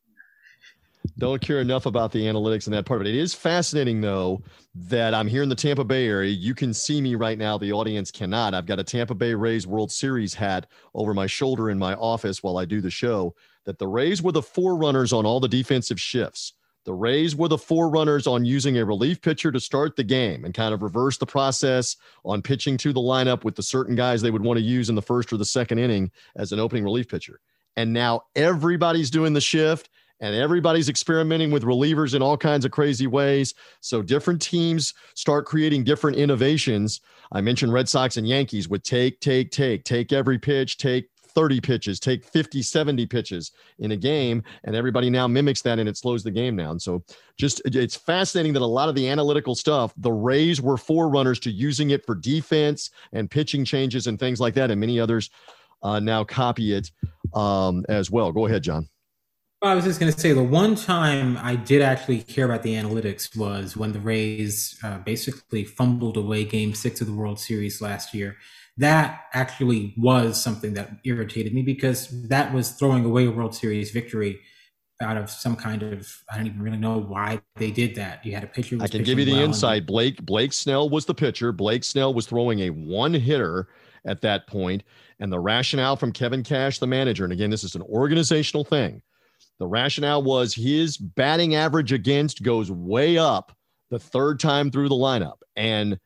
Don't 1.18 1.42
care 1.42 1.62
enough 1.62 1.86
about 1.86 2.12
the 2.12 2.26
analytics 2.26 2.68
in 2.68 2.74
that 2.74 2.86
part, 2.86 3.00
but 3.00 3.08
it 3.08 3.16
is 3.16 3.34
fascinating 3.34 4.02
though 4.02 4.42
that 4.76 5.14
I'm 5.14 5.28
here 5.28 5.44
in 5.44 5.50
the 5.50 5.56
Tampa 5.56 5.84
Bay 5.84 6.08
area. 6.08 6.32
You 6.32 6.54
can 6.54 6.74
see 6.74 7.02
me 7.02 7.16
right 7.16 7.38
now. 7.38 7.58
The 7.58 7.72
audience 7.72 8.12
cannot. 8.12 8.54
I've 8.54 8.66
got 8.66 8.80
a 8.80 8.84
Tampa 8.84 9.16
Bay 9.16 9.34
Rays 9.34 9.66
World 9.66 9.92
Series 9.92 10.34
hat 10.34 10.68
over 10.94 11.14
my 11.14 11.28
shoulder 11.28 11.70
in 11.70 11.80
my 11.80 11.94
office 11.96 12.44
while 12.44 12.58
I 12.58 12.66
do 12.66 12.82
the 12.82 12.90
show. 12.90 13.36
That 13.66 13.80
the 13.80 13.88
Rays 13.88 14.22
were 14.22 14.32
the 14.32 14.42
forerunners 14.42 15.14
on 15.14 15.26
all 15.26 15.40
the 15.40 15.48
defensive 15.48 16.00
shifts. 16.00 16.54
The 16.86 16.94
Rays 16.94 17.36
were 17.36 17.50
the 17.50 17.58
forerunners 17.58 18.26
on 18.26 18.46
using 18.46 18.78
a 18.78 18.86
relief 18.86 19.22
pitcher 19.22 19.52
to 19.52 19.60
start 19.60 19.96
the 19.96 20.04
game 20.04 20.46
and 20.46 20.54
kind 20.54 20.74
of 20.74 20.82
reverse 20.82 21.18
the 21.18 21.26
process 21.26 21.98
on 22.24 22.42
pitching 22.42 22.78
to 22.78 22.94
the 22.94 23.02
lineup 23.02 23.44
with 23.44 23.56
the 23.56 23.64
certain 23.64 23.96
guys 23.96 24.22
they 24.22 24.32
would 24.32 24.44
want 24.44 24.58
to 24.58 24.64
use 24.64 24.90
in 24.90 24.96
the 24.96 25.02
first 25.02 25.32
or 25.32 25.38
the 25.38 25.46
second 25.46 25.80
inning 25.80 26.10
as 26.36 26.52
an 26.52 26.60
opening 26.60 26.84
relief 26.84 27.08
pitcher. 27.08 27.42
And 27.76 27.94
now 27.94 28.24
everybody's 28.36 29.12
doing 29.12 29.34
the 29.34 29.42
shift 29.42 29.90
and 30.20 30.36
everybody's 30.36 30.90
experimenting 30.90 31.52
with 31.52 31.64
relievers 31.64 32.14
in 32.14 32.22
all 32.22 32.38
kinds 32.38 32.66
of 32.66 32.72
crazy 32.72 33.08
ways. 33.08 33.54
So 33.82 34.02
different 34.02 34.42
teams 34.42 34.94
start 35.16 35.46
creating 35.46 35.84
different 35.84 36.18
innovations. 36.18 37.02
I 37.32 37.42
mentioned 37.42 37.74
Red 37.74 37.88
Sox 37.90 38.18
and 38.18 38.28
Yankees 38.28 38.68
would 38.70 38.84
take, 38.84 39.20
take, 39.20 39.52
take, 39.52 39.84
take 39.84 40.12
every 40.12 40.40
pitch, 40.40 40.78
take 40.78 41.10
30 41.30 41.62
pitches, 41.62 42.00
take 42.00 42.26
50, 42.26 42.62
70 42.62 43.06
pitches 43.06 43.52
in 43.78 43.92
a 43.92 43.96
game, 43.96 44.44
and 44.64 44.76
everybody 44.76 45.10
now 45.10 45.28
mimics 45.28 45.62
that 45.62 45.80
and 45.80 45.88
it 45.88 45.96
slows 45.96 46.24
the 46.24 46.32
game 46.32 46.58
down. 46.58 46.80
So 46.80 47.04
just 47.38 47.62
it's 47.66 47.96
fascinating 47.96 48.54
that 48.54 48.62
a 48.62 48.66
lot 48.66 48.90
of 48.90 48.96
the 48.96 49.08
analytical 49.08 49.56
stuff, 49.56 49.94
the 49.96 50.12
Rays 50.12 50.62
were 50.62 50.78
forerunners 50.78 51.40
to 51.42 51.52
using 51.52 51.92
it 51.92 52.06
for 52.06 52.16
defense 52.16 52.90
and 53.14 53.30
pitching 53.30 53.64
changes 53.64 54.08
and 54.08 54.20
things 54.20 54.40
like 54.40 54.56
that, 54.56 54.72
and 54.72 54.80
many 54.82 55.00
others 55.00 55.30
uh, 55.84 56.00
now 56.00 56.24
copy 56.24 56.74
it 56.74 56.92
um, 57.34 57.86
as 57.88 58.12
well. 58.12 58.32
Go 58.32 58.48
ahead, 58.48 58.64
John. 58.64 58.90
I 59.62 59.76
was 59.76 59.84
just 59.84 60.00
going 60.00 60.12
to 60.12 60.18
say 60.18 60.32
the 60.32 60.42
one 60.42 60.76
time 60.76 61.38
I 61.38 61.56
did 61.56 61.82
actually 61.82 62.22
care 62.22 62.46
about 62.46 62.64
the 62.64 62.76
analytics 62.76 63.38
was 63.38 63.76
when 63.76 63.92
the 63.92 64.00
Rays 64.00 64.80
uh, 64.84 65.00
basically 65.00 65.66
fumbled 65.66 66.16
away 66.16 66.46
Game 66.46 66.74
Six 66.74 67.02
of 67.02 67.08
the 67.08 67.14
World 67.14 67.40
Series 67.40 67.82
last 67.82 68.14
year 68.14 68.38
that 68.80 69.26
actually 69.34 69.94
was 69.98 70.42
something 70.42 70.74
that 70.74 71.00
irritated 71.04 71.54
me 71.54 71.62
because 71.62 72.08
that 72.30 72.54
was 72.54 72.72
throwing 72.72 73.04
away 73.04 73.26
a 73.26 73.32
World 73.32 73.54
Series 73.54 73.92
victory 73.92 74.40
out 75.02 75.18
of 75.18 75.30
some 75.30 75.56
kind 75.56 75.84
of 75.84 76.10
I 76.32 76.38
don't 76.38 76.48
even 76.48 76.62
really 76.62 76.78
know 76.78 76.98
why 76.98 77.42
they 77.58 77.72
did 77.72 77.96
that. 77.96 78.26
You 78.26 78.34
had 78.34 78.44
a 78.46 78.48
pitcher. 78.48 78.78
I 78.80 78.88
can 78.88 79.04
give 79.04 79.20
you 79.20 79.26
the 79.26 79.34
well 79.34 79.44
insight. 79.44 79.86
Blake 79.86 80.26
Blake 80.26 80.54
Snell 80.54 80.90
was 80.90 81.06
the 81.06 81.14
pitcher. 81.14 81.52
Blake 81.52 81.84
Snell 81.84 82.14
was 82.14 82.26
throwing 82.26 82.62
a 82.62 82.70
one 82.70 83.14
hitter 83.14 83.68
at 84.06 84.22
that 84.22 84.48
point, 84.48 84.84
and 85.20 85.32
the 85.32 85.40
rationale 85.40 85.98
from 85.98 86.14
Kevin 86.14 86.42
Cash, 86.42 86.80
the 86.80 86.88
manager, 86.88 87.26
and 87.26 87.34
again, 87.34 87.50
this 87.50 87.66
is 87.66 87.76
an 87.76 87.82
organizational 87.82 88.64
thing. 88.64 89.02
The 89.60 89.68
rationale 89.68 90.24
was 90.24 90.54
his 90.54 90.98
batting 90.98 91.56
average 91.56 91.92
against 91.92 92.44
goes 92.44 92.72
way 92.72 93.18
up 93.18 93.56
the 93.90 94.00
third 94.00 94.40
time 94.40 94.72
through 94.72 94.90
the 94.90 94.96
lineup, 94.96 95.38
and 95.56 96.00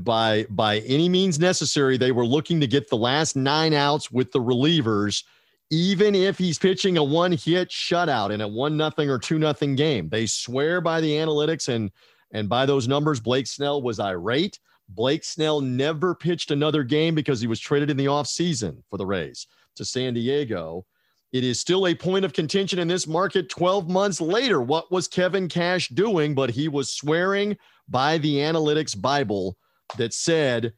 by 0.00 0.46
by 0.48 0.78
any 0.80 1.08
means 1.08 1.38
necessary. 1.38 1.96
They 1.96 2.12
were 2.12 2.26
looking 2.26 2.60
to 2.60 2.66
get 2.66 2.88
the 2.88 2.96
last 2.96 3.36
nine 3.36 3.74
outs 3.74 4.10
with 4.10 4.32
the 4.32 4.40
relievers, 4.40 5.22
even 5.70 6.14
if 6.14 6.38
he's 6.38 6.58
pitching 6.58 6.96
a 6.96 7.04
one 7.04 7.32
hit 7.32 7.68
shutout 7.68 8.30
in 8.30 8.40
a 8.40 8.48
one 8.48 8.76
nothing 8.76 9.10
or 9.10 9.18
two 9.18 9.38
nothing 9.38 9.76
game. 9.76 10.08
They 10.08 10.26
swear 10.26 10.80
by 10.80 11.00
the 11.00 11.12
analytics 11.12 11.68
and 11.68 11.90
and 12.32 12.48
by 12.48 12.64
those 12.64 12.88
numbers. 12.88 13.20
Blake 13.20 13.46
Snell 13.46 13.82
was 13.82 14.00
irate. 14.00 14.58
Blake 14.88 15.24
Snell 15.24 15.60
never 15.60 16.14
pitched 16.14 16.50
another 16.50 16.82
game 16.82 17.14
because 17.14 17.40
he 17.40 17.46
was 17.46 17.60
traded 17.60 17.90
in 17.90 17.96
the 17.96 18.06
offseason 18.06 18.82
for 18.88 18.96
the 18.96 19.06
Rays 19.06 19.46
to 19.76 19.84
San 19.84 20.14
Diego. 20.14 20.86
It 21.32 21.44
is 21.44 21.60
still 21.60 21.86
a 21.86 21.94
point 21.94 22.24
of 22.24 22.32
contention 22.32 22.78
in 22.78 22.88
this 22.88 23.06
market 23.06 23.48
12 23.48 23.88
months 23.88 24.20
later. 24.20 24.60
What 24.60 24.90
was 24.90 25.06
Kevin 25.06 25.48
Cash 25.48 25.88
doing? 25.88 26.34
But 26.34 26.50
he 26.50 26.66
was 26.66 26.92
swearing 26.92 27.56
by 27.88 28.18
the 28.18 28.36
analytics 28.36 29.00
Bible 29.00 29.56
that 29.96 30.12
said 30.12 30.72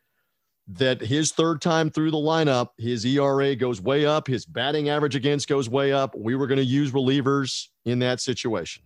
that 0.68 1.00
his 1.00 1.32
third 1.32 1.60
time 1.62 1.90
through 1.90 2.10
the 2.10 2.18
lineup, 2.18 2.68
his 2.78 3.04
ERA 3.04 3.56
goes 3.56 3.80
way 3.80 4.04
up, 4.04 4.26
his 4.26 4.44
batting 4.44 4.88
average 4.88 5.16
against 5.16 5.48
goes 5.48 5.68
way 5.68 5.92
up. 5.92 6.14
We 6.14 6.36
were 6.36 6.46
going 6.46 6.58
to 6.58 6.64
use 6.64 6.92
relievers 6.92 7.68
in 7.84 7.98
that 8.00 8.20
situation. 8.20 8.84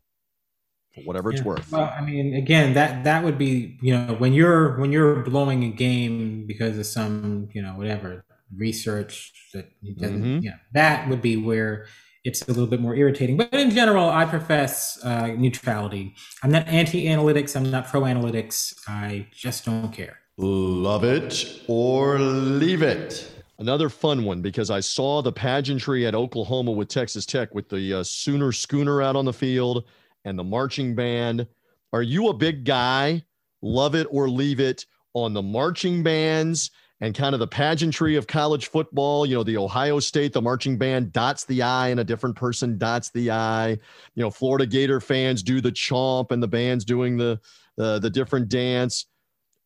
Whatever 1.05 1.31
yeah. 1.31 1.37
it's 1.37 1.45
worth. 1.45 1.71
Well, 1.71 1.93
I 1.95 2.01
mean, 2.01 2.35
again, 2.35 2.73
that 2.73 3.05
that 3.05 3.23
would 3.23 3.37
be, 3.37 3.77
you 3.83 3.93
know, 3.93 4.15
when 4.15 4.33
you're 4.33 4.79
when 4.79 4.93
you're 4.93 5.23
blowing 5.25 5.63
a 5.65 5.69
game 5.69 6.47
because 6.47 6.79
of 6.79 6.87
some, 6.87 7.51
you 7.53 7.61
know, 7.61 7.73
whatever 7.73 8.25
research 8.55 9.33
that 9.55 9.71
doesn't, 9.99 10.23
mm-hmm. 10.23 10.45
you 10.45 10.51
know, 10.51 10.57
that 10.73 11.09
would 11.09 11.23
be 11.23 11.37
where 11.37 11.87
it's 12.25 12.43
a 12.43 12.49
little 12.49 12.67
bit 12.67 12.81
more 12.81 12.95
irritating. 12.95 13.37
But 13.37 13.55
in 13.55 13.71
general, 13.71 14.09
I 14.09 14.25
profess 14.25 14.99
uh, 15.05 15.29
neutrality. 15.29 16.15
I'm 16.43 16.51
not 16.51 16.67
anti-analytics. 16.67 17.55
I'm 17.57 17.71
not 17.71 17.87
pro-analytics. 17.87 18.75
I 18.89 19.29
just 19.33 19.65
don't 19.65 19.93
care. 19.93 20.19
Love 20.37 21.05
it 21.05 21.63
or 21.69 22.19
leave 22.19 22.83
it. 22.83 23.33
Another 23.59 23.89
fun 23.89 24.25
one 24.25 24.43
because 24.43 24.71
I 24.71 24.81
saw 24.81 25.23
the 25.23 25.33
pageantry 25.33 26.05
at 26.05 26.15
Oklahoma 26.15 26.73
with 26.73 26.89
Texas 26.89 27.25
Tech 27.25 27.55
with 27.55 27.69
the 27.69 27.95
uh, 27.95 28.03
Sooner 28.03 28.53
Schooner 28.53 29.01
out 29.01 29.17
on 29.17 29.25
the 29.25 29.33
field 29.33 29.85
and 30.25 30.39
the 30.39 30.45
marching 30.45 30.95
band. 30.95 31.47
Are 31.93 32.03
you 32.03 32.29
a 32.29 32.35
big 32.35 32.65
guy? 32.65 33.25
Love 33.63 33.95
it 33.95 34.07
or 34.11 34.29
leave 34.29 34.61
it 34.61 34.85
on 35.15 35.33
the 35.33 35.43
marching 35.43 36.03
bands 36.03 36.71
and 37.01 37.15
kind 37.15 37.35
of 37.35 37.41
the 37.41 37.47
pageantry 37.47 38.17
of 38.17 38.27
college 38.27 38.69
football. 38.69 39.27
You 39.27 39.37
know, 39.37 39.43
the 39.43 39.57
Ohio 39.57 40.01
State, 40.01 40.33
the 40.33 40.43
marching 40.43 40.79
band 40.79 41.13
dots 41.13 41.45
the 41.45 41.63
I 41.63 41.89
and 41.89 42.01
a 42.01 42.05
different 42.05 42.37
person 42.37 42.79
dots 42.79 43.11
the 43.11 43.31
I. 43.31 43.71
You 43.71 44.23
know, 44.23 44.31
Florida 44.31 44.67
Gator 44.67 45.01
fans 45.01 45.43
do 45.43 45.61
the 45.61 45.73
chomp 45.73 46.31
and 46.31 46.43
the 46.43 46.49
band's 46.49 46.85
doing 46.85 47.17
the 47.17 47.41
the, 47.77 47.99
the 47.99 48.11
different 48.11 48.49
dance. 48.49 49.07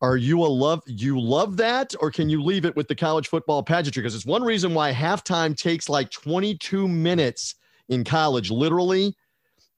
Are 0.03 0.17
you 0.17 0.43
a 0.43 0.47
love 0.47 0.83
you 0.87 1.21
love 1.21 1.57
that 1.59 1.95
or 2.01 2.11
can 2.11 2.29
you 2.29 2.43
leave 2.43 2.65
it 2.65 2.75
with 2.75 2.89
the 2.89 2.95
college 2.95 3.29
football 3.29 3.63
pageantry? 3.63 4.03
Because 4.03 4.15
it's 4.15 4.27
one 4.27 4.43
reason 4.43 4.75
why 4.75 4.93
halftime 4.93 5.57
takes 5.57 5.89
like 5.89 6.11
22 6.11 6.89
minutes 6.89 7.55
in 7.89 8.03
college, 8.03 8.51
literally 8.51 9.15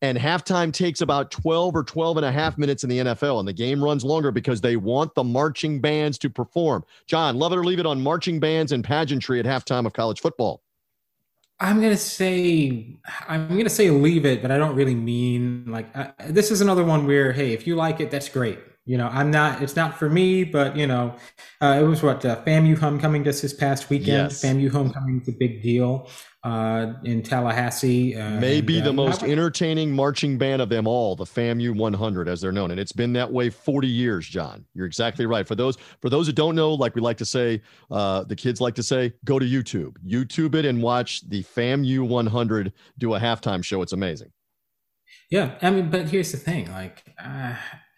and 0.02 0.18
halftime 0.18 0.72
takes 0.72 1.00
about 1.00 1.30
12 1.30 1.76
or 1.76 1.84
12 1.84 2.18
and 2.18 2.26
a 2.26 2.32
half 2.32 2.58
minutes 2.58 2.82
in 2.82 2.90
the 2.90 2.98
NFL, 2.98 3.38
and 3.38 3.48
the 3.48 3.52
game 3.52 3.82
runs 3.82 4.04
longer 4.04 4.32
because 4.32 4.60
they 4.60 4.76
want 4.76 5.14
the 5.14 5.22
marching 5.22 5.80
bands 5.80 6.18
to 6.18 6.28
perform. 6.28 6.84
John, 7.06 7.36
love 7.38 7.52
it 7.52 7.56
or 7.56 7.64
leave 7.64 7.78
it 7.78 7.86
on 7.86 8.02
marching 8.02 8.40
bands 8.40 8.72
and 8.72 8.82
pageantry 8.84 9.38
at 9.38 9.46
halftime 9.46 9.86
of 9.86 9.92
college 9.92 10.20
football. 10.20 10.60
I'm 11.60 11.80
gonna 11.80 11.96
say 11.96 12.96
I'm 13.28 13.56
gonna 13.56 13.70
say 13.70 13.90
leave 13.90 14.26
it, 14.26 14.42
but 14.42 14.50
I 14.50 14.58
don't 14.58 14.74
really 14.74 14.96
mean 14.96 15.66
like 15.68 15.96
uh, 15.96 16.08
this 16.26 16.50
is 16.50 16.60
another 16.60 16.82
one 16.82 17.06
where 17.06 17.30
hey, 17.30 17.52
if 17.52 17.68
you 17.68 17.76
like 17.76 18.00
it, 18.00 18.10
that's 18.10 18.28
great. 18.28 18.58
You 18.84 18.98
know, 18.98 19.06
I'm 19.06 19.30
not. 19.30 19.62
It's 19.62 19.76
not 19.76 19.96
for 19.96 20.10
me, 20.10 20.42
but 20.42 20.76
you 20.76 20.88
know, 20.88 21.14
uh, 21.60 21.78
it 21.80 21.84
was 21.84 22.02
what 22.02 22.24
uh, 22.24 22.42
FAMU 22.42 22.76
homecoming 22.76 23.22
just 23.22 23.42
this 23.42 23.52
past 23.52 23.88
weekend. 23.90 24.32
Yes. 24.32 24.42
FAMU 24.42 24.72
homecoming 24.72 25.20
is 25.20 25.28
a 25.28 25.32
big 25.32 25.62
deal 25.62 26.08
uh, 26.44 26.94
in 27.04 27.22
Tallahassee. 27.22 28.16
Uh, 28.16 28.40
Maybe 28.40 28.78
and, 28.78 28.86
the 28.86 28.90
uh, 28.90 28.94
most 28.94 29.22
entertaining 29.22 29.92
marching 29.92 30.38
band 30.38 30.60
of 30.60 30.68
them 30.68 30.86
all, 30.86 31.14
the 31.14 31.24
FAMU 31.24 31.76
100, 31.76 32.28
as 32.28 32.40
they're 32.40 32.52
known, 32.52 32.70
and 32.70 32.80
it's 32.80 32.92
been 32.92 33.12
that 33.12 33.32
way 33.32 33.50
40 33.50 33.86
years. 33.86 34.26
John, 34.26 34.64
you're 34.74 34.86
exactly 34.86 35.26
right. 35.26 35.46
For 35.46 35.54
those 35.54 35.76
for 36.00 36.10
those 36.10 36.26
who 36.26 36.32
don't 36.32 36.54
know, 36.54 36.74
like 36.74 36.94
we 36.94 37.00
like 37.00 37.18
to 37.18 37.26
say, 37.26 37.62
uh, 37.90 38.24
the 38.24 38.36
kids 38.36 38.60
like 38.60 38.74
to 38.76 38.82
say, 38.82 39.12
go 39.24 39.38
to 39.38 39.46
YouTube, 39.46 39.96
YouTube 40.06 40.54
it, 40.54 40.64
and 40.64 40.82
watch 40.82 41.28
the 41.28 41.42
FAMU 41.42 42.06
100 42.08 42.72
do 42.98 43.14
a 43.14 43.20
halftime 43.20 43.64
show. 43.64 43.82
It's 43.82 43.92
amazing. 43.92 44.32
Yeah, 45.30 45.54
I 45.62 45.70
mean, 45.70 45.90
but 45.90 46.08
here's 46.08 46.32
the 46.32 46.38
thing, 46.38 46.70
like. 46.70 47.04
Uh, 47.22 47.54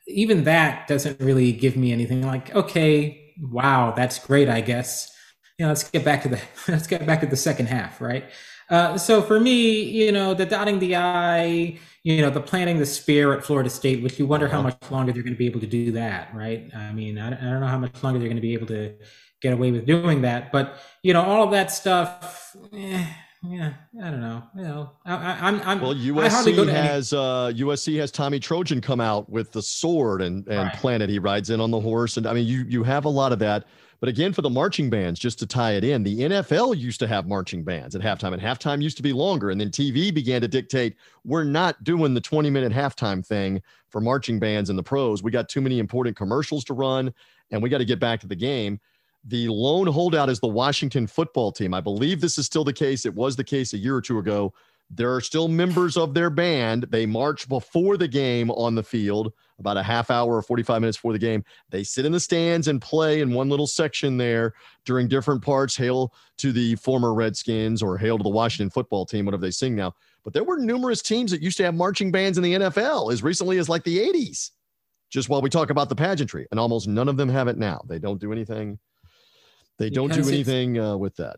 even 0.06 0.44
that 0.44 0.86
doesn't 0.86 1.20
really 1.20 1.52
give 1.52 1.76
me 1.76 1.92
anything 1.92 2.26
like, 2.26 2.54
okay, 2.54 3.32
wow, 3.40 3.92
that's 3.96 4.18
great, 4.18 4.48
I 4.48 4.60
guess. 4.60 5.13
You 5.58 5.66
know, 5.66 5.68
let's 5.68 5.88
get 5.90 6.04
back 6.04 6.22
to 6.22 6.28
the 6.28 6.40
let's 6.68 6.86
get 6.86 7.06
back 7.06 7.20
to 7.20 7.26
the 7.26 7.36
second 7.36 7.66
half, 7.66 8.00
right? 8.00 8.24
Uh, 8.70 8.96
so 8.96 9.20
for 9.20 9.38
me, 9.38 9.82
you 9.82 10.10
know, 10.10 10.34
the 10.34 10.46
dotting 10.46 10.78
the 10.78 10.96
I, 10.96 11.78
you 12.02 12.22
know, 12.22 12.30
the 12.30 12.40
planting 12.40 12.78
the 12.78 12.86
spear 12.86 13.34
at 13.34 13.44
Florida 13.44 13.68
State, 13.68 14.02
which 14.02 14.18
you 14.18 14.26
wonder 14.26 14.48
how 14.48 14.60
uh-huh. 14.60 14.68
much 14.80 14.90
longer 14.90 15.12
they're 15.12 15.22
going 15.22 15.34
to 15.34 15.38
be 15.38 15.46
able 15.46 15.60
to 15.60 15.66
do 15.66 15.92
that, 15.92 16.34
right? 16.34 16.70
I 16.74 16.92
mean, 16.92 17.18
I, 17.18 17.28
I 17.28 17.50
don't 17.50 17.60
know 17.60 17.66
how 17.66 17.78
much 17.78 18.02
longer 18.02 18.18
they're 18.18 18.28
going 18.28 18.36
to 18.36 18.42
be 18.42 18.54
able 18.54 18.66
to 18.68 18.94
get 19.42 19.52
away 19.52 19.70
with 19.70 19.84
doing 19.84 20.22
that, 20.22 20.50
but 20.50 20.78
you 21.02 21.12
know, 21.12 21.22
all 21.22 21.42
of 21.42 21.50
that 21.50 21.70
stuff. 21.70 22.56
Eh, 22.72 23.06
yeah, 23.48 23.74
I 24.02 24.10
don't 24.10 24.20
know. 24.20 24.42
You 24.56 24.62
know, 24.62 24.90
I, 25.04 25.48
am 25.48 25.60
I'm, 25.64 25.80
well. 25.80 25.94
USC 25.94 26.68
has 26.68 27.12
any- 27.12 27.20
uh, 27.20 27.52
USC 27.52 27.98
has 27.98 28.10
Tommy 28.10 28.40
Trojan 28.40 28.80
come 28.80 29.00
out 29.00 29.28
with 29.28 29.52
the 29.52 29.62
sword 29.62 30.22
and 30.22 30.46
and 30.48 30.68
right. 30.68 30.74
planet. 30.74 31.10
He 31.10 31.18
rides 31.18 31.50
in 31.50 31.60
on 31.60 31.70
the 31.70 31.80
horse, 31.80 32.16
and 32.16 32.26
I 32.26 32.32
mean, 32.32 32.46
you 32.46 32.64
you 32.68 32.82
have 32.82 33.04
a 33.04 33.08
lot 33.10 33.32
of 33.32 33.38
that. 33.40 33.64
But 34.00 34.08
again, 34.08 34.32
for 34.32 34.42
the 34.42 34.50
marching 34.50 34.90
bands, 34.90 35.18
just 35.18 35.38
to 35.38 35.46
tie 35.46 35.72
it 35.72 35.84
in, 35.84 36.02
the 36.02 36.20
NFL 36.20 36.76
used 36.76 37.00
to 37.00 37.06
have 37.06 37.26
marching 37.26 37.64
bands 37.64 37.94
at 37.94 38.02
halftime, 38.02 38.32
and 38.32 38.42
halftime 38.42 38.82
used 38.82 38.98
to 38.98 39.02
be 39.02 39.12
longer. 39.12 39.50
And 39.50 39.60
then 39.60 39.70
TV 39.70 40.12
began 40.12 40.42
to 40.42 40.48
dictate 40.48 40.96
we're 41.24 41.44
not 41.44 41.82
doing 41.84 42.12
the 42.12 42.20
20 42.20 42.50
minute 42.50 42.72
halftime 42.72 43.24
thing 43.24 43.62
for 43.88 44.00
marching 44.00 44.38
bands 44.38 44.68
and 44.68 44.78
the 44.78 44.82
pros. 44.82 45.22
We 45.22 45.30
got 45.30 45.48
too 45.48 45.60
many 45.60 45.78
important 45.78 46.16
commercials 46.16 46.64
to 46.64 46.74
run, 46.74 47.14
and 47.50 47.62
we 47.62 47.70
got 47.70 47.78
to 47.78 47.84
get 47.84 47.98
back 47.98 48.20
to 48.20 48.26
the 48.26 48.36
game. 48.36 48.80
The 49.26 49.48
lone 49.48 49.86
holdout 49.86 50.28
is 50.28 50.40
the 50.40 50.48
Washington 50.48 51.06
football 51.06 51.50
team. 51.50 51.72
I 51.72 51.80
believe 51.80 52.20
this 52.20 52.36
is 52.36 52.44
still 52.44 52.64
the 52.64 52.74
case. 52.74 53.06
It 53.06 53.14
was 53.14 53.36
the 53.36 53.44
case 53.44 53.72
a 53.72 53.78
year 53.78 53.96
or 53.96 54.02
two 54.02 54.18
ago. 54.18 54.52
There 54.90 55.14
are 55.14 55.22
still 55.22 55.48
members 55.48 55.96
of 55.96 56.12
their 56.12 56.28
band. 56.28 56.86
They 56.90 57.06
march 57.06 57.48
before 57.48 57.96
the 57.96 58.06
game 58.06 58.50
on 58.50 58.74
the 58.74 58.82
field, 58.82 59.32
about 59.58 59.78
a 59.78 59.82
half 59.82 60.10
hour 60.10 60.36
or 60.36 60.42
45 60.42 60.82
minutes 60.82 60.98
before 60.98 61.14
the 61.14 61.18
game. 61.18 61.42
They 61.70 61.84
sit 61.84 62.04
in 62.04 62.12
the 62.12 62.20
stands 62.20 62.68
and 62.68 62.82
play 62.82 63.22
in 63.22 63.32
one 63.32 63.48
little 63.48 63.66
section 63.66 64.18
there 64.18 64.52
during 64.84 65.08
different 65.08 65.42
parts. 65.42 65.74
Hail 65.74 66.12
to 66.38 66.52
the 66.52 66.74
former 66.76 67.14
Redskins 67.14 67.82
or 67.82 67.96
hail 67.96 68.18
to 68.18 68.22
the 68.22 68.28
Washington 68.28 68.68
football 68.68 69.06
team, 69.06 69.24
whatever 69.24 69.40
they 69.40 69.50
sing 69.50 69.74
now. 69.74 69.94
But 70.22 70.34
there 70.34 70.44
were 70.44 70.58
numerous 70.58 71.00
teams 71.00 71.30
that 71.30 71.42
used 71.42 71.56
to 71.56 71.64
have 71.64 71.74
marching 71.74 72.12
bands 72.12 72.36
in 72.36 72.44
the 72.44 72.54
NFL 72.54 73.10
as 73.10 73.22
recently 73.22 73.56
as 73.56 73.70
like 73.70 73.84
the 73.84 73.98
80s, 73.98 74.50
just 75.08 75.30
while 75.30 75.40
we 75.40 75.48
talk 75.48 75.70
about 75.70 75.88
the 75.88 75.96
pageantry. 75.96 76.46
And 76.50 76.60
almost 76.60 76.88
none 76.88 77.08
of 77.08 77.16
them 77.16 77.30
have 77.30 77.48
it 77.48 77.56
now. 77.56 77.82
They 77.88 77.98
don't 77.98 78.20
do 78.20 78.32
anything 78.32 78.78
they 79.78 79.90
don't 79.90 80.12
do 80.12 80.26
anything 80.28 80.78
uh, 80.78 80.96
with 80.96 81.16
that. 81.16 81.36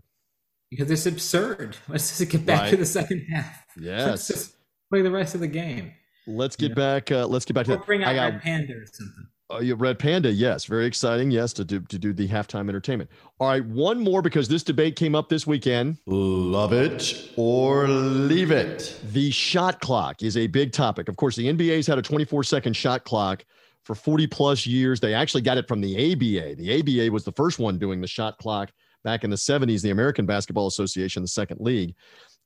Because 0.71 0.91
it's 0.91 1.07
absurd. 1.07 1.77
Let's 1.89 2.19
just 2.19 2.31
get 2.31 2.45
back 2.45 2.63
right. 2.63 2.71
to 2.71 2.77
the 2.77 2.87
second 2.87 3.27
half. 3.31 3.67
Yes. 3.79 4.07
Let's 4.07 4.29
just 4.29 4.57
play 4.91 5.03
the 5.03 5.11
rest 5.11 5.35
of 5.35 5.41
the 5.41 5.49
game. 5.49 5.93
Let's 6.27 6.57
get 6.57 6.75
back. 6.75 7.13
Uh, 7.13 7.27
let's 7.27 7.45
get 7.45 7.55
back 7.55 7.69
or 7.69 7.77
to 7.77 7.85
bring 7.85 8.03
out 8.03 8.09
I 8.09 8.15
got, 8.15 8.33
Red 8.33 8.43
Panda 8.43 8.75
or 8.75 8.87
something. 8.93 9.29
Uh, 9.49 9.61
yeah, 9.61 9.75
Red 9.79 10.01
Panda, 10.01 10.33
yes, 10.33 10.65
very 10.65 10.87
exciting. 10.87 11.31
Yes, 11.31 11.53
to 11.53 11.65
do 11.65 11.79
to 11.81 11.99
do 12.01 12.13
the 12.13 12.27
halftime 12.27 12.69
entertainment. 12.69 13.09
All 13.39 13.47
right, 13.47 13.65
one 13.65 14.01
more 14.01 14.23
because 14.23 14.49
this 14.49 14.65
debate 14.65 14.97
came 14.97 15.15
up 15.15 15.29
this 15.29 15.47
weekend. 15.47 15.99
Love 16.07 16.73
it 16.73 17.31
or 17.37 17.87
leave 17.87 18.51
it. 18.51 18.99
The 19.13 19.31
shot 19.31 19.81
clock 19.81 20.25
is 20.25 20.37
a 20.37 20.49
big 20.49 20.73
topic. 20.73 21.09
Of 21.09 21.17
course, 21.17 21.37
the 21.37 21.47
NBA's 21.47 21.87
had 21.87 21.97
a 21.97 22.03
24 22.03 22.43
second 22.43 22.73
shot 22.75 23.05
clock 23.05 23.45
for 23.87 23.95
40 23.95 24.27
plus 24.27 24.67
years. 24.67 24.99
They 24.99 25.15
actually 25.15 25.43
got 25.43 25.59
it 25.59 25.69
from 25.69 25.81
the 25.81 26.13
ABA. 26.13 26.57
The 26.57 26.81
ABA 26.81 27.13
was 27.13 27.25
the 27.25 27.33
first 27.33 27.61
one 27.61 27.79
doing 27.79 28.01
the 28.01 28.09
shot 28.09 28.37
clock 28.39 28.73
back 29.05 29.23
in 29.23 29.31
the 29.31 29.37
70s, 29.37 29.81
the 29.81 29.91
American 29.91 30.27
Basketball 30.27 30.67
Association, 30.67 31.23
the 31.23 31.29
second 31.29 31.61
league. 31.61 31.95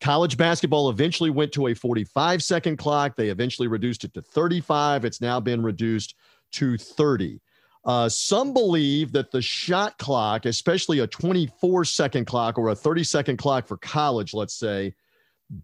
College 0.03 0.37
basketball 0.37 0.91
eventually 0.91 1.31
went 1.31 1.53
to 1.53 1.69
a 1.69 1.75
45 1.75 2.43
second 2.43 2.77
clock. 2.77 3.17
They 3.17 3.31
eventually 3.31 3.69
reduced 3.69 4.05
it 4.05 4.13
to 4.15 4.23
35. 4.23 5.07
It's 5.07 5.23
now 5.23 5.41
been 5.41 5.63
reduced 5.63 6.15
to 6.53 6.77
30. 6.77 7.41
Uh, 7.87 8.09
some 8.11 8.53
believe 8.53 9.13
that 9.13 9.31
the 9.31 9.41
shot 9.41 9.97
clock, 9.97 10.45
especially 10.45 10.99
a 10.99 11.07
24 11.07 11.87
second 11.87 12.27
clock 12.27 12.59
or 12.59 12.69
a 12.69 12.75
30 12.75 13.03
second 13.05 13.37
clock 13.39 13.67
for 13.67 13.79
college, 13.79 14.35
let's 14.35 14.55
say, 14.55 14.95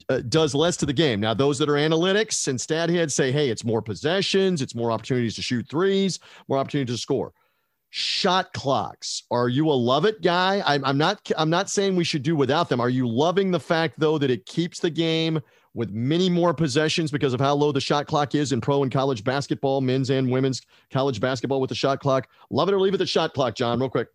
uh, 0.08 0.20
does 0.28 0.54
less 0.54 0.76
to 0.78 0.86
the 0.86 0.92
game. 0.92 1.20
Now, 1.20 1.34
those 1.34 1.58
that 1.58 1.68
are 1.68 1.74
analytics 1.74 2.48
and 2.48 2.60
stat 2.60 2.90
heads 2.90 3.14
say, 3.14 3.32
hey, 3.32 3.50
it's 3.50 3.64
more 3.64 3.82
possessions, 3.82 4.62
it's 4.62 4.74
more 4.74 4.90
opportunities 4.90 5.34
to 5.36 5.42
shoot 5.42 5.68
threes, 5.68 6.18
more 6.48 6.58
opportunities 6.58 6.96
to 6.96 7.00
score. 7.00 7.32
Shot 7.90 8.52
clocks. 8.52 9.22
Are 9.30 9.48
you 9.48 9.70
a 9.70 9.72
love 9.72 10.04
it 10.04 10.20
guy? 10.20 10.62
I'm, 10.66 10.84
I'm 10.84 10.98
not. 10.98 11.30
I'm 11.38 11.48
not 11.48 11.70
saying 11.70 11.96
we 11.96 12.04
should 12.04 12.22
do 12.22 12.36
without 12.36 12.68
them. 12.68 12.80
Are 12.80 12.90
you 12.90 13.08
loving 13.08 13.50
the 13.50 13.60
fact 13.60 13.98
though 13.98 14.18
that 14.18 14.30
it 14.30 14.44
keeps 14.44 14.80
the 14.80 14.90
game 14.90 15.40
with 15.72 15.90
many 15.92 16.28
more 16.28 16.52
possessions 16.52 17.10
because 17.10 17.32
of 17.32 17.40
how 17.40 17.54
low 17.54 17.70
the 17.70 17.80
shot 17.80 18.06
clock 18.06 18.34
is 18.34 18.52
in 18.52 18.60
pro 18.60 18.82
and 18.82 18.90
college 18.90 19.22
basketball, 19.22 19.80
men's 19.80 20.10
and 20.10 20.30
women's 20.30 20.62
college 20.90 21.20
basketball 21.20 21.60
with 21.60 21.68
the 21.68 21.76
shot 21.76 22.00
clock? 22.00 22.28
Love 22.50 22.68
it 22.68 22.74
or 22.74 22.80
leave 22.80 22.92
it 22.92 22.98
the 22.98 23.06
shot 23.06 23.32
clock, 23.32 23.54
John. 23.54 23.78
Real 23.78 23.88
quick. 23.88 24.08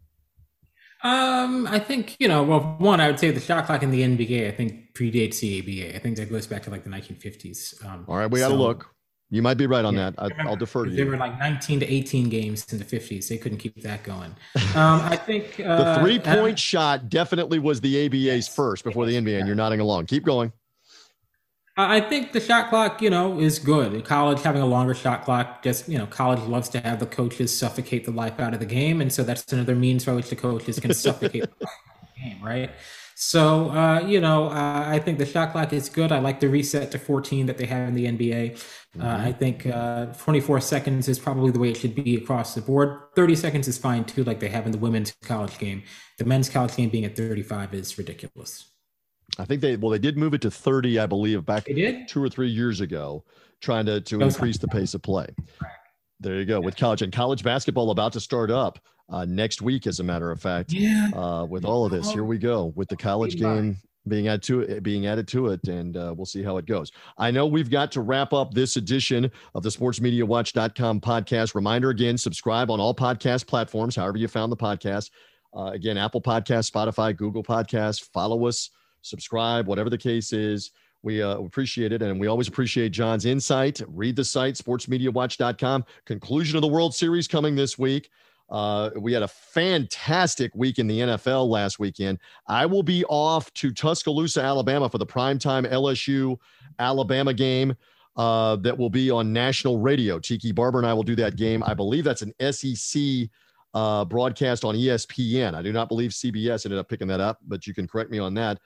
Um, 1.03 1.67
I 1.67 1.79
think 1.79 2.15
you 2.19 2.27
know. 2.27 2.43
Well, 2.43 2.75
one, 2.77 3.01
I 3.01 3.07
would 3.07 3.19
say 3.19 3.31
the 3.31 3.39
shot 3.39 3.65
clock 3.65 3.83
in 3.83 3.91
the 3.91 4.01
NBA. 4.01 4.47
I 4.47 4.51
think 4.51 4.93
predates 4.93 5.39
the 5.39 5.59
ABA. 5.59 5.95
I 5.95 5.99
think 5.99 6.17
that 6.17 6.29
goes 6.29 6.47
back 6.47 6.63
to 6.63 6.69
like 6.69 6.83
the 6.83 6.89
1950s. 6.89 7.83
Um, 7.85 8.05
All 8.07 8.17
right, 8.17 8.29
we 8.29 8.39
got 8.39 8.49
to 8.49 8.53
so, 8.53 8.59
look. 8.59 8.93
You 9.33 9.41
might 9.41 9.55
be 9.55 9.65
right 9.65 9.85
on 9.85 9.95
yeah, 9.95 10.09
that. 10.09 10.33
I, 10.39 10.45
will 10.45 10.57
defer 10.57 10.83
to 10.83 10.91
you. 10.91 10.97
There 10.97 11.05
were 11.05 11.15
like 11.15 11.39
19 11.39 11.79
to 11.79 11.91
18 11.91 12.27
games 12.27 12.71
in 12.71 12.79
the 12.79 12.85
50s. 12.85 13.29
They 13.29 13.37
couldn't 13.37 13.59
keep 13.59 13.81
that 13.81 14.03
going. 14.03 14.35
Um, 14.75 14.99
I 15.01 15.15
think 15.15 15.57
uh, 15.65 15.95
the 15.95 16.01
three 16.01 16.19
point 16.19 16.55
uh, 16.55 16.57
shot 16.57 17.09
definitely 17.09 17.57
was 17.57 17.79
the 17.79 18.05
ABA's 18.05 18.23
yes, 18.23 18.53
first 18.53 18.83
before 18.83 19.05
the 19.05 19.13
NBA. 19.13 19.37
And 19.39 19.47
you're 19.47 19.55
nodding 19.55 19.79
along. 19.79 20.07
Keep 20.07 20.25
going. 20.25 20.51
I 21.77 22.01
think 22.01 22.33
the 22.33 22.41
shot 22.41 22.69
clock, 22.69 23.01
you 23.01 23.09
know, 23.09 23.39
is 23.39 23.57
good. 23.57 24.03
College 24.03 24.41
having 24.41 24.61
a 24.61 24.65
longer 24.65 24.93
shot 24.93 25.23
clock, 25.23 25.63
just 25.63 25.87
you 25.87 25.97
know, 25.97 26.05
college 26.05 26.41
loves 26.41 26.67
to 26.69 26.79
have 26.81 26.99
the 26.99 27.05
coaches 27.05 27.57
suffocate 27.57 28.03
the 28.05 28.11
life 28.11 28.39
out 28.39 28.53
of 28.53 28.59
the 28.59 28.65
game, 28.65 28.99
and 28.99 29.11
so 29.11 29.23
that's 29.23 29.51
another 29.53 29.75
means 29.75 30.05
by 30.05 30.13
which 30.13 30.29
the 30.29 30.35
coaches 30.35 30.79
can 30.79 30.93
suffocate 30.93 31.45
the 31.59 31.67
game, 32.21 32.43
right? 32.43 32.71
So, 33.15 33.69
uh, 33.69 33.99
you 33.99 34.19
know, 34.19 34.47
uh, 34.47 34.83
I 34.87 34.97
think 34.97 35.19
the 35.19 35.27
shot 35.27 35.51
clock 35.51 35.73
is 35.73 35.89
good. 35.89 36.11
I 36.11 36.17
like 36.17 36.39
the 36.39 36.49
reset 36.49 36.89
to 36.91 36.97
14 36.97 37.45
that 37.45 37.57
they 37.57 37.67
have 37.67 37.89
in 37.89 37.93
the 37.93 38.05
NBA. 38.05 38.55
Uh, 38.99 39.03
mm-hmm. 39.03 39.27
I 39.27 39.31
think 39.31 39.67
uh, 39.67 40.07
24 40.07 40.59
seconds 40.59 41.07
is 41.07 41.19
probably 41.19 41.51
the 41.51 41.59
way 41.59 41.69
it 41.69 41.77
should 41.77 41.93
be 41.93 42.15
across 42.15 42.55
the 42.55 42.61
board. 42.61 42.99
30 43.15 43.35
seconds 43.35 43.67
is 43.67 43.77
fine 43.77 44.05
too, 44.05 44.23
like 44.23 44.39
they 44.39 44.49
have 44.49 44.65
in 44.65 44.71
the 44.71 44.79
women's 44.79 45.13
college 45.23 45.59
game. 45.59 45.83
The 46.17 46.25
men's 46.25 46.49
college 46.49 46.75
game 46.75 46.89
being 46.89 47.05
at 47.05 47.15
35 47.15 47.75
is 47.75 47.95
ridiculous. 47.95 48.70
I 49.37 49.45
think 49.45 49.61
they 49.61 49.75
well 49.75 49.91
they 49.91 49.99
did 49.99 50.17
move 50.17 50.33
it 50.33 50.41
to 50.41 50.51
30, 50.51 50.99
I 50.99 51.05
believe, 51.05 51.45
back 51.45 51.65
two 52.07 52.23
or 52.23 52.29
three 52.29 52.49
years 52.49 52.81
ago, 52.81 53.23
trying 53.61 53.85
to 53.85 54.01
to 54.01 54.21
increase 54.21 54.57
the 54.57 54.67
pace 54.67 54.93
of 54.93 55.01
play. 55.01 55.27
There 56.19 56.35
you 56.35 56.45
go 56.45 56.59
with 56.59 56.75
college 56.75 57.01
and 57.01 57.11
college 57.11 57.43
basketball 57.43 57.89
about 57.89 58.13
to 58.13 58.19
start 58.19 58.51
up 58.51 58.79
uh, 59.09 59.25
next 59.25 59.61
week, 59.61 59.87
as 59.87 59.99
a 59.99 60.03
matter 60.03 60.31
of 60.31 60.39
fact. 60.39 60.71
Yeah. 60.71 61.09
Uh, 61.15 61.45
with 61.45 61.65
all 61.65 61.85
of 61.85 61.91
this, 61.91 62.11
here 62.11 62.23
we 62.23 62.37
go 62.37 62.73
with 62.75 62.89
the 62.89 62.97
college 62.97 63.37
game 63.37 63.77
being 64.07 64.27
added 64.27 64.43
to 64.43 64.61
it, 64.61 64.83
being 64.83 65.05
added 65.05 65.27
to 65.29 65.47
it, 65.47 65.67
and 65.67 65.95
uh, 65.97 66.13
we'll 66.15 66.25
see 66.25 66.43
how 66.43 66.57
it 66.57 66.65
goes. 66.65 66.91
I 67.17 67.31
know 67.31 67.45
we've 67.45 67.69
got 67.69 67.91
to 67.93 68.01
wrap 68.01 68.33
up 68.33 68.53
this 68.53 68.75
edition 68.75 69.31
of 69.53 69.63
the 69.63 69.69
SportsMediaWatch.com 69.69 71.01
podcast. 71.01 71.55
Reminder 71.55 71.89
again: 71.89 72.17
subscribe 72.17 72.71
on 72.71 72.79
all 72.79 72.95
podcast 72.95 73.47
platforms, 73.47 73.95
however 73.95 74.17
you 74.17 74.27
found 74.27 74.51
the 74.51 74.57
podcast. 74.57 75.11
Uh, 75.55 75.71
again, 75.73 75.97
Apple 75.97 76.21
Podcast, 76.21 76.71
Spotify, 76.71 77.15
Google 77.15 77.43
Podcast. 77.43 78.09
Follow 78.13 78.47
us 78.47 78.69
subscribe, 79.01 79.67
whatever 79.67 79.89
the 79.89 79.97
case 79.97 80.33
is. 80.33 80.71
We 81.03 81.21
uh, 81.21 81.37
appreciate 81.37 81.91
it. 81.91 82.01
And 82.01 82.19
we 82.19 82.27
always 82.27 82.47
appreciate 82.47 82.91
John's 82.91 83.25
insight. 83.25 83.81
Read 83.87 84.15
the 84.15 84.23
site, 84.23 84.55
sportsmediawatch.com. 84.55 85.85
Conclusion 86.05 86.57
of 86.57 86.61
the 86.61 86.67
World 86.67 86.93
Series 86.93 87.27
coming 87.27 87.55
this 87.55 87.77
week. 87.77 88.09
Uh, 88.49 88.89
we 88.97 89.13
had 89.13 89.23
a 89.23 89.27
fantastic 89.27 90.53
week 90.53 90.77
in 90.77 90.85
the 90.85 90.99
NFL 90.99 91.47
last 91.47 91.79
weekend. 91.79 92.19
I 92.47 92.65
will 92.65 92.83
be 92.83 93.05
off 93.05 93.51
to 93.55 93.71
Tuscaloosa, 93.71 94.41
Alabama 94.41 94.89
for 94.89 94.97
the 94.97 95.05
primetime 95.05 95.65
LSU 95.71 96.37
Alabama 96.77 97.33
game 97.33 97.75
uh, 98.17 98.57
that 98.57 98.77
will 98.77 98.89
be 98.89 99.09
on 99.09 99.31
national 99.31 99.79
radio. 99.79 100.19
Tiki 100.19 100.51
Barber 100.51 100.79
and 100.79 100.87
I 100.87 100.93
will 100.93 101.03
do 101.03 101.15
that 101.15 101.37
game. 101.37 101.63
I 101.63 101.73
believe 101.73 102.03
that's 102.03 102.23
an 102.23 102.33
SEC 102.51 103.29
uh, 103.73 104.03
broadcast 104.03 104.65
on 104.65 104.75
ESPN. 104.75 105.55
I 105.55 105.61
do 105.61 105.71
not 105.71 105.87
believe 105.87 106.11
CBS 106.11 106.65
ended 106.65 106.77
up 106.77 106.89
picking 106.89 107.07
that 107.07 107.21
up, 107.21 107.39
but 107.47 107.65
you 107.65 107.73
can 107.73 107.87
correct 107.87 108.11
me 108.11 108.19
on 108.19 108.33
that 108.33 108.59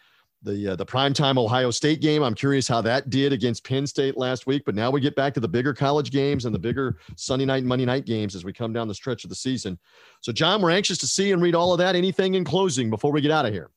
the 0.46 0.70
uh, 0.70 0.76
the 0.76 0.86
primetime 0.86 1.38
Ohio 1.38 1.72
State 1.72 2.02
game. 2.02 2.24
I'm 2.24 2.36
curious 2.36 2.68
how 2.68 2.82
that 2.82 3.10
did 3.10 3.34
against 3.34 3.66
Penn 3.66 3.86
State 3.86 4.16
last 4.16 4.48
week. 4.48 4.64
But 4.66 4.76
now 4.76 4.90
we 4.92 5.02
get 5.02 5.16
back 5.16 5.34
to 5.34 5.40
the 5.40 5.48
bigger 5.48 5.74
college 5.74 6.12
games 6.12 6.46
and 6.46 6.56
the 6.56 6.60
bigger 6.60 6.98
Sunday 7.18 7.46
night 7.46 7.60
and 7.60 7.68
Monday 7.68 7.86
night 7.86 8.06
games 8.06 8.36
as 8.36 8.46
we 8.46 8.54
come 8.54 8.72
down 8.72 8.88
the 8.88 8.96
stretch 8.96 9.24
of 9.26 9.30
the 9.30 9.36
season. 9.36 9.78
So, 10.22 10.32
John, 10.32 10.62
we're 10.62 10.72
anxious 10.72 10.98
to 11.00 11.08
see 11.08 11.32
and 11.32 11.42
read 11.42 11.56
all 11.56 11.74
of 11.74 11.80
that. 11.80 11.96
Anything 11.96 12.36
in 12.36 12.46
closing 12.46 12.90
before 12.90 13.12
we 13.12 13.22
get 13.22 13.32
out 13.32 13.46
of 13.46 13.52
here? 13.52 13.70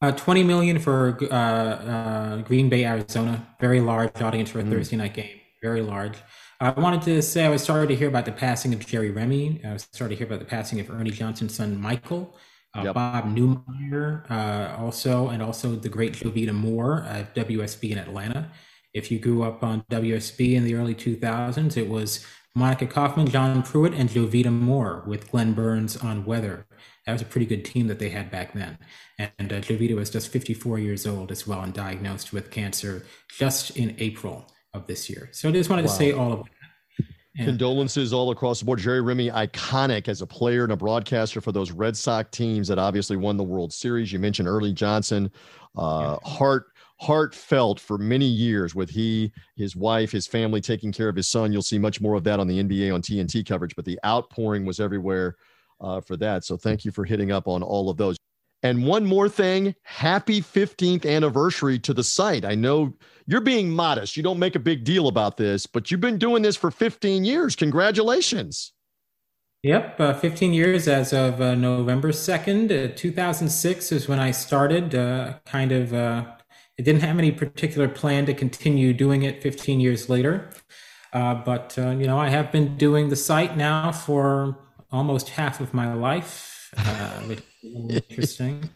Uh, 0.00 0.12
20 0.12 0.44
million 0.44 0.78
for 0.78 1.18
uh, 1.30 1.34
uh, 1.34 2.36
Green 2.42 2.68
Bay, 2.68 2.84
Arizona. 2.84 3.46
Very 3.60 3.80
large 3.80 4.20
audience 4.22 4.50
for 4.50 4.60
a 4.60 4.62
mm. 4.62 4.70
Thursday 4.70 4.96
night 4.96 5.14
game. 5.14 5.40
Very 5.62 5.82
large. 5.82 6.16
I 6.60 6.70
wanted 6.70 7.02
to 7.02 7.20
say 7.22 7.44
I 7.44 7.48
was 7.48 7.62
sorry 7.62 7.86
to 7.88 7.96
hear 7.96 8.08
about 8.08 8.26
the 8.26 8.32
passing 8.32 8.72
of 8.72 8.86
Jerry 8.86 9.10
Remy. 9.10 9.62
I 9.64 9.72
was 9.72 9.88
sorry 9.92 10.10
to 10.10 10.16
hear 10.16 10.26
about 10.26 10.38
the 10.38 10.44
passing 10.44 10.78
of 10.80 10.90
Ernie 10.90 11.10
Johnson's 11.10 11.54
son, 11.54 11.80
Michael 11.80 12.36
uh, 12.74 12.82
yep. 12.82 12.94
Bob 12.94 13.24
Neumeier, 13.26 14.28
uh, 14.30 14.76
also, 14.78 15.28
and 15.28 15.42
also 15.42 15.76
the 15.76 15.88
great 15.88 16.14
Jovita 16.14 16.52
Moore 16.52 17.02
at 17.02 17.34
WSB 17.34 17.90
in 17.90 17.98
Atlanta. 17.98 18.50
If 18.92 19.10
you 19.10 19.18
grew 19.18 19.42
up 19.42 19.62
on 19.62 19.82
WSB 19.90 20.54
in 20.54 20.64
the 20.64 20.74
early 20.74 20.94
2000s, 20.94 21.76
it 21.76 21.88
was 21.88 22.24
Monica 22.54 22.86
Kaufman, 22.86 23.28
John 23.28 23.62
Pruitt, 23.62 23.94
and 23.94 24.08
Jovita 24.08 24.52
Moore 24.52 25.02
with 25.06 25.30
Glenn 25.30 25.54
Burns 25.54 25.96
on 25.96 26.24
weather. 26.24 26.66
That 27.06 27.12
was 27.12 27.22
a 27.22 27.26
pretty 27.26 27.46
good 27.46 27.64
team 27.64 27.88
that 27.88 27.98
they 27.98 28.10
had 28.10 28.30
back 28.30 28.54
then. 28.54 28.78
And 29.18 29.52
uh, 29.52 29.60
Jovita 29.60 29.94
was 29.94 30.10
just 30.10 30.28
54 30.28 30.78
years 30.78 31.06
old 31.06 31.30
as 31.30 31.46
well 31.46 31.60
and 31.60 31.72
diagnosed 31.72 32.32
with 32.32 32.50
cancer 32.50 33.04
just 33.36 33.76
in 33.76 33.94
April 33.98 34.50
of 34.72 34.86
this 34.86 35.10
year. 35.10 35.28
So 35.32 35.48
I 35.48 35.52
just 35.52 35.70
wanted 35.70 35.84
wow. 35.86 35.90
to 35.90 35.96
say 35.96 36.12
all 36.12 36.32
of 36.32 36.44
that. 36.44 36.50
Yeah. 37.34 37.46
Condolences 37.46 38.12
all 38.12 38.30
across 38.30 38.60
the 38.60 38.64
board. 38.64 38.78
Jerry 38.78 39.00
Remy, 39.00 39.30
iconic 39.30 40.06
as 40.06 40.22
a 40.22 40.26
player 40.26 40.62
and 40.62 40.72
a 40.72 40.76
broadcaster 40.76 41.40
for 41.40 41.50
those 41.50 41.72
Red 41.72 41.96
Sox 41.96 42.30
teams 42.30 42.68
that 42.68 42.78
obviously 42.78 43.16
won 43.16 43.36
the 43.36 43.42
World 43.42 43.72
Series. 43.72 44.12
You 44.12 44.20
mentioned 44.20 44.46
Ernie 44.46 44.72
Johnson, 44.72 45.32
uh, 45.76 46.16
yeah. 46.22 46.30
heart 46.30 46.66
heartfelt 47.00 47.80
for 47.80 47.98
many 47.98 48.24
years 48.24 48.74
with 48.74 48.88
he, 48.88 49.32
his 49.56 49.74
wife, 49.74 50.12
his 50.12 50.28
family 50.28 50.60
taking 50.60 50.92
care 50.92 51.08
of 51.08 51.16
his 51.16 51.28
son. 51.28 51.52
You'll 51.52 51.62
see 51.62 51.78
much 51.78 52.00
more 52.00 52.14
of 52.14 52.24
that 52.24 52.38
on 52.38 52.46
the 52.46 52.62
NBA 52.62 52.94
on 52.94 53.02
TNT 53.02 53.44
coverage, 53.44 53.74
but 53.74 53.84
the 53.84 53.98
outpouring 54.06 54.64
was 54.64 54.78
everywhere 54.78 55.36
uh, 55.80 56.00
for 56.00 56.16
that. 56.18 56.44
So 56.44 56.56
thank 56.56 56.84
you 56.84 56.92
for 56.92 57.04
hitting 57.04 57.32
up 57.32 57.48
on 57.48 57.62
all 57.62 57.90
of 57.90 57.96
those. 57.96 58.16
And 58.64 58.86
one 58.86 59.04
more 59.04 59.28
thing 59.28 59.74
happy 59.82 60.40
15th 60.40 61.04
anniversary 61.04 61.78
to 61.80 61.92
the 61.92 62.02
site. 62.02 62.46
I 62.46 62.54
know 62.54 62.94
you're 63.26 63.42
being 63.42 63.70
modest. 63.70 64.16
You 64.16 64.22
don't 64.22 64.38
make 64.38 64.56
a 64.56 64.58
big 64.58 64.84
deal 64.84 65.06
about 65.06 65.36
this, 65.36 65.66
but 65.66 65.90
you've 65.90 66.00
been 66.00 66.16
doing 66.16 66.42
this 66.42 66.56
for 66.56 66.70
15 66.70 67.26
years. 67.26 67.54
Congratulations. 67.54 68.72
Yep, 69.64 70.00
uh, 70.00 70.14
15 70.14 70.54
years 70.54 70.88
as 70.88 71.12
of 71.12 71.42
uh, 71.42 71.54
November 71.54 72.10
2nd, 72.10 72.92
uh, 72.92 72.94
2006 72.96 73.92
is 73.92 74.08
when 74.08 74.18
I 74.18 74.30
started. 74.30 74.94
Uh, 74.94 75.34
kind 75.44 75.70
of, 75.70 75.92
uh, 75.92 76.24
it 76.78 76.84
didn't 76.84 77.02
have 77.02 77.18
any 77.18 77.32
particular 77.32 77.88
plan 77.88 78.24
to 78.26 78.32
continue 78.32 78.94
doing 78.94 79.24
it 79.24 79.42
15 79.42 79.78
years 79.78 80.08
later. 80.08 80.48
Uh, 81.12 81.34
but, 81.34 81.76
you 81.76 82.06
know, 82.06 82.18
I 82.18 82.30
have 82.30 82.50
been 82.50 82.78
doing 82.78 83.10
the 83.10 83.16
site 83.16 83.58
now 83.58 83.92
for 83.92 84.58
almost 84.90 85.30
half 85.30 85.60
of 85.60 85.74
my 85.74 85.92
life, 85.92 86.72
interesting. 87.64 88.70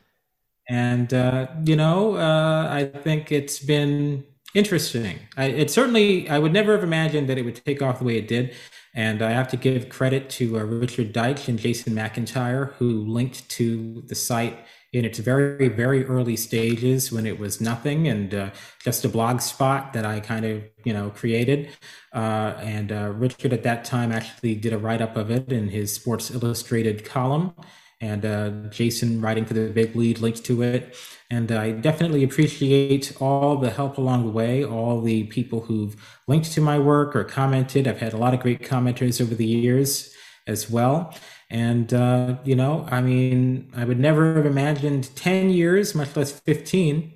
and 0.69 1.13
uh, 1.13 1.49
you 1.65 1.77
know, 1.77 2.17
uh, 2.17 2.69
I 2.71 2.85
think 2.87 3.31
it's 3.33 3.59
been 3.59 4.25
interesting. 4.55 5.19
I, 5.37 5.45
it 5.45 5.71
certainly, 5.71 6.29
I 6.29 6.39
would 6.39 6.53
never 6.53 6.73
have 6.73 6.83
imagined 6.83 7.29
that 7.29 7.39
it 7.39 7.45
would 7.45 7.65
take 7.65 7.83
off 7.83 7.99
the 7.99 8.05
way 8.05 8.17
it 8.17 8.29
did. 8.29 8.55
And 8.95 9.23
I 9.23 9.31
have 9.31 9.49
to 9.49 9.57
give 9.57 9.89
credit 9.89 10.29
to 10.31 10.59
uh, 10.59 10.63
Richard 10.63 11.13
Deitsch 11.13 11.49
and 11.49 11.59
Jason 11.59 11.95
McIntyre, 11.95 12.73
who 12.75 13.05
linked 13.07 13.49
to 13.51 14.03
the 14.07 14.15
site 14.15 14.59
in 14.93 15.05
its 15.05 15.19
very, 15.19 15.69
very 15.69 16.05
early 16.07 16.35
stages 16.35 17.13
when 17.13 17.27
it 17.27 17.39
was 17.39 17.61
nothing 17.61 18.09
and 18.09 18.35
uh, 18.35 18.51
just 18.83 19.05
a 19.05 19.09
blog 19.09 19.43
spot 19.43 19.93
that 19.93 20.07
I 20.07 20.21
kind 20.21 20.47
of, 20.47 20.65
you 20.85 20.95
know, 20.95 21.11
created. 21.11 21.69
Uh, 22.15 22.55
and 22.59 22.91
uh, 22.91 23.13
Richard 23.15 23.53
at 23.53 23.63
that 23.65 23.85
time 23.85 24.11
actually 24.11 24.55
did 24.55 24.73
a 24.73 24.79
write 24.79 25.03
up 25.03 25.17
of 25.17 25.31
it 25.31 25.53
in 25.53 25.69
his 25.69 25.95
Sports 25.95 26.31
Illustrated 26.31 27.05
column 27.05 27.55
and 28.01 28.25
uh, 28.25 28.51
Jason 28.71 29.21
writing 29.21 29.45
for 29.45 29.55
the 29.55 29.69
big 29.71 29.97
lead 29.97 30.21
linked 30.21 30.45
to 30.45 30.63
it. 30.63 30.97
And 31.31 31.51
I 31.51 31.73
definitely 31.73 32.23
appreciate 32.23 33.13
all 33.21 33.57
the 33.57 33.71
help 33.71 33.99
along 33.99 34.25
the 34.25 34.31
way, 34.31 34.65
all 34.65 35.01
the 35.01 35.25
people 35.25 35.61
who've 35.61 35.97
linked 36.27 36.53
to 36.53 36.61
my 36.61 36.79
work 36.79 37.17
or 37.17 37.25
commented. 37.25 37.89
I've 37.89 38.01
had 38.01 38.13
a 38.13 38.17
lot 38.17 38.35
of 38.35 38.41
great 38.41 38.63
commenters 38.63 39.21
over 39.21 39.35
the 39.35 39.47
years 39.47 40.15
as 40.47 40.71
well. 40.71 41.15
And, 41.51 41.93
uh, 41.93 42.37
you 42.45 42.55
know, 42.55 42.87
I 42.91 43.01
mean, 43.01 43.73
I 43.75 43.85
would 43.85 43.99
never 43.99 44.35
have 44.37 44.47
imagined 44.47 45.15
10 45.17 45.51
years, 45.51 45.95
much 45.95 46.15
less 46.17 46.33
15. 46.33 47.13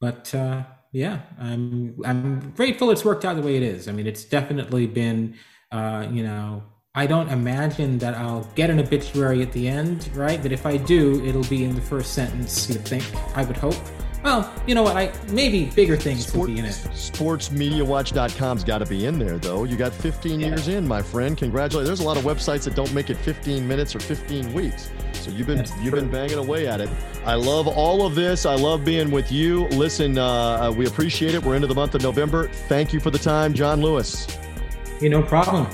But 0.00 0.34
uh, 0.34 0.64
yeah, 0.90 1.20
I'm, 1.38 1.96
I'm 2.04 2.50
grateful 2.56 2.90
it's 2.90 3.04
worked 3.04 3.24
out 3.24 3.36
the 3.36 3.42
way 3.42 3.56
it 3.56 3.62
is. 3.62 3.88
I 3.88 3.92
mean, 3.92 4.06
it's 4.06 4.24
definitely 4.24 4.86
been, 4.86 5.36
uh, 5.70 6.06
you 6.10 6.22
know, 6.24 6.64
I 6.94 7.06
don't 7.06 7.30
imagine 7.30 7.96
that 8.00 8.14
I'll 8.14 8.44
get 8.54 8.68
an 8.68 8.78
obituary 8.78 9.40
at 9.40 9.50
the 9.52 9.66
end, 9.66 10.10
right? 10.14 10.42
But 10.42 10.52
if 10.52 10.66
I 10.66 10.76
do, 10.76 11.24
it'll 11.24 11.44
be 11.44 11.64
in 11.64 11.74
the 11.74 11.80
first 11.80 12.12
sentence, 12.12 12.68
you 12.68 12.74
think, 12.74 13.02
I 13.34 13.44
would 13.44 13.56
hope. 13.56 13.76
Well, 14.22 14.52
you 14.66 14.74
know 14.74 14.82
what? 14.82 14.98
I 14.98 15.10
maybe 15.30 15.70
bigger 15.74 15.96
things 15.96 16.26
Sport, 16.26 16.50
will 16.50 16.54
be 16.54 16.60
in 16.60 16.66
it. 16.66 16.74
Sportsmediawatch.com's 16.74 18.62
got 18.62 18.78
to 18.78 18.84
be 18.86 19.06
in 19.06 19.18
there, 19.18 19.38
though. 19.38 19.64
You 19.64 19.76
got 19.78 19.94
15 19.94 20.38
yeah. 20.38 20.48
years 20.48 20.68
in, 20.68 20.86
my 20.86 21.00
friend. 21.00 21.34
Congratulations. 21.34 21.88
There's 21.88 22.00
a 22.00 22.06
lot 22.06 22.18
of 22.18 22.24
websites 22.24 22.64
that 22.64 22.74
don't 22.74 22.92
make 22.92 23.08
it 23.08 23.16
15 23.16 23.66
minutes 23.66 23.96
or 23.96 24.00
15 24.00 24.52
weeks. 24.52 24.90
So 25.14 25.30
you've 25.30 25.46
been 25.46 25.58
That's 25.58 25.74
you've 25.78 25.94
true. 25.94 26.02
been 26.02 26.10
banging 26.10 26.36
away 26.36 26.68
at 26.68 26.82
it. 26.82 26.90
I 27.24 27.36
love 27.36 27.68
all 27.68 28.04
of 28.04 28.14
this. 28.14 28.44
I 28.44 28.54
love 28.54 28.84
being 28.84 29.10
with 29.10 29.32
you. 29.32 29.66
Listen, 29.68 30.18
uh, 30.18 30.26
uh, 30.68 30.70
we 30.70 30.86
appreciate 30.86 31.34
it. 31.34 31.42
We're 31.42 31.56
into 31.56 31.68
the 31.68 31.74
month 31.74 31.94
of 31.94 32.02
November. 32.02 32.48
Thank 32.48 32.92
you 32.92 33.00
for 33.00 33.10
the 33.10 33.18
time, 33.18 33.54
John 33.54 33.80
Lewis. 33.80 34.26
Hey, 35.00 35.08
no 35.08 35.22
problem. 35.22 35.66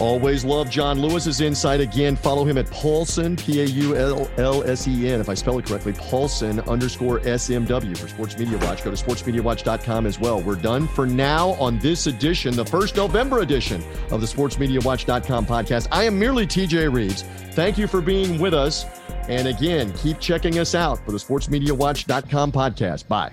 Always 0.00 0.44
love 0.46 0.70
John 0.70 1.00
Lewis's 1.00 1.42
insight. 1.42 1.80
Again, 1.80 2.16
follow 2.16 2.44
him 2.44 2.56
at 2.56 2.66
Paulsen, 2.66 3.38
P 3.38 3.60
A 3.60 3.64
U 3.66 3.96
L 3.96 4.30
L 4.38 4.64
S 4.64 4.88
E 4.88 5.08
N, 5.08 5.20
if 5.20 5.28
I 5.28 5.34
spell 5.34 5.58
it 5.58 5.66
correctly, 5.66 5.92
Paulsen 5.92 6.66
underscore 6.66 7.20
SMW 7.20 7.96
for 7.96 8.08
Sports 8.08 8.38
Media 8.38 8.56
Watch. 8.58 8.82
Go 8.82 8.90
to 8.90 8.96
sportsmediawatch.com 8.96 10.06
as 10.06 10.18
well. 10.18 10.40
We're 10.40 10.56
done 10.56 10.88
for 10.88 11.06
now 11.06 11.50
on 11.50 11.78
this 11.78 12.06
edition, 12.06 12.56
the 12.56 12.64
first 12.64 12.96
November 12.96 13.40
edition 13.40 13.84
of 14.10 14.20
the 14.22 14.26
sportsmediawatch.com 14.26 15.44
podcast. 15.46 15.88
I 15.92 16.04
am 16.04 16.18
merely 16.18 16.46
TJ 16.46 16.92
Reeves. 16.92 17.22
Thank 17.52 17.76
you 17.76 17.86
for 17.86 18.00
being 18.00 18.38
with 18.40 18.54
us. 18.54 18.86
And 19.28 19.48
again, 19.48 19.92
keep 19.98 20.18
checking 20.18 20.58
us 20.58 20.74
out 20.74 20.98
for 21.04 21.12
the 21.12 21.18
sportsmediawatch.com 21.18 22.52
podcast. 22.52 23.06
Bye. 23.06 23.32